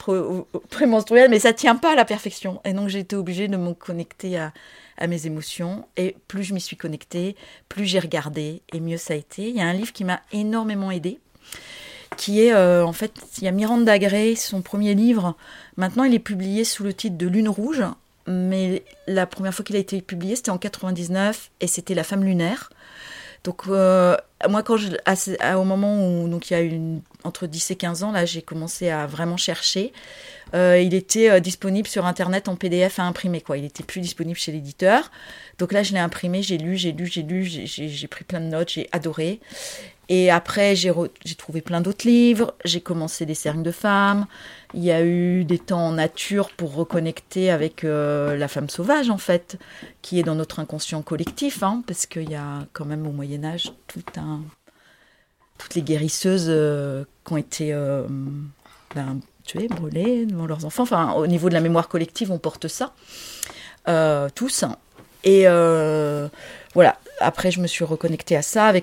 prémenstruelle, 0.69 1.29
mais 1.29 1.39
ça 1.39 1.51
tient 1.51 1.75
pas 1.75 1.91
à 1.91 1.95
la 1.95 2.05
perfection. 2.05 2.61
Et 2.63 2.71
donc, 2.71 2.87
j'ai 2.87 2.99
été 2.99 3.17
obligée 3.17 3.49
de 3.49 3.57
me 3.57 3.73
connecter 3.73 4.37
à, 4.37 4.53
à 4.97 5.07
mes 5.07 5.27
émotions. 5.27 5.85
Et 5.97 6.15
plus 6.29 6.43
je 6.45 6.53
m'y 6.53 6.61
suis 6.61 6.77
connectée, 6.77 7.35
plus 7.67 7.85
j'ai 7.85 7.99
regardé, 7.99 8.61
et 8.71 8.79
mieux 8.79 8.97
ça 8.97 9.13
a 9.13 9.17
été. 9.17 9.49
Il 9.49 9.55
y 9.57 9.61
a 9.61 9.65
un 9.65 9.73
livre 9.73 9.91
qui 9.91 10.05
m'a 10.05 10.21
énormément 10.31 10.89
aidée, 10.89 11.19
qui 12.15 12.41
est, 12.41 12.53
euh, 12.53 12.85
en 12.85 12.93
fait, 12.93 13.11
il 13.39 13.43
y 13.43 13.47
a 13.49 13.51
Miranda 13.51 13.99
Gray, 13.99 14.37
son 14.37 14.61
premier 14.61 14.95
livre. 14.95 15.35
Maintenant, 15.75 16.05
il 16.05 16.13
est 16.13 16.19
publié 16.19 16.63
sous 16.63 16.83
le 16.83 16.93
titre 16.93 17.17
de 17.17 17.27
Lune 17.27 17.49
Rouge 17.49 17.83
mais 18.27 18.83
la 19.07 19.25
première 19.25 19.53
fois 19.53 19.65
qu'il 19.65 19.75
a 19.75 19.79
été 19.79 20.01
publié, 20.01 20.35
c'était 20.35 20.51
en 20.51 20.57
99 20.57 21.51
et 21.59 21.67
c'était 21.67 21.93
La 21.93 22.03
femme 22.03 22.23
lunaire. 22.23 22.69
Donc 23.43 23.63
euh, 23.67 24.15
moi, 24.47 24.61
quand 24.61 24.77
je, 24.77 24.89
au 25.55 25.63
moment 25.63 26.07
où 26.07 26.27
donc 26.27 26.51
il 26.51 26.53
y 26.53 26.55
a 26.55 26.61
une, 26.61 27.01
entre 27.23 27.47
10 27.47 27.71
et 27.71 27.75
15 27.75 28.03
ans, 28.03 28.11
là, 28.11 28.25
j'ai 28.25 28.43
commencé 28.43 28.89
à 28.89 29.07
vraiment 29.07 29.37
chercher. 29.37 29.93
Euh, 30.53 30.79
il 30.79 30.93
était 30.93 31.29
euh, 31.29 31.39
disponible 31.39 31.87
sur 31.87 32.05
internet 32.05 32.49
en 32.49 32.55
PDF 32.55 32.99
à 32.99 33.03
imprimer 33.03 33.41
quoi. 33.41 33.57
Il 33.57 33.65
était 33.65 33.83
plus 33.83 34.01
disponible 34.01 34.37
chez 34.37 34.51
l'éditeur. 34.51 35.09
Donc 35.61 35.73
là, 35.73 35.83
je 35.83 35.93
l'ai 35.93 35.99
imprimé, 35.99 36.41
j'ai 36.41 36.57
lu, 36.57 36.75
j'ai 36.75 36.91
lu, 36.91 37.05
j'ai 37.05 37.21
lu, 37.21 37.45
j'ai 37.45 38.07
pris 38.07 38.23
plein 38.23 38.39
de 38.39 38.47
notes, 38.47 38.69
j'ai 38.69 38.89
adoré. 38.91 39.39
Et 40.09 40.31
après, 40.31 40.75
j'ai 40.75 40.91
trouvé 41.37 41.61
plein 41.61 41.81
d'autres 41.81 42.07
livres. 42.07 42.55
J'ai 42.65 42.81
commencé 42.81 43.27
des 43.27 43.35
cercles 43.35 43.61
de 43.61 43.69
femmes. 43.69 44.25
Il 44.73 44.83
y 44.83 44.91
a 44.91 45.03
eu 45.05 45.45
des 45.45 45.59
temps 45.59 45.89
en 45.89 45.91
nature 45.91 46.49
pour 46.49 46.73
reconnecter 46.73 47.51
avec 47.51 47.83
euh, 47.83 48.35
la 48.37 48.47
femme 48.47 48.69
sauvage, 48.69 49.11
en 49.11 49.19
fait, 49.19 49.59
qui 50.01 50.19
est 50.19 50.23
dans 50.23 50.33
notre 50.33 50.59
inconscient 50.59 51.03
collectif, 51.03 51.61
hein, 51.61 51.83
parce 51.85 52.07
qu'il 52.07 52.31
y 52.31 52.35
a 52.35 52.65
quand 52.73 52.85
même 52.85 53.05
au 53.05 53.11
Moyen 53.11 53.43
Âge 53.43 53.71
toutes 53.85 55.75
les 55.75 55.83
guérisseuses 55.83 56.47
euh, 56.49 57.03
qui 57.23 57.33
ont 57.33 57.37
été 57.37 57.71
euh, 57.71 58.07
ben, 58.95 59.19
tuées, 59.43 59.67
brûlées 59.67 60.25
devant 60.25 60.47
leurs 60.47 60.65
enfants. 60.65 60.81
Enfin, 60.81 61.13
au 61.13 61.27
niveau 61.27 61.49
de 61.49 61.53
la 61.53 61.61
mémoire 61.61 61.87
collective, 61.87 62.31
on 62.31 62.39
porte 62.39 62.67
ça, 62.67 62.95
tous. 64.33 64.65
Et 65.23 65.45
voilà, 66.73 66.97
après, 67.19 67.51
je 67.51 67.59
me 67.59 67.67
suis 67.67 67.83
reconnectée 67.83 68.35
à 68.35 68.41
ça 68.41 68.73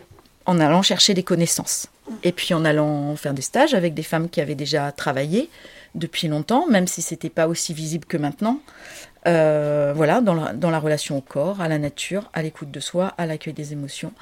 en 0.47 0.61
allant 0.61 0.83
chercher 0.83 1.15
des 1.15 1.23
connaissances. 1.23 1.89
Et 2.23 2.33
puis 2.33 2.55
en 2.55 2.65
allant 2.65 3.15
faire 3.17 3.35
des 3.35 3.43
stages 3.43 3.75
avec 3.75 3.93
des 3.93 4.03
femmes 4.03 4.31
qui 4.31 4.41
avaient 4.41 4.55
déjà 4.55 4.93
travaillé 4.93 5.51
depuis 5.95 6.29
longtemps, 6.29 6.67
même 6.69 6.87
si 6.87 7.03
c'était 7.03 7.29
pas 7.29 7.49
aussi 7.49 7.75
visible 7.75 8.07
que 8.07 8.17
maintenant. 8.17 8.61
Euh, 9.27 9.93
voilà, 9.95 10.21
dans 10.21 10.35
la, 10.35 10.53
dans 10.53 10.71
la, 10.71 10.79
relation 10.79 11.19
au 11.19 11.21
corps, 11.21 11.61
à 11.61 11.69
la 11.69 11.79
nature, 11.79 12.31
à 12.33 12.43
l'écoute 12.43 12.71
de 12.71 12.81
soi, 12.81 13.13
à 13.19 13.27
l'accueil 13.27 13.53
des 13.53 13.73
émotions. 13.73 14.13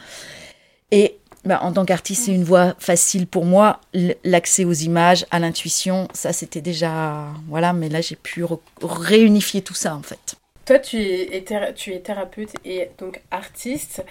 Et 0.90 1.18
bah, 1.44 1.60
en 1.62 1.72
tant 1.72 1.84
qu'artiste, 1.84 2.24
c'est 2.24 2.32
une 2.32 2.44
voie 2.44 2.74
facile 2.78 3.26
pour 3.26 3.44
moi. 3.44 3.80
L'accès 4.24 4.64
aux 4.64 4.72
images, 4.72 5.26
à 5.30 5.38
l'intuition, 5.38 6.08
ça 6.12 6.32
c'était 6.32 6.60
déjà. 6.60 7.26
Voilà, 7.48 7.72
mais 7.72 7.88
là 7.88 8.00
j'ai 8.00 8.16
pu 8.16 8.44
réunifier 8.82 9.62
tout 9.62 9.74
ça 9.74 9.94
en 9.94 10.02
fait. 10.02 10.36
Toi, 10.66 10.80
tu 10.80 10.98
es, 10.98 11.44
tu 11.76 11.92
es 11.92 12.00
thérapeute 12.00 12.52
et 12.64 12.90
donc 12.98 13.22
artiste. 13.30 14.04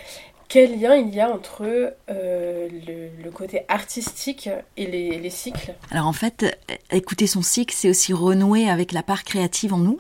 Quel 0.48 0.80
lien 0.80 0.96
il 0.96 1.14
y 1.14 1.20
a 1.20 1.30
entre 1.30 1.64
euh, 2.10 2.70
le, 3.22 3.30
côté 3.32 3.64
artistique 3.68 4.50
et 4.78 4.86
les, 4.86 5.30
cycles? 5.30 5.76
Alors 5.92 6.08
en 6.08 6.14
fait, 6.14 6.58
écouter 6.92 7.28
son 7.28 7.42
cycle, 7.42 7.76
c'est 7.76 7.90
aussi 7.90 8.14
renouer 8.14 8.70
avec 8.70 8.94
la 8.94 9.04
part 9.04 9.26
créative 9.26 9.74
en 9.74 9.80
nous. 9.80 10.00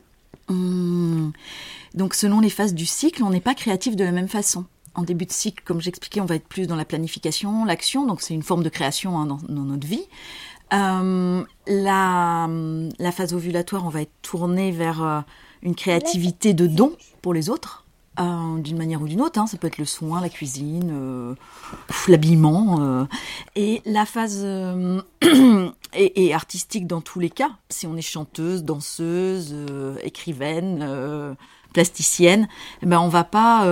Donc 1.94 2.13
selon 2.13 2.39
les 2.39 2.50
phases 2.50 2.74
du 2.74 2.86
cycle, 2.86 3.24
on 3.24 3.32
n'est 3.32 3.41
pas 3.41 3.56
créatif 3.56 3.98
de 3.98 4.06
la 4.06 4.12
même 4.12 4.30
façon. 4.30 4.65
En 4.94 5.02
début 5.02 5.26
de 5.26 5.32
cycle, 5.34 5.62
comme 5.65 5.82
j'expliquais, 5.82 6.22
on 6.22 6.26
va 6.26 6.36
être 6.36 6.48
plus 6.48 6.68
dans 6.68 6.78
la 6.78 6.86
planification, 6.86 7.65
l'action, 7.65 8.06
donc 8.06 8.22
c'est 8.22 8.34
une 8.34 8.44
forme 8.44 8.63
de 8.63 8.70
création 8.70 9.20
hein, 9.20 9.26
dans, 9.26 9.39
notre 9.50 9.86
vie. 9.86 10.06
Euh, 10.74 11.44
la, 11.68 13.12
phase 13.12 13.34
ovulatoire, 13.34 13.86
on 13.86 13.89
va 13.89 14.04
être 14.04 14.22
tourné 14.22 14.72
vers 14.72 15.04
euh, 15.04 15.20
une 15.65 15.75
créativité 15.75 16.54
de 16.54 16.67
don 16.67 16.93
pour 17.21 17.34
les 17.34 17.49
autres. 17.49 17.86
Euh, 18.17 18.60
d'une 18.60 18.78
manière 18.78 19.01
ou 19.01 19.10
d'une 19.10 19.19
autre. 19.19 19.41
Hein. 19.41 19.47
Ça 19.47 19.58
peut 19.58 19.67
être 19.67 19.78
le 19.78 19.84
soin, 19.84 20.21
la 20.21 20.30
cuisine, 20.30 20.89
euh, 20.93 21.36
l'habillement. 22.08 22.78
Euh. 22.80 23.04
Et 23.58 23.82
la 23.86 24.06
phase 24.06 24.41
est, 25.93 26.34
artistique 26.34 26.88
dans 26.88 27.01
tous 27.01 27.19
les 27.19 27.30
cas. 27.30 27.49
Si 27.67 27.88
on 27.88 27.97
est 27.97 28.01
chanteuse, 28.01 28.63
danseuse, 28.63 29.54
écrivaine, 30.01 31.36
plasticienne, 31.73 32.47
eh 32.82 32.86
ben 32.86 33.01
on 33.01 33.10
va 33.10 33.25
pas 33.25 33.65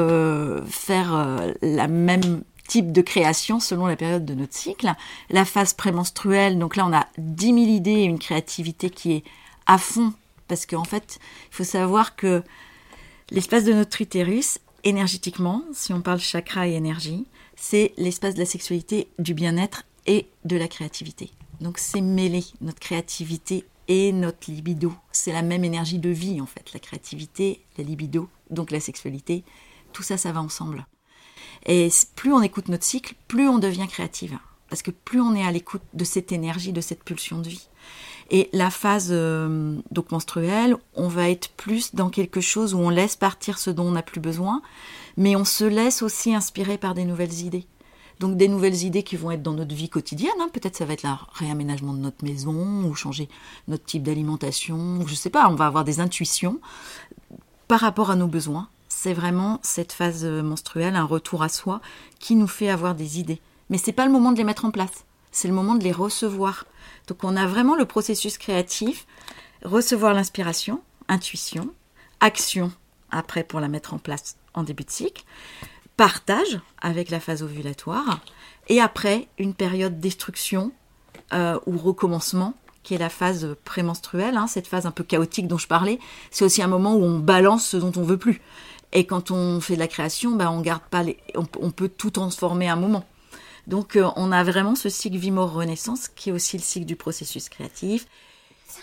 faire 0.67 1.53
la 1.61 1.87
même 1.87 2.43
type 2.67 2.91
de 2.91 3.01
création 3.01 3.61
selon 3.61 3.85
la 3.85 3.95
période 3.95 4.25
de 4.25 4.33
notre 4.33 4.53
cycle. 4.53 4.91
La 5.29 5.45
phase 5.45 5.73
prémenstruelle, 5.73 6.59
donc 6.59 6.75
là 6.75 6.85
on 6.85 6.93
a 6.93 7.07
10 7.17 7.45
000 7.45 7.57
idées 7.59 7.91
et 7.91 8.03
une 8.03 8.19
créativité 8.19 8.89
qui 8.89 9.13
est 9.13 9.23
à 9.67 9.77
fond 9.77 10.11
parce 10.47 10.65
qu'en 10.65 10.83
fait, 10.83 11.19
il 11.51 11.55
faut 11.55 11.63
savoir 11.63 12.15
que 12.15 12.43
L'espace 13.31 13.63
de 13.63 13.73
notre 13.73 14.01
utérus, 14.01 14.59
énergétiquement, 14.83 15.63
si 15.73 15.93
on 15.93 16.01
parle 16.01 16.19
chakra 16.19 16.67
et 16.67 16.73
énergie, 16.73 17.25
c'est 17.55 17.93
l'espace 17.97 18.35
de 18.35 18.39
la 18.39 18.45
sexualité, 18.45 19.07
du 19.17 19.33
bien-être 19.33 19.85
et 20.05 20.27
de 20.45 20.57
la 20.57 20.67
créativité. 20.67 21.31
Donc 21.61 21.79
c'est 21.79 22.01
mêlé, 22.01 22.43
notre 22.61 22.79
créativité 22.79 23.65
et 23.87 24.11
notre 24.11 24.51
libido. 24.51 24.93
C'est 25.11 25.31
la 25.31 25.41
même 25.41 25.63
énergie 25.63 25.99
de 25.99 26.09
vie 26.09 26.41
en 26.41 26.45
fait, 26.45 26.73
la 26.73 26.79
créativité, 26.79 27.63
la 27.77 27.83
libido, 27.83 28.29
donc 28.49 28.71
la 28.71 28.79
sexualité, 28.79 29.43
tout 29.93 30.03
ça, 30.03 30.17
ça 30.17 30.31
va 30.31 30.41
ensemble. 30.41 30.85
Et 31.65 31.89
plus 32.15 32.33
on 32.33 32.41
écoute 32.41 32.67
notre 32.67 32.83
cycle, 32.83 33.15
plus 33.27 33.47
on 33.47 33.57
devient 33.57 33.87
créative. 33.87 34.37
Parce 34.69 34.81
que 34.81 34.91
plus 34.91 35.21
on 35.21 35.33
est 35.35 35.45
à 35.45 35.51
l'écoute 35.51 35.83
de 35.93 36.03
cette 36.03 36.31
énergie, 36.31 36.73
de 36.73 36.81
cette 36.81 37.03
pulsion 37.03 37.39
de 37.39 37.49
vie. 37.49 37.67
Et 38.31 38.49
la 38.53 38.69
phase 38.69 39.09
euh, 39.11 39.77
donc 39.91 40.11
menstruelle, 40.11 40.75
on 40.95 41.07
va 41.07 41.29
être 41.29 41.49
plus 41.49 41.93
dans 41.93 42.09
quelque 42.09 42.41
chose 42.41 42.73
où 42.73 42.79
on 42.79 42.89
laisse 42.89 43.15
partir 43.15 43.57
ce 43.57 43.69
dont 43.69 43.85
on 43.85 43.91
n'a 43.91 44.03
plus 44.03 44.21
besoin, 44.21 44.61
mais 45.17 45.35
on 45.35 45.45
se 45.45 45.65
laisse 45.65 46.01
aussi 46.01 46.33
inspirer 46.33 46.77
par 46.77 46.93
des 46.93 47.05
nouvelles 47.05 47.39
idées. 47.41 47.65
Donc 48.19 48.37
des 48.37 48.47
nouvelles 48.47 48.83
idées 48.83 49.03
qui 49.03 49.15
vont 49.15 49.31
être 49.31 49.43
dans 49.43 49.53
notre 49.53 49.75
vie 49.75 49.89
quotidienne. 49.89 50.31
Hein. 50.39 50.49
Peut-être 50.53 50.77
ça 50.77 50.85
va 50.85 50.93
être 50.93 51.03
le 51.03 51.09
réaménagement 51.33 51.93
de 51.93 51.99
notre 51.99 52.23
maison 52.23 52.83
ou 52.85 52.95
changer 52.95 53.27
notre 53.67 53.83
type 53.85 54.03
d'alimentation. 54.03 55.01
Je 55.05 55.11
ne 55.11 55.15
sais 55.15 55.29
pas. 55.29 55.49
On 55.49 55.55
va 55.55 55.65
avoir 55.65 55.83
des 55.83 55.99
intuitions 55.99 56.59
par 57.67 57.79
rapport 57.79 58.11
à 58.11 58.15
nos 58.15 58.27
besoins. 58.27 58.69
C'est 58.87 59.13
vraiment 59.13 59.59
cette 59.63 59.91
phase 59.91 60.23
euh, 60.23 60.43
menstruelle, 60.43 60.95
un 60.95 61.03
retour 61.03 61.43
à 61.43 61.49
soi, 61.49 61.81
qui 62.19 62.35
nous 62.35 62.47
fait 62.47 62.69
avoir 62.69 62.95
des 62.95 63.19
idées. 63.19 63.41
Mais 63.69 63.77
c'est 63.77 63.91
pas 63.91 64.05
le 64.05 64.11
moment 64.11 64.31
de 64.31 64.37
les 64.37 64.43
mettre 64.43 64.65
en 64.65 64.71
place. 64.71 65.05
C'est 65.31 65.47
le 65.47 65.53
moment 65.53 65.75
de 65.75 65.83
les 65.83 65.91
recevoir. 65.91 66.65
Donc 67.07 67.23
on 67.23 67.35
a 67.35 67.47
vraiment 67.47 67.75
le 67.75 67.85
processus 67.85 68.37
créatif, 68.37 69.05
recevoir 69.63 70.13
l'inspiration, 70.13 70.81
intuition, 71.07 71.69
action 72.19 72.71
après 73.11 73.43
pour 73.43 73.59
la 73.59 73.67
mettre 73.67 73.93
en 73.93 73.99
place 73.99 74.37
en 74.53 74.63
début 74.63 74.83
de 74.83 74.91
cycle, 74.91 75.23
partage 75.97 76.59
avec 76.81 77.09
la 77.09 77.19
phase 77.19 77.43
ovulatoire, 77.43 78.21
et 78.67 78.81
après 78.81 79.27
une 79.37 79.53
période 79.53 79.99
destruction 79.99 80.71
euh, 81.33 81.59
ou 81.65 81.77
recommencement, 81.77 82.55
qui 82.83 82.93
est 82.93 82.97
la 82.97 83.09
phase 83.09 83.55
prémenstruelle, 83.63 84.37
hein, 84.37 84.47
cette 84.47 84.67
phase 84.67 84.85
un 84.85 84.91
peu 84.91 85.03
chaotique 85.03 85.47
dont 85.47 85.57
je 85.57 85.67
parlais. 85.67 85.99
C'est 86.31 86.43
aussi 86.43 86.61
un 86.61 86.67
moment 86.67 86.95
où 86.95 87.03
on 87.03 87.19
balance 87.19 87.65
ce 87.65 87.77
dont 87.77 87.93
on 87.95 88.03
veut 88.03 88.17
plus. 88.17 88.41
Et 88.91 89.05
quand 89.05 89.31
on 89.31 89.59
fait 89.59 89.75
de 89.75 89.79
la 89.79 89.87
création, 89.87 90.35
ben, 90.35 90.49
on 90.49 90.61
garde 90.61 90.83
pas 90.83 91.03
on, 91.35 91.71
peut 91.71 91.89
tout 91.89 92.11
transformer 92.11 92.69
un 92.69 92.75
moment. 92.75 93.05
Donc 93.67 93.95
euh, 93.95 94.09
on 94.15 94.31
a 94.31 94.43
vraiment 94.43 94.75
ce 94.75 94.89
cycle 94.89 95.17
vie-mort-renaissance 95.17 96.09
qui 96.09 96.29
est 96.29 96.33
aussi 96.33 96.57
le 96.57 96.63
cycle 96.63 96.85
du 96.85 96.95
processus 96.95 97.49
créatif 97.49 98.07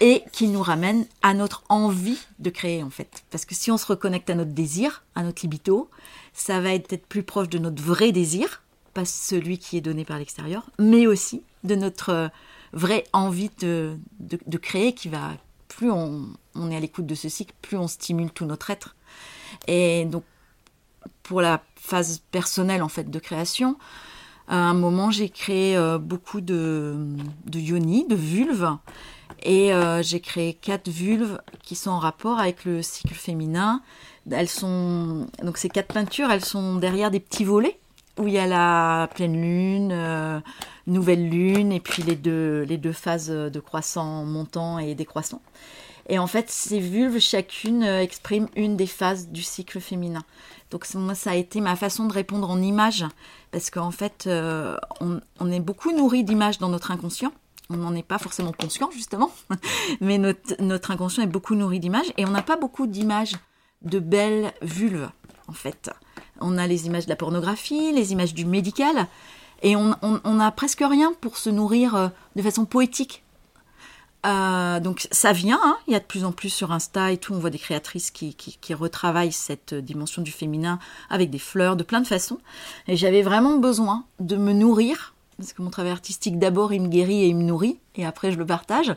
et 0.00 0.22
qui 0.32 0.48
nous 0.48 0.62
ramène 0.62 1.06
à 1.22 1.34
notre 1.34 1.64
envie 1.68 2.18
de 2.38 2.50
créer 2.50 2.82
en 2.82 2.90
fait. 2.90 3.24
Parce 3.30 3.44
que 3.44 3.54
si 3.54 3.70
on 3.70 3.76
se 3.76 3.86
reconnecte 3.86 4.30
à 4.30 4.34
notre 4.34 4.52
désir, 4.52 5.04
à 5.14 5.22
notre 5.22 5.42
libido, 5.42 5.90
ça 6.32 6.60
va 6.60 6.72
être 6.72 7.06
plus 7.06 7.22
proche 7.22 7.48
de 7.48 7.58
notre 7.58 7.82
vrai 7.82 8.12
désir, 8.12 8.62
pas 8.94 9.04
celui 9.04 9.58
qui 9.58 9.76
est 9.76 9.80
donné 9.82 10.04
par 10.04 10.18
l'extérieur, 10.18 10.70
mais 10.78 11.06
aussi 11.06 11.42
de 11.64 11.74
notre 11.74 12.10
euh, 12.10 12.28
vraie 12.72 13.04
envie 13.12 13.50
de, 13.60 13.98
de, 14.20 14.58
créer 14.58 14.94
qui 14.94 15.08
va, 15.08 15.32
plus 15.68 15.90
on, 15.90 16.28
on 16.54 16.70
est 16.70 16.76
à 16.76 16.80
l'écoute 16.80 17.06
de 17.06 17.14
ce 17.14 17.28
cycle, 17.28 17.54
plus 17.60 17.76
on 17.76 17.88
stimule 17.88 18.30
tout 18.30 18.46
notre 18.46 18.70
être. 18.70 18.96
Et 19.66 20.04
donc, 20.04 20.24
pour 21.22 21.42
la 21.42 21.62
phase 21.76 22.22
personnelle 22.30 22.82
en 22.82 22.88
fait 22.88 23.10
de 23.10 23.18
création, 23.18 23.76
à 24.50 24.56
un 24.56 24.74
moment 24.74 25.12
j'ai 25.12 25.28
créé 25.28 25.76
euh, 25.76 25.98
beaucoup 25.98 26.40
de, 26.40 26.96
de 27.46 27.58
yoni, 27.60 28.06
de 28.08 28.16
vulves, 28.16 28.76
et 29.44 29.72
euh, 29.72 30.02
j'ai 30.02 30.20
créé 30.20 30.54
quatre 30.54 30.88
vulves 30.88 31.40
qui 31.62 31.76
sont 31.76 31.90
en 31.90 32.00
rapport 32.00 32.38
avec 32.40 32.64
le 32.64 32.82
cycle 32.82 33.14
féminin. 33.14 33.80
Elles 34.30 34.48
sont 34.48 35.28
donc 35.42 35.56
ces 35.56 35.68
quatre 35.68 35.94
peintures, 35.94 36.30
elles 36.30 36.44
sont 36.44 36.76
derrière 36.76 37.10
des 37.10 37.20
petits 37.20 37.44
volets 37.44 37.78
où 38.18 38.26
il 38.26 38.34
y 38.34 38.38
a 38.38 38.46
la 38.46 39.08
pleine 39.14 39.40
lune, 39.40 39.92
euh, 39.92 40.40
nouvelle 40.86 41.30
lune, 41.30 41.72
et 41.72 41.80
puis 41.80 42.02
les 42.02 42.16
deux, 42.16 42.62
les 42.62 42.76
deux 42.76 42.92
phases 42.92 43.30
de 43.30 43.60
croissant 43.60 44.24
montant 44.24 44.78
et 44.78 44.94
décroissant. 44.94 45.40
Et 46.08 46.18
en 46.18 46.26
fait, 46.26 46.50
ces 46.50 46.80
vulves, 46.80 47.20
chacune 47.20 47.84
exprime 47.84 48.48
une 48.56 48.76
des 48.76 48.88
phases 48.88 49.28
du 49.28 49.42
cycle 49.42 49.78
féminin. 49.80 50.24
Donc 50.70 50.86
moi, 50.94 51.14
ça 51.14 51.32
a 51.32 51.34
été 51.34 51.60
ma 51.60 51.74
façon 51.76 52.06
de 52.06 52.12
répondre 52.12 52.48
en 52.48 52.60
images, 52.62 53.04
parce 53.50 53.70
qu'en 53.70 53.90
fait, 53.90 54.24
euh, 54.26 54.76
on, 55.00 55.50
est 55.50 55.60
beaucoup 55.60 55.92
nourri 55.92 56.22
d'images 56.22 56.58
dans 56.58 56.68
notre 56.68 56.90
inconscient. 56.92 57.32
On 57.70 57.76
n'en 57.76 57.94
est 57.94 58.04
pas 58.04 58.18
forcément 58.18 58.52
conscient, 58.52 58.90
justement, 58.92 59.30
mais 60.00 60.18
notre, 60.18 60.90
inconscient 60.90 61.24
est 61.24 61.28
beaucoup 61.28 61.54
nourri 61.54 61.80
d'images, 61.80 62.12
et 62.16 62.24
on 62.24 62.30
n'a 62.30 62.42
pas 62.42 62.56
beaucoup 62.56 62.86
d'images 62.86 63.36
de 63.82 63.98
belles 63.98 64.52
vulves, 64.62 65.10
en 65.48 65.52
fait. 65.52 65.90
On 66.40 66.56
a 66.56 66.66
les 66.66 66.86
images 66.86 67.06
de 67.06 67.10
la 67.10 67.16
pornographie, 67.16 67.92
les 67.92 68.12
images 68.12 68.34
du 68.34 68.44
médical, 68.44 69.08
et 69.62 69.74
on 69.76 70.34
n'a 70.34 70.50
presque 70.52 70.84
rien 70.86 71.12
pour 71.20 71.36
se 71.36 71.50
nourrir 71.50 71.94
euh, 71.94 72.08
de 72.34 72.42
façon 72.42 72.64
poétique. 72.64 73.24
Euh, 74.26 74.80
donc 74.80 75.08
ça 75.10 75.32
vient, 75.32 75.58
hein. 75.62 75.78
il 75.86 75.94
y 75.94 75.96
a 75.96 75.98
de 75.98 76.04
plus 76.04 76.24
en 76.24 76.32
plus 76.32 76.50
sur 76.50 76.72
Insta 76.72 77.10
et 77.10 77.16
tout, 77.16 77.32
on 77.32 77.38
voit 77.38 77.48
des 77.48 77.58
créatrices 77.58 78.10
qui, 78.10 78.34
retravaillent 78.74 79.32
cette 79.32 79.74
dimension 79.74 80.20
du 80.20 80.30
féminin 80.30 80.78
avec 81.08 81.30
des 81.30 81.38
fleurs, 81.38 81.74
de 81.74 81.82
plein 81.82 82.00
de 82.00 82.06
façons. 82.06 82.38
Et 82.86 82.96
j'avais 82.96 83.22
vraiment 83.22 83.56
besoin 83.56 84.04
de 84.20 84.36
me 84.36 84.52
nourrir, 84.52 85.14
parce 85.38 85.54
que 85.54 85.62
mon 85.62 85.70
travail 85.70 85.92
artistique 85.92 86.38
d'abord 86.38 86.72
il 86.72 86.82
me 86.82 86.88
guérit 86.88 87.22
et 87.22 87.28
il 87.28 87.36
me 87.36 87.44
nourrit, 87.44 87.78
et 87.96 88.04
après 88.04 88.30
je 88.30 88.38
le 88.38 88.46
partage 88.46 88.94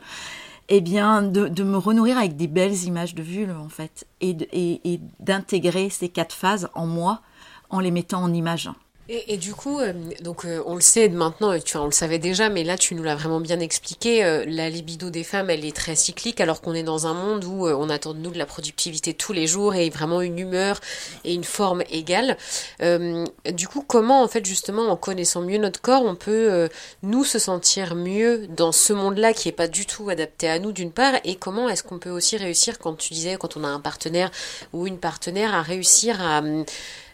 eh 0.69 0.81
bien, 0.81 1.21
de, 1.21 1.63
me 1.63 1.77
renourrir 1.77 2.17
avec 2.17 2.37
des 2.37 2.47
belles 2.47 2.83
images 2.83 3.15
de 3.15 3.21
vulve, 3.21 3.57
en 3.59 3.69
fait, 3.69 4.07
et, 4.21 4.29
et, 4.51 4.93
et 4.93 5.01
d'intégrer 5.19 5.89
ces 5.89 6.07
quatre 6.07 6.33
phases 6.33 6.69
en 6.73 6.87
moi 6.87 7.21
en 7.69 7.79
les 7.79 7.91
mettant 7.91 8.23
en 8.23 8.33
images. 8.33 8.69
Et, 9.09 9.35
du 9.35 9.53
coup, 9.53 9.81
euh, 9.81 9.91
donc 10.21 10.45
euh, 10.45 10.63
on 10.65 10.75
le 10.75 10.81
sait 10.81 11.09
maintenant, 11.09 11.59
tu 11.59 11.73
vois, 11.73 11.81
on 11.81 11.87
le 11.87 11.91
savait 11.91 12.19
déjà, 12.19 12.47
mais 12.47 12.63
là 12.63 12.77
tu 12.77 12.95
nous 12.95 13.03
l'as 13.03 13.15
vraiment 13.15 13.41
bien 13.41 13.59
expliqué. 13.59 14.23
Euh, 14.23 14.45
la 14.47 14.69
libido 14.69 15.09
des 15.09 15.25
femmes, 15.25 15.49
elle 15.49 15.65
est 15.65 15.75
très 15.75 15.97
cyclique, 15.97 16.39
alors 16.39 16.61
qu'on 16.61 16.73
est 16.73 16.83
dans 16.83 17.05
un 17.05 17.13
monde 17.13 17.43
où 17.43 17.67
on 17.67 17.89
attend 17.89 18.13
de 18.13 18.19
nous 18.19 18.31
de 18.31 18.37
la 18.37 18.45
productivité 18.45 19.13
tous 19.13 19.33
les 19.33 19.45
jours 19.45 19.75
et 19.75 19.89
vraiment 19.89 20.21
une 20.21 20.39
humeur 20.39 20.79
et 21.25 21.33
une 21.33 21.43
forme 21.43 21.83
égale. 21.91 22.37
du 22.79 23.67
coup, 23.67 23.83
comment 23.85 24.23
en 24.23 24.29
fait 24.29 24.45
justement, 24.45 24.87
en 24.87 24.95
connaissant 24.95 25.41
mieux 25.41 25.57
notre 25.57 25.81
corps, 25.81 26.05
on 26.05 26.15
peut 26.15 26.69
nous 27.01 27.25
se 27.25 27.39
sentir 27.39 27.95
mieux 27.95 28.47
dans 28.47 28.71
ce 28.71 28.93
monde-là 28.93 29.33
qui 29.33 29.49
est 29.49 29.53
pas 29.53 29.67
du 29.67 29.85
tout 29.85 30.09
adapté 30.09 30.47
à 30.47 30.59
nous 30.59 30.71
d'une 30.71 30.91
part, 30.91 31.15
et 31.25 31.35
comment 31.35 31.67
est-ce 31.67 31.83
qu'on 31.83 31.99
peut 31.99 32.09
aussi 32.09 32.37
réussir, 32.37 32.79
quand 32.79 32.93
tu 32.95 33.13
disais, 33.13 33.35
quand 33.37 33.57
on 33.57 33.65
a 33.65 33.67
un 33.67 33.81
partenaire 33.81 34.31
ou 34.71 34.87
une 34.87 34.97
partenaire, 34.97 35.53
à 35.53 35.61
réussir 35.61 36.21
à 36.21 36.41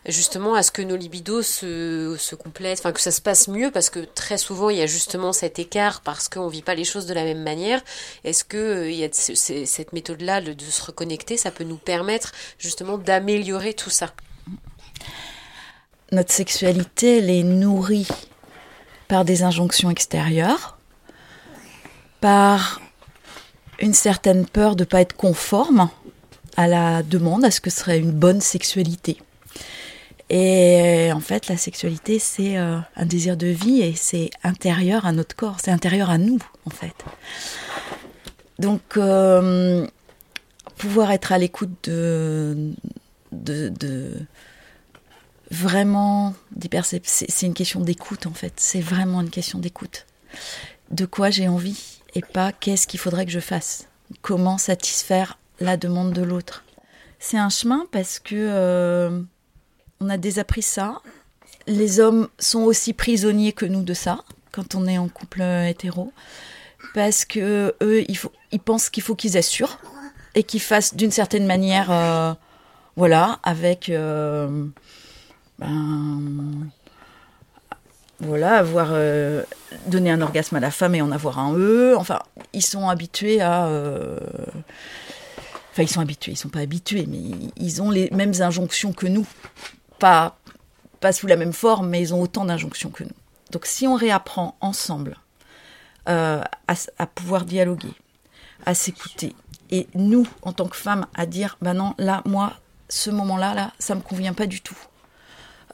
justement 0.08 0.56
à 0.56 0.64
ce 0.64 0.72
que 0.72 0.82
nos 0.82 0.96
libidos 0.96 1.42
se, 1.42 2.16
se 2.18 2.36
complètent, 2.36 2.80
enfin 2.80 2.92
que 2.92 3.02
ça 3.02 3.12
se 3.12 3.22
passe 3.22 3.48
mieux 3.48 3.72
parce 3.72 3.90
que 3.90 4.00
très 4.00 4.38
souvent 4.38 4.70
il 4.70 4.78
y 4.78 4.82
a 4.82 4.86
justement 4.86 5.34
cet 5.34 5.60
écart 5.60 6.02
parce 6.02 6.30
qu'on 6.30 6.48
vit 6.48 6.62
pas 6.62 6.76
les 6.76 6.86
choses 6.86 7.06
de 7.06 7.14
la 7.14 7.24
même 7.24 7.44
manière. 7.44 7.82
Est-ce 8.24 8.44
que 8.44 8.58
euh, 8.58 8.92
il 8.92 8.98
y 8.98 9.04
a 9.04 9.10
cette 9.12 9.94
méthode-là 9.94 10.42
de 10.42 10.64
se 10.64 10.84
reconnecter, 10.84 11.38
ça 11.38 11.52
peut 11.52 11.64
nous 11.64 11.78
permettre 11.78 12.32
justement 12.58 12.98
d'améliorer 12.98 13.74
tout 13.74 13.90
ça? 13.90 14.14
Notre 16.12 16.32
sexualité, 16.32 17.20
elle 17.20 17.30
est 17.30 17.44
nourrie 17.44 18.08
par 19.08 19.26
des 19.26 19.44
injonctions 19.44 19.92
extérieures, 19.92 20.78
par 22.20 22.82
une 23.80 23.94
certaine 23.94 24.46
peur 24.46 24.76
de 24.76 24.84
ne 24.84 24.90
pas 24.90 25.02
être 25.02 25.16
conforme 25.16 25.90
à 26.58 26.68
la 26.68 27.04
demande, 27.04 27.46
à 27.46 27.52
ce 27.52 27.62
que 27.62 27.70
serait 27.70 28.00
une 28.00 28.12
bonne 28.12 28.42
sexualité. 28.42 29.22
Et 30.30 31.12
en 31.12 31.20
fait, 31.20 31.48
la 31.48 31.58
sexualité, 31.58 32.20
c'est 32.20 32.58
euh, 32.58 32.78
un 32.96 33.06
désir 33.06 33.36
de 33.36 33.48
vie 33.48 33.82
et 33.82 33.96
c'est 33.96 34.30
intérieur 34.44 35.06
à 35.06 35.12
notre 35.12 35.36
corps, 35.36 35.58
c'est 35.60 35.72
intérieur 35.72 36.12
à 36.12 36.20
nous, 36.20 36.40
en 36.66 36.70
fait. 36.70 36.94
Donc, 38.60 38.82
euh, 38.98 39.88
pouvoir 40.78 41.12
être 41.12 41.32
à 41.32 41.40
l'écoute 41.40 41.90
de, 41.90 42.74
de, 43.32 44.14
vraiment 45.50 46.36
des 46.52 46.70
perceptions, 46.70 47.26
c'est 47.28 47.46
une 47.48 47.56
question 47.56 47.80
d'écoute, 47.80 48.28
en 48.28 48.34
fait. 48.34 48.54
C'est 48.58 48.82
vraiment 48.82 49.22
une 49.22 49.32
question 49.32 49.58
d'écoute. 49.58 50.06
De 50.92 51.06
quoi 51.06 51.32
j'ai 51.32 51.48
envie 51.48 52.02
et 52.14 52.22
pas 52.22 52.52
qu'est-ce 52.52 52.86
qu'il 52.86 53.00
faudrait 53.00 53.26
que 53.26 53.32
je 53.32 53.40
fasse. 53.40 53.88
Comment 54.22 54.58
satisfaire 54.58 55.40
la 55.60 55.78
demande 55.78 56.14
de 56.14 56.22
l'autre. 56.22 56.64
C'est 57.18 57.38
un 57.38 57.50
chemin 57.50 57.88
parce 57.92 58.20
que. 58.20 58.36
Euh, 58.36 59.22
on 60.00 60.10
a 60.10 60.18
désappris 60.18 60.62
ça. 60.62 61.02
Les 61.68 62.00
hommes 62.00 62.30
sont 62.40 62.62
aussi 62.62 62.94
prisonniers 62.94 63.54
que 63.54 63.66
nous 63.66 63.84
de 63.84 63.94
ça 63.94 64.20
quand 64.52 64.76
on 64.76 64.88
est 64.88 64.98
en 64.98 65.08
couple 65.08 65.42
hétéro, 65.42 66.12
parce 66.94 67.26
que 67.26 67.76
eux, 67.82 68.04
ils 68.52 68.60
pensent 68.60 68.90
qu'il 68.90 69.04
faut 69.04 69.16
qu'ils 69.16 69.38
assurent 69.38 69.80
et 70.36 70.44
qu'ils 70.44 70.62
fassent 70.62 70.96
d'une 70.96 71.12
certaine 71.12 71.46
manière, 71.46 71.92
euh, 71.92 72.34
voilà, 72.96 73.40
avec 73.44 73.90
euh, 73.90 74.66
ben, 75.60 76.20
voilà, 78.20 78.58
avoir 78.58 78.90
euh, 78.92 79.44
donné 79.88 80.12
un 80.12 80.22
orgasme 80.22 80.56
à 80.56 80.60
la 80.60 80.72
femme 80.72 80.96
et 80.96 81.02
en 81.02 81.12
avoir 81.12 81.40
un 81.40 81.54
eux. 81.56 81.96
Enfin, 81.98 82.20
ils 82.54 82.66
sont 82.66 82.90
habitués 82.90 83.42
à 83.42 83.70
Enfin, 85.72 85.84
ils 85.84 85.90
sont 85.90 86.02
habitués, 86.02 86.32
ils 86.32 86.38
sont 86.38 86.50
pas 86.50 86.60
habitués, 86.60 87.06
mais 87.08 87.20
ils 87.56 87.82
ont 87.82 87.92
les 87.92 88.10
mêmes 88.12 88.34
injonctions 88.42 88.92
que 88.92 89.06
nous 89.06 89.28
pas, 90.00 90.38
sous 91.12 91.28
la 91.28 91.36
même 91.36 91.54
forme, 91.54 91.90
mais 91.90 92.02
ils 92.02 92.14
ont 92.14 92.22
autant 92.22 92.46
d'injonctions 92.46 92.90
que 92.90 93.04
nous. 93.04 93.16
Donc 93.52 93.66
si 93.66 93.88
on 93.88 93.96
réapprend 93.96 94.58
ensemble 94.62 95.18
euh, 96.08 96.42
à, 96.68 97.08
pouvoir 97.08 97.46
dialoguer, 97.46 97.94
à 98.66 98.74
s'écouter, 98.74 99.36
et 99.72 99.88
nous, 99.94 100.28
en 100.42 100.54
tant 100.54 100.68
que 100.68 100.76
femmes, 100.76 101.06
à 101.14 101.26
dire, 101.26 101.58
ben 101.62 101.76
non, 101.76 101.94
là, 101.98 102.22
moi, 102.26 102.54
ce 102.90 103.12
moment-là, 103.12 103.54
là, 103.54 103.72
ça 103.78 103.94
me 103.94 104.02
convient 104.02 104.34
pas 104.34 104.48
du 104.48 104.62
tout. 104.62 104.78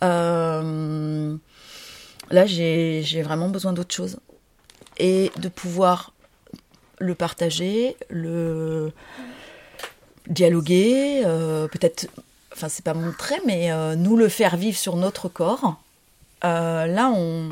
Euh, 0.03 1.37
là, 2.29 2.45
j'ai 2.45 3.21
vraiment 3.23 3.47
besoin 3.47 3.71
d'autre 3.71 3.95
chose. 3.95 4.19
Et 4.97 5.31
de 5.37 5.47
pouvoir 5.47 6.13
le 6.99 7.15
partager, 7.15 7.95
le 8.09 8.91
dialoguer, 10.27 11.21
euh, 11.25 11.67
peut-être 11.67 12.07
enfin 12.55 12.69
c'est 12.69 12.85
pas 12.85 12.93
montrer, 12.93 13.35
mais 13.45 13.71
euh, 13.71 13.95
nous 13.95 14.15
le 14.15 14.29
faire 14.29 14.55
vivre 14.55 14.77
sur 14.77 14.95
notre 14.95 15.27
corps. 15.27 15.75
Euh, 16.43 16.85
là, 16.85 17.09
on, 17.09 17.51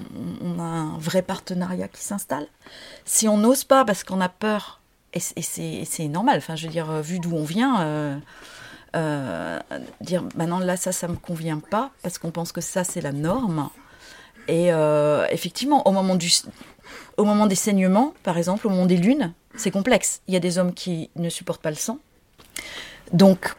a 0.59 0.63
un 0.63 0.97
vrai 0.97 1.21
partenariat 1.21 1.87
qui 1.87 2.01
s'installe. 2.01 2.47
Si 3.05 3.27
on 3.27 3.37
n'ose 3.37 3.63
pas 3.63 3.85
parce 3.85 4.03
qu'on 4.03 4.21
a 4.21 4.29
peur, 4.29 4.79
et, 5.13 5.19
c'est 5.19 6.07
normal, 6.07 6.37
enfin 6.37 6.55
je 6.55 6.67
veux 6.67 6.71
dire, 6.71 7.01
vu 7.01 7.19
d'où 7.19 7.35
on 7.35 7.43
vient, 7.43 7.81
euh, 8.95 9.59
dire 10.01 10.23
maintenant 10.35 10.59
là 10.59 10.77
ça, 10.77 10.91
ça 10.91 11.07
me 11.07 11.15
convient 11.15 11.59
pas 11.59 11.91
parce 12.01 12.17
qu'on 12.17 12.31
pense 12.31 12.51
que 12.51 12.61
ça 12.61 12.83
c'est 12.83 13.01
la 13.01 13.11
norme. 13.11 13.69
Et 14.47 14.69
effectivement, 15.29 15.87
au 15.87 15.91
moment, 15.91 16.15
du, 16.15 16.29
au 17.17 17.25
moment 17.25 17.47
des 17.47 17.55
saignements, 17.55 18.13
par 18.23 18.37
exemple, 18.37 18.67
au 18.67 18.69
moment 18.69 18.85
des 18.85 18.97
lunes, 18.97 19.33
c'est 19.55 19.71
complexe. 19.71 20.21
Il 20.27 20.33
y 20.33 20.37
a 20.37 20.39
des 20.39 20.57
hommes 20.57 20.73
qui 20.73 21.09
ne 21.15 21.29
supportent 21.29 21.61
pas 21.61 21.69
le 21.69 21.75
sang. 21.75 21.99
Donc, 23.11 23.55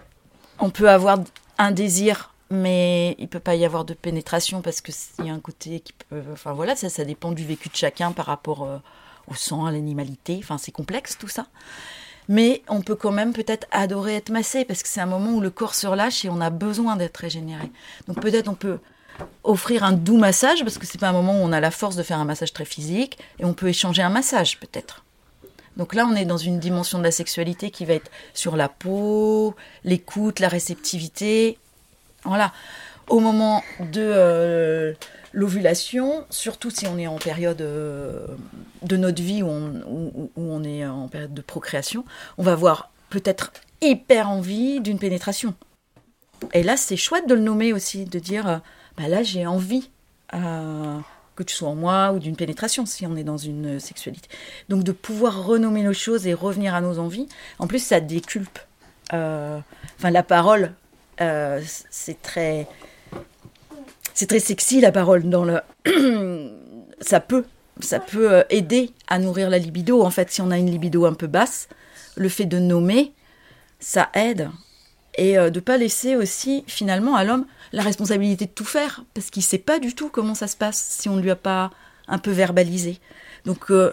on 0.59 0.71
peut 0.71 0.89
avoir 0.89 1.19
un 1.59 1.71
désir, 1.71 2.33
mais 2.51 3.17
il 3.19 3.29
peut 3.29 3.41
pas 3.41 3.55
y 3.55 3.65
avoir 3.65 3.85
de 3.85 3.95
pénétration 3.95 4.63
parce 4.63 4.81
que 4.81 4.93
y 5.23 5.31
a 5.31 5.33
un 5.33 5.41
côté 5.41 5.81
qui 5.81 5.93
peut. 5.93 6.23
Enfin 6.33 6.53
voilà, 6.53 6.77
ça, 6.77 6.89
ça 6.89 7.05
dépend 7.05 7.33
du 7.33 7.45
vécu 7.45 7.69
de 7.69 7.77
chacun 7.77 8.13
par 8.13 8.27
rapport 8.27 8.65
euh, 8.65 8.79
au 9.29 9.35
sang, 9.35 9.67
à 9.67 9.73
l'animalité. 9.73 10.39
Enfin, 10.43 10.59
c'est 10.59 10.73
complexe 10.73 11.19
tout 11.19 11.29
ça. 11.29 11.47
Mais 12.29 12.63
on 12.69 12.81
peut 12.81 12.95
quand 12.95 13.13
même 13.13 13.33
peut-être 13.33 13.67
adorer 13.71 14.17
être 14.17 14.31
massé 14.31 14.65
parce 14.65 14.83
que 14.83 14.89
c'est 14.89 15.01
un 15.01 15.07
moment 15.07 15.33
où 15.33 15.41
le 15.41 15.51
corps 15.51 15.75
se 15.75 15.87
relâche 15.87 16.25
et 16.25 16.31
on 16.31 16.41
a 16.41 16.51
besoin 16.51 16.97
d'être 16.97 17.19
régénéré. 17.19 17.71
Donc 18.09 18.21
peut-être 18.21 18.49
on 18.49 18.55
peut 18.55 18.79
offrir 19.45 19.85
un 19.85 19.93
doux 19.93 20.17
massage 20.17 20.63
parce 20.63 20.79
que 20.79 20.87
c'est 20.87 20.99
pas 20.99 21.09
un 21.09 21.13
moment 21.13 21.35
où 21.35 21.43
on 21.45 21.53
a 21.53 21.61
la 21.61 21.71
force 21.71 21.97
de 21.97 22.03
faire 22.03 22.19
un 22.19 22.25
massage 22.25 22.53
très 22.53 22.65
physique 22.65 23.19
et 23.39 23.45
on 23.45 23.53
peut 23.53 23.69
échanger 23.69 24.03
un 24.03 24.09
massage 24.09 24.59
peut-être. 24.59 25.04
Donc 25.77 25.95
là, 25.95 26.07
on 26.07 26.15
est 26.15 26.25
dans 26.25 26.37
une 26.37 26.59
dimension 26.59 26.99
de 26.99 27.05
la 27.05 27.11
sexualité 27.11 27.71
qui 27.71 27.85
va 27.85 27.95
être 27.95 28.11
sur 28.33 28.57
la 28.57 28.69
peau, 28.69 29.55
l'écoute, 29.85 30.41
la 30.41 30.49
réceptivité. 30.49 31.59
Voilà. 32.25 32.53
Au 33.09 33.21
moment 33.21 33.63
de 33.81 34.01
euh, 34.01 34.93
l'ovulation, 35.33 36.25
surtout 36.31 36.71
si 36.71 36.87
on 36.87 36.97
est 36.97 37.07
en 37.07 37.19
période 37.19 37.61
euh, 37.61 38.27
de 38.83 38.97
notre 38.97 39.23
vie 39.23 39.43
où 39.43 39.49
on, 39.49 40.31
où 40.37 40.53
on, 40.53 40.65
est 40.65 40.87
en 40.87 41.09
période 41.09 41.35
de 41.35 41.43
procréation, 41.43 42.05
on 42.39 42.43
va 42.43 42.53
avoir 42.53 42.91
peut-être 43.11 43.53
hyper 43.83 44.31
envie 44.31 44.81
d'une 44.81 44.99
pénétration. 44.99 45.55
Et 46.53 46.63
là, 46.63 46.77
c'est 46.77 46.97
chouette 46.97 47.29
de 47.29 47.35
le 47.35 47.41
nommer 47.41 47.73
aussi, 47.73 48.05
de 48.05 48.19
dire, 48.19 48.49
euh, 48.49 48.59
bah 48.97 49.09
là, 49.09 49.23
j'ai 49.23 49.47
envie 49.47 49.91
que 51.37 51.43
tu 51.43 51.55
sois 51.55 51.69
en 51.69 51.75
moi 51.75 52.13
ou 52.13 52.19
d'une 52.19 52.37
pénétration 52.37 52.87
si 52.87 53.07
on 53.07 53.17
est 53.17 53.25
dans 53.25 53.37
une 53.37 53.81
sexualité. 53.81 54.29
Donc 54.69 54.85
de 54.85 54.93
pouvoir 54.93 55.45
renommer 55.45 55.83
nos 55.83 55.93
choses 55.93 56.27
et 56.27 56.35
revenir 56.35 56.75
à 56.75 56.81
nos 56.81 56.99
envies. 56.99 57.29
En 57.59 57.67
plus, 57.67 57.81
ça 57.81 58.01
déculpe. 58.01 58.59
Euh, 59.13 59.59
enfin, 59.99 60.11
la 60.11 60.23
parole, 60.23 60.73
euh, 61.21 61.61
c'est 61.91 62.21
très, 62.23 62.67
c'est 64.15 64.27
très 64.27 64.41
sexy 64.41 64.81
la 64.81 64.93
parole. 64.93 65.29
Dans 65.29 65.45
le, 65.45 65.61
ça 67.01 67.21
peut, 67.21 67.45
ça 67.81 68.01
peut 68.01 68.33
euh, 68.33 68.43
aider 68.51 68.91
à 69.09 69.19
nourrir 69.19 69.51
la 69.51 69.59
libido. 69.59 70.03
En 70.03 70.11
fait, 70.11 70.31
si 70.31 70.41
on 70.41 70.51
a 70.51 70.59
une 70.59 70.71
libido 70.71 71.05
un 71.07 71.15
peu 71.15 71.27
basse, 71.27 71.69
le 72.17 72.29
fait 72.29 72.47
de 72.47 72.59
nommer, 72.59 73.13
ça 73.81 74.11
aide 74.15 74.51
et 75.17 75.37
de 75.37 75.61
pas 75.61 75.77
laisser 75.77 76.17
aussi 76.17 76.65
finalement 76.67 77.15
à 77.15 77.23
l'homme 77.23 77.47
la 77.75 77.83
responsabilité 77.83 78.47
de 78.47 78.53
tout 78.53 78.65
faire, 78.65 79.05
parce 79.15 79.31
qu'il 79.31 79.43
sait 79.43 79.59
pas 79.59 79.81
du 79.81 79.95
tout 79.95 80.09
comment 80.09 80.35
ça 80.35 80.47
se 80.47 80.57
passe 80.57 80.79
si 80.79 81.09
on 81.09 81.17
ne 81.17 81.21
lui 81.21 81.31
a 81.31 81.37
pas 81.37 81.71
un 82.07 82.19
peu 82.19 82.31
verbalisé. 82.31 83.01
Donc, 83.45 83.71
euh, 83.71 83.93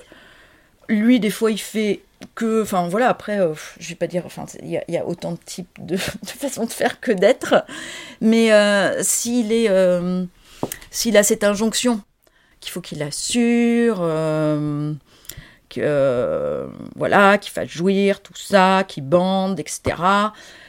lui, 0.88 1.20
des 1.20 1.32
fois, 1.32 1.50
il 1.50 1.58
fait 1.58 2.02
que. 2.36 2.62
Enfin, 2.62 2.88
voilà, 2.90 3.10
après, 3.10 3.40
euh, 3.40 3.56
je 3.80 3.90
vais 3.90 3.96
pas 3.96 4.06
dire. 4.06 4.24
Enfin, 4.26 4.46
il 4.62 4.70
y, 4.88 4.98
a 4.98 5.06
autant 5.08 5.32
de 5.32 5.40
types 5.44 5.68
de, 5.80 5.98
façons 5.98 6.66
de 6.66 6.72
faire 6.72 7.00
que 7.00 7.12
d'être. 7.12 7.66
Mais 8.22 8.54
euh, 8.54 9.02
s'il 9.02 9.52
est. 9.52 9.70
s'il 10.92 11.18
a 11.18 11.24
cette 11.24 11.44
injonction 11.44 12.02
qu'il 12.60 12.72
faut 12.72 12.82
qu'il 12.82 13.02
assure, 13.02 13.98
que, 15.70 16.70
voilà, 16.96 17.40
qu'il 17.40 17.52
fasse 17.52 17.70
jouir, 17.70 18.22
tout 18.22 18.36
ça, 18.36 18.84
qu'il 18.88 19.04
bande, 19.04 19.60
etc. 19.60 19.96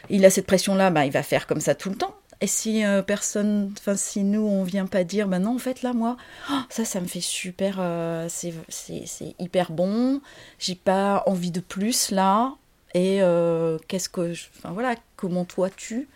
Il 0.08 0.24
a 0.24 0.30
cette 0.30 0.46
pression-là, 0.46 0.88
bah, 0.88 1.04
il 1.04 1.12
va 1.12 1.22
faire 1.22 1.46
comme 1.46 1.60
ça 1.60 1.74
tout 1.74 1.90
le 1.90 1.96
temps. 1.96 2.16
Et 2.42 2.48
si 2.48 2.84
euh, 2.84 3.02
personne, 3.02 3.72
enfin 3.78 3.94
si 3.94 4.24
nous 4.24 4.44
on 4.44 4.64
vient 4.64 4.86
pas 4.86 5.04
dire, 5.04 5.28
ben 5.28 5.38
non 5.38 5.54
en 5.54 5.58
fait 5.58 5.82
là 5.82 5.92
moi, 5.92 6.16
oh, 6.50 6.58
ça 6.70 6.84
ça 6.84 7.00
me 7.00 7.06
fait 7.06 7.20
super, 7.20 7.76
euh, 7.78 8.26
c'est 8.28 9.36
hyper 9.38 9.70
bon, 9.70 10.20
j'ai 10.58 10.74
pas 10.74 11.22
envie 11.26 11.52
de 11.52 11.60
plus 11.60 12.10
là. 12.10 12.54
Et 12.94 13.22
euh, 13.22 13.78
qu'est-ce 13.86 14.08
que, 14.08 14.32
enfin 14.58 14.72
voilà, 14.72 14.96
comment 15.14 15.44
toi 15.44 15.70
tu 15.70 16.08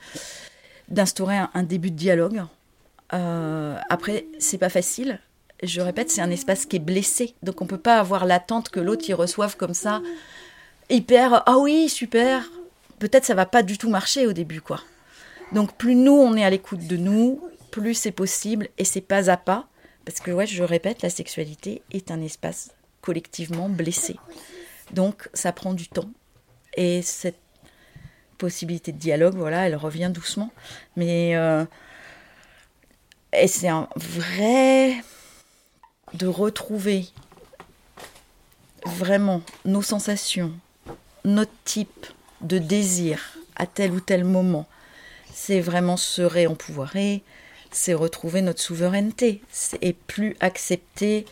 d'instaurer 0.89 1.37
un, 1.55 1.63
début 1.63 1.93
de 1.93 1.97
dialogue. 1.97 2.43
après 3.11 4.27
c'est 4.41 4.59
pas 4.59 4.69
facile. 4.69 5.21
Je 5.63 5.81
répète, 5.81 6.11
c'est 6.11 6.23
un 6.23 6.31
espace 6.31 6.67
qui 6.67 6.77
est 6.77 6.81
blessé, 6.81 7.35
donc 7.45 7.63
on 7.63 7.67
peut 7.67 7.79
pas 7.79 8.01
avoir 8.01 8.27
l'attente 8.27 8.69
que 8.69 8.81
l'autre 8.81 9.09
y 9.09 9.15
reçoive 9.15 9.57
comme 9.57 9.75
ça, 9.75 10.03
hyper, 10.91 11.45
ah 11.47 11.59
oui 11.59 11.89
super. 11.89 12.51
Peut-être 12.99 13.25
ça 13.25 13.35
va 13.35 13.47
pas 13.47 13.63
du 13.63 13.79
tout 13.79 13.91
marcher 13.91 14.27
au 14.27 14.33
début 14.33 14.61
quoi. 14.61 14.81
Donc 15.53 15.77
plus 15.77 15.95
nous 15.95 16.13
on 16.13 16.37
est 16.37 16.45
à 16.45 16.51
l'écoute 16.51 16.87
de 16.87 16.97
nous, 16.97 17.41
plus 17.71 17.95
c'est 17.95 18.13
possible 18.13 18.69
et 18.79 18.85
c'est 18.85 19.01
pas 19.01 19.31
à 19.31 19.37
pas. 19.37 19.69
Parce 20.05 20.21
que 20.21 20.47
je 20.47 20.63
répète, 20.63 21.03
la 21.03 21.11
sexualité 21.11 21.83
est 21.91 22.13
un 22.13 22.21
espace 22.21 22.71
collectivement 23.01 23.69
blessé. 23.69 24.17
Donc 24.93 25.29
ça 25.35 25.53
prend 25.53 25.75
du 25.75 25.89
temps. 25.89 26.11
Et 26.77 27.03
cette 27.03 27.39
possibilité 28.39 28.93
de 28.93 28.99
dialogue, 28.99 29.35
voilà, 29.35 29.67
elle 29.67 29.77
revient 29.77 30.11
doucement. 30.13 30.53
Mais 30.97 31.37
euh, 31.37 31.65
c'est 33.47 33.69
un 33.69 33.89
vrai 33.97 34.95
de 36.15 36.27
retrouver 36.27 37.07
vraiment 38.85 39.43
nos 39.65 39.83
sensations, 39.83 40.53
notre 41.25 41.53
type 41.65 42.07
de 42.41 42.59
désir 42.59 43.39
à 43.57 43.67
tel 43.67 43.93
ou 43.93 44.01
tel 44.01 44.25
moment, 44.25 44.67
c'est 45.37 45.61
vraiment 45.61 45.99
se 45.99 46.23
réempouvoirer, 46.23 47.23
c'est 47.71 47.93
retrouver 47.93 48.41
notre 48.41 48.63
souveraineté, 48.63 49.43
et 49.83 49.93
plus 49.93 50.35
accepter, 50.41 51.27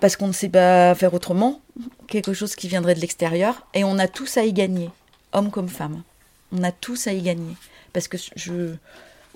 parce 0.00 0.16
qu'on 0.16 0.28
ne 0.28 0.32
sait 0.32 0.48
pas 0.48 0.94
faire 0.94 1.12
autrement, 1.12 1.60
quelque 2.08 2.32
chose 2.32 2.56
qui 2.56 2.68
viendrait 2.68 2.94
de 2.94 3.00
l'extérieur, 3.00 3.66
et 3.74 3.84
on 3.84 3.98
a 3.98 4.08
tous 4.08 4.38
à 4.38 4.44
y 4.44 4.54
gagner, 4.54 4.88
hommes 5.34 5.50
comme 5.50 5.68
femmes. 5.68 6.02
On 6.50 6.62
a 6.62 6.72
tous 6.72 7.06
à 7.08 7.12
y 7.12 7.20
gagner. 7.20 7.56
Parce 7.92 8.08
que 8.08 8.16
je, 8.36 8.74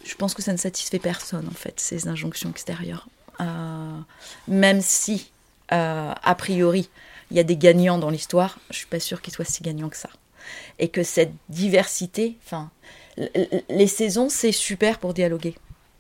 je 0.03 0.15
pense 0.15 0.33
que 0.33 0.41
ça 0.41 0.53
ne 0.53 0.57
satisfait 0.57 0.99
personne, 0.99 1.47
en 1.47 1.55
fait, 1.55 1.79
ces 1.79 2.09
injonctions 2.09 2.49
extérieures. 2.49 3.07
Euh, 3.41 3.99
même 4.49 4.81
si, 4.81 5.31
euh, 5.73 6.13
a 6.21 6.35
priori, 6.37 6.89
il 7.31 7.37
y 7.37 7.41
a 7.41 7.45
des 7.45 7.59
gagnants 7.59 7.99
dans 7.99 8.11
l'histoire, 8.11 8.59
je 8.71 8.77
suis 8.77 8.87
pas 8.87 9.01
sûre 9.01 9.21
qu'ils 9.21 9.35
soient 9.35 9.45
si 9.45 9.63
gagnants 9.63 9.91
que 9.91 9.97
ça. 9.99 10.11
Et 10.79 10.89
que 10.89 11.03
cette 11.03 11.35
diversité, 11.51 12.39
enfin, 12.47 12.71
les 13.17 13.87
saisons, 13.87 14.29
c'est 14.29 14.53
super 14.53 14.99
pour 14.99 15.15
dialoguer. 15.15 15.55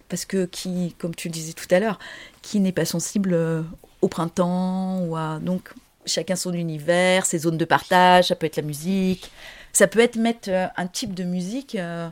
Parce 0.08 0.24
que 0.24 0.44
qui, 0.44 0.94
comme 0.98 1.14
tu 1.14 1.28
le 1.28 1.32
disais 1.32 1.52
tout 1.52 1.66
à 1.70 1.80
l'heure, 1.80 1.98
qui 2.42 2.60
n'est 2.60 2.72
pas 2.72 2.84
sensible 2.84 3.32
euh, 3.34 3.62
au 4.02 4.08
printemps 4.08 5.00
ou 5.00 5.16
à 5.16 5.38
donc 5.40 5.70
chacun 6.04 6.36
son 6.36 6.52
univers, 6.52 7.26
ses 7.26 7.38
zones 7.38 7.56
de 7.56 7.64
partage, 7.64 8.28
ça 8.28 8.36
peut 8.36 8.46
être 8.46 8.56
la 8.56 8.62
musique, 8.62 9.32
ça 9.72 9.88
peut 9.88 9.98
être 9.98 10.16
mettre 10.16 10.48
euh, 10.50 10.66
un 10.76 10.86
type 10.86 11.14
de 11.14 11.24
musique 11.24 11.74
euh, 11.74 12.08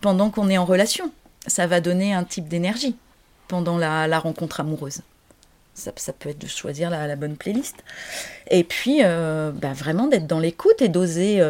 pendant 0.00 0.30
qu'on 0.30 0.48
est 0.48 0.56
en 0.56 0.64
relation. 0.64 1.12
Ça 1.46 1.66
va 1.66 1.80
donner 1.80 2.14
un 2.14 2.24
type 2.24 2.48
d'énergie 2.48 2.96
pendant 3.48 3.76
la, 3.76 4.18
rencontre 4.18 4.60
amoureuse. 4.60 5.02
Ça, 5.74 5.92
peut 6.18 6.30
être 6.30 6.38
de 6.38 6.46
choisir 6.48 6.88
la, 6.88 7.14
bonne 7.16 7.36
playlist. 7.36 7.76
Et 8.50 8.64
puis, 8.64 9.02
bah, 9.02 9.72
vraiment 9.72 10.08
d'être 10.08 10.26
dans 10.26 10.40
l'écoute 10.40 10.82
et 10.82 10.88
d'oser 10.88 11.40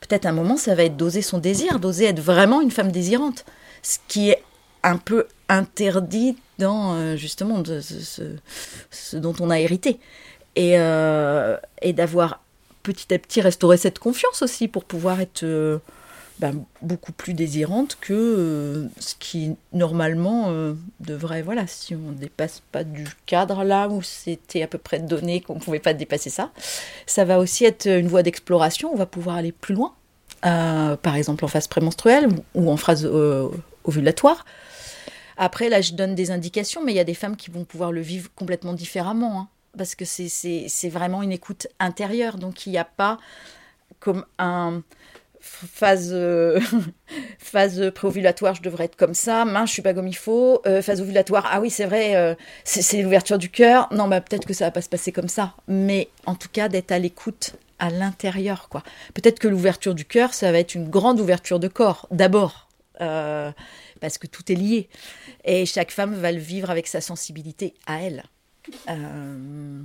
peut-être 0.00 0.26
un 0.26 0.32
moment, 0.32 0.56
ça 0.56 0.74
va 0.74 0.84
être 0.84 0.96
d'oser 0.96 1.22
son 1.22 1.38
désir, 1.38 1.80
d'oser 1.80 2.04
être 2.06 2.20
vraiment 2.20 2.60
une 2.60 2.70
femme 2.70 2.92
désirante. 2.92 3.44
Ce 3.82 3.98
qui 4.08 4.30
est 4.30 4.42
un 4.82 4.96
peu 4.96 5.26
interdit 5.48 6.36
dans 6.58 6.94
euh, 6.94 7.16
justement 7.16 7.62
ce, 7.64 9.16
dont 9.16 9.34
on 9.40 9.50
a 9.50 9.58
hérité. 9.60 9.98
Et, 10.56 10.78
euh, 10.78 11.56
et 11.82 11.92
d'avoir 11.92 12.40
petit 12.82 13.12
à 13.14 13.18
petit 13.18 13.40
restauré 13.40 13.76
cette 13.76 13.98
confiance 13.98 14.42
aussi 14.42 14.66
pour 14.66 14.84
pouvoir 14.84 15.20
être 15.20 15.44
euh, 15.44 15.78
ben, 16.38 16.64
beaucoup 16.82 17.12
plus 17.12 17.34
désirante 17.34 17.98
que 18.00 18.88
ce 18.98 19.14
qui 19.18 19.56
normalement 19.72 20.52
devrait, 21.00 21.42
voilà, 21.42 21.66
si 21.66 21.94
on 21.94 22.12
ne 22.12 22.16
dépasse 22.16 22.62
pas 22.72 22.84
du 22.84 23.06
cadre 23.26 23.64
là 23.64 23.88
où 23.88 24.02
c'était 24.02 24.62
à 24.62 24.66
peu 24.66 24.78
près 24.78 25.00
donné 25.00 25.40
qu'on 25.40 25.56
ne 25.56 25.60
pouvait 25.60 25.80
pas 25.80 25.94
dépasser 25.94 26.30
ça, 26.30 26.52
ça 27.06 27.24
va 27.24 27.38
aussi 27.38 27.64
être 27.64 27.86
une 27.86 28.08
voie 28.08 28.22
d'exploration, 28.22 28.92
on 28.92 28.96
va 28.96 29.06
pouvoir 29.06 29.36
aller 29.36 29.52
plus 29.52 29.74
loin 29.74 29.94
euh, 30.46 30.96
par 30.96 31.16
exemple 31.16 31.44
en 31.44 31.48
phase 31.48 31.66
prémenstruelle 31.66 32.28
ou 32.54 32.70
en 32.70 32.76
phase 32.76 33.04
euh, 33.04 33.48
ovulatoire. 33.84 34.44
Après, 35.36 35.68
là, 35.68 35.80
je 35.80 35.92
donne 35.94 36.14
des 36.14 36.30
indications, 36.30 36.84
mais 36.84 36.92
il 36.92 36.96
y 36.96 37.00
a 37.00 37.04
des 37.04 37.14
femmes 37.14 37.36
qui 37.36 37.50
vont 37.50 37.64
pouvoir 37.64 37.92
le 37.92 38.00
vivre 38.00 38.30
complètement 38.34 38.72
différemment, 38.72 39.40
hein, 39.40 39.48
parce 39.76 39.94
que 39.94 40.04
c'est 40.04 40.88
vraiment 40.88 41.22
une 41.22 41.32
écoute 41.32 41.68
intérieure, 41.80 42.38
donc 42.38 42.66
il 42.66 42.70
n'y 42.70 42.78
a 42.78 42.84
pas 42.84 43.18
comme 44.00 44.24
un 44.38 44.82
phase 45.66 46.10
euh, 46.12 46.60
phase 47.38 47.90
préovulatoire 47.94 48.54
je 48.54 48.62
devrais 48.62 48.84
être 48.84 48.96
comme 48.96 49.14
ça 49.14 49.44
mince 49.44 49.70
je 49.70 49.74
suis 49.74 49.82
pas 49.82 49.94
comme 49.94 50.08
il 50.08 50.16
faut 50.16 50.62
phase 50.82 51.00
ovulatoire 51.00 51.48
ah 51.50 51.60
oui 51.60 51.70
c'est 51.70 51.86
vrai 51.86 52.36
c'est 52.64 53.02
l'ouverture 53.02 53.38
du 53.38 53.50
cœur 53.50 53.88
non 53.92 54.08
bah 54.08 54.20
peut-être 54.20 54.46
que 54.46 54.54
ça 54.54 54.66
va 54.66 54.70
pas 54.70 54.82
se 54.82 54.88
passer 54.88 55.12
comme 55.12 55.28
ça 55.28 55.54
mais 55.66 56.08
en 56.26 56.34
tout 56.34 56.48
cas 56.52 56.68
d'être 56.68 56.92
à 56.92 56.98
l'écoute 56.98 57.54
à 57.78 57.90
l'intérieur, 57.90 58.68
quoi. 58.68 58.82
Peut-être 59.14 59.38
que 59.38 59.48
l'ouverture 59.48 59.94
du 59.94 60.04
cœur, 60.04 60.34
ça 60.34 60.50
va 60.52 60.58
être 60.58 60.74
une 60.74 60.88
grande 60.88 61.20
ouverture 61.20 61.60
de 61.60 61.68
corps, 61.68 62.06
d'abord, 62.10 62.68
euh, 63.00 63.52
parce 64.00 64.18
que 64.18 64.26
tout 64.26 64.50
est 64.50 64.56
lié. 64.56 64.88
Et 65.44 65.66
chaque 65.66 65.90
femme 65.90 66.14
va 66.14 66.32
le 66.32 66.38
vivre 66.38 66.70
avec 66.70 66.86
sa 66.86 67.00
sensibilité 67.00 67.74
à 67.86 68.02
elle. 68.02 68.24
Euh, 68.88 69.80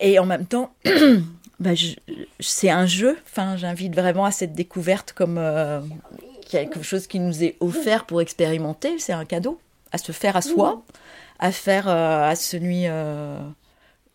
et 0.00 0.18
en 0.18 0.26
même 0.26 0.46
temps, 0.46 0.74
bah, 1.60 1.70
c'est 2.40 2.70
un 2.70 2.86
jeu. 2.86 3.18
Enfin, 3.26 3.56
j'invite 3.56 3.94
vraiment 3.94 4.24
à 4.24 4.30
cette 4.30 4.52
découverte 4.52 5.12
comme 5.12 5.38
euh, 5.38 5.80
quelque 6.48 6.82
chose 6.82 7.06
qui 7.06 7.18
nous 7.18 7.42
est 7.42 7.56
offert 7.60 8.06
pour 8.06 8.20
expérimenter. 8.20 8.98
C'est 8.98 9.12
un 9.12 9.24
cadeau 9.24 9.60
à 9.92 9.98
se 9.98 10.12
faire 10.12 10.36
à 10.36 10.42
soi, 10.42 10.82
à 11.38 11.50
faire 11.52 11.88
à 11.88 12.34
celui 12.36 12.86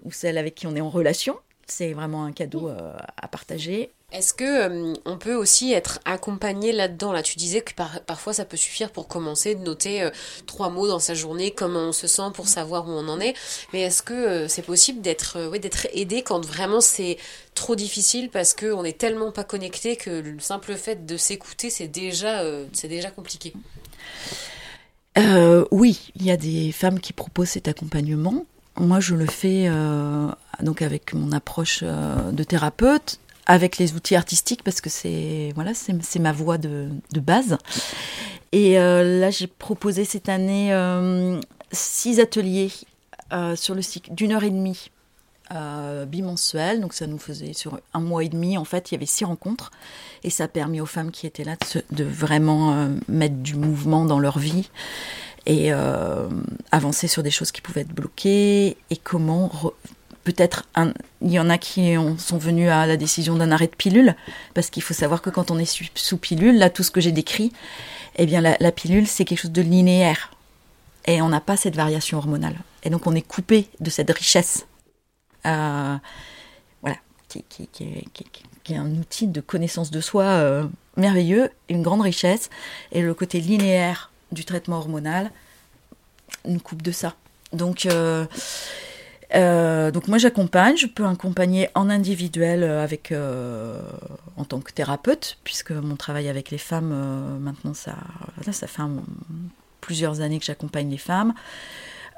ou 0.04 0.12
celle 0.12 0.38
avec 0.38 0.56
qui 0.56 0.68
on 0.68 0.76
est 0.76 0.82
en 0.82 0.90
relation. 0.90 1.36
C'est 1.66 1.94
vraiment 1.94 2.26
un 2.26 2.32
cadeau 2.32 2.70
à 2.70 3.28
partager. 3.28 3.92
Est-ce 4.14 4.36
que 4.36 4.44
euh, 4.44 4.94
on 5.06 5.18
peut 5.18 5.34
aussi 5.34 5.74
être 5.74 6.00
accompagné 6.06 6.72
là-dedans? 6.72 7.12
Là, 7.12 7.24
tu 7.24 7.36
disais 7.36 7.62
que 7.62 7.72
parfois 8.06 8.32
ça 8.32 8.46
peut 8.46 8.58
suffire 8.58 8.92
pour 8.92 9.08
commencer 9.08 9.56
de 9.56 9.64
noter 9.64 10.04
euh, 10.04 10.12
trois 10.46 10.70
mots 10.70 10.88
dans 10.88 11.00
sa 11.00 11.16
journée, 11.16 11.50
comment 11.50 11.80
on 11.80 11.92
se 11.92 12.06
sent 12.06 12.30
pour 12.36 12.48
savoir 12.48 12.88
où 12.88 12.92
on 12.92 13.08
en 13.08 13.20
est. 13.20 13.34
Mais 13.74 13.82
est-ce 13.82 14.04
que 14.04 14.14
euh, 14.14 14.48
c'est 14.48 14.62
possible 14.62 15.02
d'être 15.02 15.58
d'être 15.58 15.88
aidé 15.94 16.22
quand 16.22 16.46
vraiment 16.46 16.80
c'est 16.80 17.18
trop 17.56 17.76
difficile 17.76 18.30
parce 18.30 18.54
qu'on 18.54 18.84
n'est 18.84 18.94
tellement 18.94 19.32
pas 19.32 19.44
connecté 19.44 19.96
que 19.96 20.12
le 20.12 20.40
simple 20.40 20.76
fait 20.76 21.08
de 21.08 21.18
s'écouter 21.18 21.72
c'est 21.72 21.88
déjà 21.88 22.44
c'est 22.72 22.88
déjà 22.88 23.10
compliqué? 23.10 23.54
oui, 25.72 26.12
il 26.16 26.26
y 26.26 26.32
a 26.32 26.38
des 26.38 26.72
femmes 26.72 27.00
qui 27.00 27.14
proposent 27.14 27.50
cet 27.50 27.68
accompagnement. 27.68 28.46
Moi, 28.80 29.00
je 29.00 29.14
le 29.14 29.28
fais 29.28 29.70
donc 30.62 30.82
avec 30.82 31.14
mon 31.14 31.32
approche 31.32 31.84
de 31.84 32.44
thérapeute 32.44 33.20
avec 33.46 33.78
les 33.78 33.94
outils 33.94 34.16
artistiques 34.16 34.64
parce 34.64 34.82
que 34.82 34.90
c'est 34.90 35.52
voilà 35.56 35.74
c'est 35.74 36.20
ma 36.20 36.32
voix 36.32 36.58
de, 36.58 36.90
de 37.12 37.20
base. 37.20 37.58
Et 38.52 38.80
euh, 38.80 39.20
là 39.20 39.30
j'ai 39.32 39.48
proposé 39.48 40.06
cette 40.06 40.30
année 40.30 40.74
euh, 40.74 41.40
six 41.72 42.20
ateliers 42.20 42.72
euh, 43.32 43.56
sur 43.56 43.76
le 43.76 43.82
cycle 43.82 44.14
d'une 44.14 44.32
heure 44.32 44.44
et 44.44 44.52
demie 44.52 44.90
bimensuel. 46.08 46.82
Donc 46.82 46.96
ça 46.96 47.06
nous 47.06 47.20
faisait 47.20 47.54
sur 47.54 47.80
un 47.94 48.00
mois 48.00 48.24
et 48.24 48.30
demi 48.30 48.58
en 48.58 48.66
fait 48.66 48.90
il 48.90 48.96
y 48.96 48.98
avait 48.98 49.06
six 49.06 49.24
rencontres 49.24 49.72
et 50.24 50.32
ça 50.32 50.46
a 50.46 50.48
permis 50.48 50.82
aux 50.82 50.88
femmes 50.88 51.12
qui 51.12 51.28
étaient 51.28 51.44
là 51.44 51.58
de 51.92 52.04
vraiment 52.04 52.90
mettre 53.08 53.36
du 53.36 53.54
mouvement 53.54 54.06
dans 54.06 54.18
leur 54.18 54.40
vie 54.40 54.72
et 55.46 55.72
avancer 56.72 57.08
sur 57.08 57.22
des 57.22 57.30
choses 57.30 57.52
qui 57.52 57.62
pouvaient 57.62 57.82
être 57.82 57.94
bloquées 57.94 58.78
et 58.90 58.98
comment 58.98 59.52
peut-être 60.24 60.66
il 61.22 61.32
y 61.32 61.40
en 61.40 61.50
a 61.50 61.58
qui 61.58 61.96
sont 62.18 62.38
venus 62.38 62.70
à 62.70 62.86
la 62.86 62.98
décision 62.98 63.36
d'un 63.36 63.52
arrêt 63.52 63.68
de 63.68 63.76
pilule, 63.76 64.16
parce 64.54 64.70
qu'il 64.70 64.84
faut 64.84 64.94
savoir 64.94 65.22
que 65.22 65.30
quand 65.30 65.52
on 65.52 65.58
est 65.58 65.66
sous, 65.66 66.18
pilule, 66.18 66.58
là 66.58 66.70
tout 66.70 66.84
ce 66.84 66.92
que 66.92 67.02
j'ai 67.02 67.12
décrit, 67.12 67.52
eh 68.16 68.26
bien 68.26 68.42
la, 68.42 68.72
pilule 68.72 69.08
c'est 69.08 69.26
quelque 69.26 69.42
chose 69.42 69.52
de 69.52 69.62
linéaire. 69.62 70.32
Et 71.06 71.22
on 71.22 71.30
n'a 71.30 71.42
pas 71.42 71.58
cette 71.58 71.76
variation 71.76 72.18
hormonale. 72.18 72.56
Et 72.84 72.90
donc 72.90 73.08
on 73.08 73.16
est 73.16 73.22
coupé 73.22 73.68
de 73.80 73.90
cette 73.90 74.10
richesse, 74.12 74.66
euh, 75.46 75.98
voilà, 76.82 76.98
qui, 77.28 77.68
est 78.70 78.76
un 78.78 78.92
outil 78.92 79.28
de 79.28 79.42
connaissance 79.42 79.92
de 79.92 80.00
soi 80.00 80.24
euh, 80.24 80.66
merveilleux, 80.96 81.50
une 81.70 81.82
grande 81.82 82.02
richesse. 82.02 82.50
Et 82.92 83.02
le 83.02 83.14
côté 83.14 83.42
linéaire 83.42 84.12
du 84.32 84.46
traitement 84.46 84.78
hormonal 84.78 85.32
nous 86.46 86.60
coupe 86.60 86.82
de 86.82 86.92
ça. 86.92 87.16
Donc 87.52 87.86
euh, 87.86 88.26
euh, 89.36 89.90
donc 89.92 90.08
moi 90.08 90.18
j'accompagne, 90.18 90.78
je 90.78 90.86
peux 90.86 91.06
accompagner 91.06 91.70
en 91.74 91.90
individuel 91.90 92.64
euh, 92.64 92.84
avec 92.84 93.12
euh, 93.12 93.82
en 94.38 94.46
tant 94.46 94.60
que 94.60 94.72
thérapeute, 94.72 95.38
puisque 95.44 95.72
mon 95.72 95.96
travail 95.96 96.30
avec 96.30 96.52
les 96.52 96.60
femmes 96.60 97.40
maintenant 97.40 97.74
ça, 97.74 97.96
ça 98.52 98.68
fait 98.68 98.84
plusieurs 99.82 100.22
années 100.22 100.40
que 100.40 100.46
j'accompagne 100.46 100.90
les 100.90 100.98
femmes. 100.98 101.34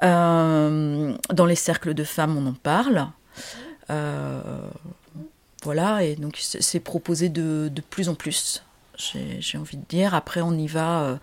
dans 0.02 1.46
les 1.46 1.54
cercles 1.54 1.94
de 1.94 2.04
femmes 2.04 2.36
on 2.36 2.46
en 2.48 2.52
parle. 2.52 3.08
voilà, 5.62 6.04
et 6.04 6.16
donc 6.16 6.36
c'est 6.38 6.80
proposé 6.80 7.28
de, 7.30 7.70
de, 7.72 7.80
plus 7.80 8.10
en 8.10 8.14
plus, 8.14 8.62
j'ai 8.98 9.56
envie 9.58 9.78
de 9.78 9.86
dire. 9.88 10.14
Après 10.14 10.42
on 10.42 10.52
y 10.52 10.66
va. 10.66 11.18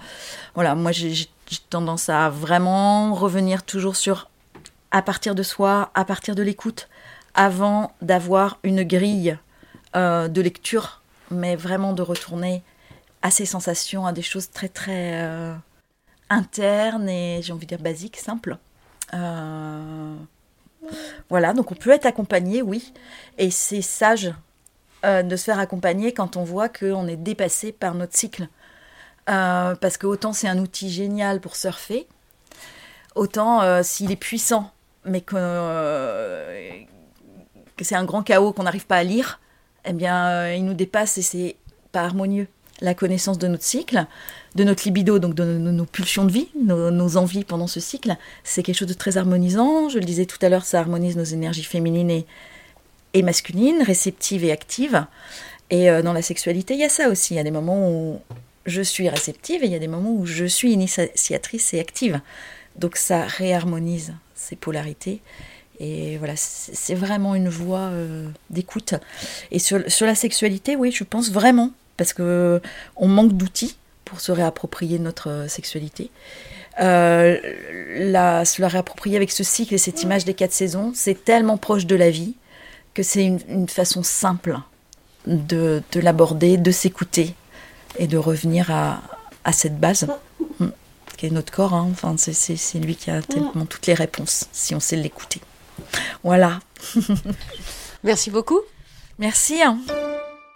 voilà, 0.55 0.73
moi 0.73 0.91
j'ai 0.91 1.27
tendance 1.69 2.09
à 2.09 2.29
vraiment 2.29 3.13
revenir 3.13 3.63
toujours 3.63 3.95
sur 3.95 4.27
à 4.93 5.01
partir 5.01 5.35
de 5.35 5.43
soi, 5.43 5.91
à 5.95 6.05
partir 6.05 6.35
de 6.35 6.43
l'écoute, 6.43 6.87
avant 7.33 7.91
d'avoir 8.01 8.59
une 8.63 8.83
grille 8.83 9.37
euh, 9.95 10.27
de 10.27 10.39
lecture, 10.39 11.01
mais 11.31 11.55
vraiment 11.55 11.93
de 11.93 12.03
retourner 12.03 12.61
à 13.23 13.31
ses 13.31 13.45
sensations, 13.45 14.05
à 14.05 14.13
des 14.13 14.21
choses 14.21 14.51
très 14.51 14.69
très 14.69 15.23
euh, 15.23 15.55
internes 16.29 17.09
et 17.09 17.41
j'ai 17.41 17.53
envie 17.53 17.65
de 17.65 17.75
dire 17.75 17.83
basiques, 17.83 18.17
simples. 18.17 18.57
Euh, 19.15 20.15
voilà, 21.27 21.53
donc 21.53 21.71
on 21.71 21.75
peut 21.75 21.89
être 21.89 22.05
accompagné, 22.05 22.61
oui, 22.61 22.93
et 23.39 23.49
c'est 23.49 23.81
sage 23.81 24.31
de 25.03 25.35
se 25.35 25.43
faire 25.43 25.59
accompagner 25.59 26.13
quand 26.13 26.37
on 26.37 26.45
voit 26.45 26.69
qu'on 26.69 27.09
est 27.09 27.17
dépassé 27.17 27.73
par 27.73 27.93
notre 27.93 28.15
cycle. 28.15 28.47
parce 29.25 29.97
que 29.97 30.07
autant 30.07 30.31
c'est 30.31 30.47
un 30.47 30.59
outil 30.59 30.89
génial 30.89 31.41
pour 31.41 31.57
surfer, 31.57 32.07
autant 33.15 33.83
s'il 33.83 34.11
est 34.11 34.17
puissant 34.17 34.71
mais 35.05 35.21
que, 35.21 35.35
euh, 35.37 36.69
que 37.75 37.83
c'est 37.83 37.95
un 37.95 38.05
grand 38.05 38.23
chaos 38.23 38.53
qu'on 38.53 38.63
n'arrive 38.63 38.85
pas 38.85 38.97
à 38.97 39.03
lire, 39.03 39.39
eh 39.85 39.93
bien, 39.93 40.27
euh, 40.27 40.55
il 40.55 40.65
nous 40.65 40.73
dépasse 40.73 41.17
et 41.17 41.21
c'est 41.21 41.55
pas 41.91 42.01
harmonieux. 42.01 42.47
La 42.81 42.93
connaissance 42.93 43.37
de 43.37 43.47
notre 43.47 43.63
cycle, 43.63 44.05
de 44.55 44.63
notre 44.63 44.83
libido, 44.83 45.19
donc 45.19 45.35
de 45.35 45.43
nos, 45.43 45.85
pulsions 45.85 46.25
de 46.25 46.31
vie, 46.31 46.49
nos, 46.55 47.17
envies 47.17 47.43
pendant 47.43 47.67
ce 47.67 47.79
cycle, 47.79 48.17
c'est 48.43 48.63
quelque 48.63 48.77
chose 48.77 48.87
de 48.87 48.93
très 48.93 49.17
harmonisant. 49.17 49.89
Je 49.89 49.99
le 49.99 50.05
disais 50.05 50.25
tout 50.25 50.39
à 50.41 50.49
l'heure, 50.49 50.65
ça 50.65 50.79
harmonise 50.79 51.15
nos 51.15 51.23
énergies 51.23 51.63
féminines 51.63 52.09
et, 52.09 52.25
et 53.13 53.21
masculines, 53.21 53.83
réceptives 53.83 54.43
et 54.43 54.51
actives. 54.51 55.05
Et 55.69 55.89
euh, 55.89 56.01
dans 56.01 56.13
la 56.13 56.21
sexualité, 56.21 56.73
il 56.73 56.81
y 56.81 56.83
a 56.83 56.89
ça 56.89 57.09
aussi. 57.09 57.35
Il 57.35 57.37
y 57.37 57.39
a 57.39 57.43
des 57.43 57.51
moments 57.51 57.89
où 57.89 58.19
je 58.65 58.81
suis 58.81 59.07
réceptive 59.07 59.63
et 59.63 59.67
il 59.67 59.71
y 59.71 59.75
a 59.75 59.79
des 59.79 59.87
moments 59.87 60.13
où 60.13 60.25
je 60.25 60.45
suis 60.45 60.73
initiatrice 60.73 61.73
et 61.73 61.79
active. 61.79 62.19
Donc 62.75 62.97
ça 62.97 63.23
réharmonise 63.25 64.13
ces 64.35 64.55
polarités. 64.55 65.21
Et 65.79 66.17
voilà, 66.17 66.35
c'est 66.35 66.95
vraiment 66.95 67.35
une 67.35 67.49
voie 67.49 67.89
euh, 67.91 68.27
d'écoute. 68.49 68.93
Et 69.51 69.59
sur, 69.59 69.79
sur, 69.87 70.05
la 70.05 70.15
sexualité, 70.15 70.75
oui, 70.75 70.91
je 70.91 71.03
pense 71.03 71.31
vraiment, 71.31 71.71
parce 71.97 72.13
que 72.13 72.61
on 72.95 73.07
manque 73.07 73.33
d'outils 73.33 73.75
pour 74.05 74.21
se 74.21 74.31
réapproprier 74.31 74.99
notre 74.99 75.29
euh, 75.29 75.47
sexualité. 75.47 76.11
Euh, 76.79 77.37
la, 77.97 78.45
se 78.45 78.61
la 78.61 78.67
réapproprier 78.67 79.15
avec 79.15 79.31
ce 79.31 79.43
cycle 79.43 79.73
et 79.73 79.77
cette 79.77 80.03
image 80.03 80.25
des 80.25 80.33
quatre 80.33 80.53
saisons, 80.53 80.91
c'est 80.95 81.23
tellement 81.23 81.57
proche 81.57 81.85
de 81.85 81.95
la 81.95 82.09
vie 82.09 82.35
que 82.93 83.03
c'est 83.03 83.25
une, 83.25 83.39
une, 83.47 83.69
façon 83.69 84.03
simple 84.03 84.57
de, 85.27 85.81
de 85.91 85.99
l'aborder, 85.99 86.57
de 86.57 86.71
s'écouter 86.71 87.33
et 87.97 88.07
de 88.07 88.17
revenir 88.17 88.71
à, 88.71 89.01
à 89.43 89.51
cette 89.51 89.79
base 89.79 90.07
notre 91.29 91.51
corps. 91.51 91.73
Hein. 91.73 91.89
Enfin, 91.91 92.15
c'est 92.17 92.79
lui 92.79 92.95
qui 92.95 93.11
a 93.11 93.21
tellement 93.21 93.65
toutes 93.65 93.87
les 93.87 93.93
réponses, 93.93 94.45
si 94.51 94.75
on 94.75 94.79
sait 94.79 94.95
l'écouter. 94.95 95.41
Voilà. 96.23 96.59
Merci 98.03 98.29
beaucoup. 98.29 98.59
Merci. 99.19 99.61
Hein. 99.61 99.79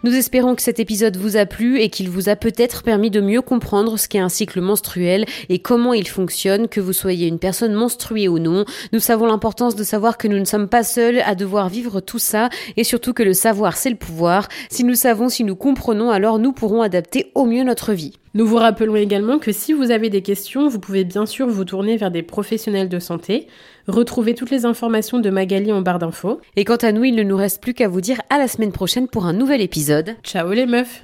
Nous 0.04 0.14
espérons 0.14 0.54
que 0.54 0.62
cet 0.62 0.78
épisode 0.78 1.16
vous 1.16 1.36
a 1.36 1.44
plu 1.44 1.80
et 1.80 1.90
qu'il 1.90 2.08
vous 2.08 2.28
a 2.28 2.36
peut-être 2.36 2.84
permis 2.84 3.10
de 3.10 3.20
mieux 3.20 3.42
comprendre 3.42 3.98
ce 3.98 4.06
qu'est 4.06 4.20
un 4.20 4.28
cycle 4.28 4.60
menstruel 4.60 5.24
et 5.48 5.58
comment 5.58 5.92
il 5.92 6.06
fonctionne, 6.06 6.68
que 6.68 6.80
vous 6.80 6.92
soyez 6.92 7.26
une 7.26 7.40
personne 7.40 7.72
menstruée 7.72 8.28
ou 8.28 8.38
non. 8.38 8.64
Nous 8.92 9.00
savons 9.00 9.26
l'importance 9.26 9.74
de 9.74 9.82
savoir 9.82 10.16
que 10.16 10.28
nous 10.28 10.38
ne 10.38 10.44
sommes 10.44 10.68
pas 10.68 10.84
seuls 10.84 11.18
à 11.22 11.34
devoir 11.34 11.68
vivre 11.68 11.98
tout 11.98 12.20
ça 12.20 12.48
et 12.76 12.84
surtout 12.84 13.12
que 13.12 13.24
le 13.24 13.34
savoir 13.34 13.76
c'est 13.76 13.90
le 13.90 13.96
pouvoir. 13.96 14.46
Si 14.70 14.84
nous 14.84 14.94
savons, 14.94 15.28
si 15.28 15.42
nous 15.42 15.56
comprenons, 15.56 16.12
alors 16.12 16.38
nous 16.38 16.52
pourrons 16.52 16.82
adapter 16.82 17.32
au 17.34 17.44
mieux 17.44 17.64
notre 17.64 17.92
vie. 17.92 18.20
Nous 18.34 18.46
vous 18.46 18.54
rappelons 18.54 18.94
également 18.94 19.40
que 19.40 19.50
si 19.50 19.72
vous 19.72 19.90
avez 19.90 20.10
des 20.10 20.22
questions, 20.22 20.68
vous 20.68 20.78
pouvez 20.78 21.02
bien 21.02 21.26
sûr 21.26 21.48
vous 21.48 21.64
tourner 21.64 21.96
vers 21.96 22.12
des 22.12 22.22
professionnels 22.22 22.88
de 22.88 23.00
santé. 23.00 23.48
Retrouvez 23.88 24.34
toutes 24.34 24.50
les 24.50 24.66
informations 24.66 25.18
de 25.18 25.30
Magali 25.30 25.72
en 25.72 25.80
barre 25.80 25.98
d'infos. 25.98 26.42
Et 26.56 26.64
quant 26.64 26.76
à 26.76 26.92
nous, 26.92 27.04
il 27.04 27.14
ne 27.14 27.22
nous 27.22 27.36
reste 27.38 27.62
plus 27.62 27.72
qu'à 27.72 27.88
vous 27.88 28.02
dire 28.02 28.20
à 28.28 28.36
la 28.36 28.46
semaine 28.46 28.70
prochaine 28.70 29.08
pour 29.08 29.24
un 29.24 29.32
nouvel 29.32 29.62
épisode. 29.62 30.16
Ciao 30.22 30.52
les 30.52 30.66
meufs 30.66 31.02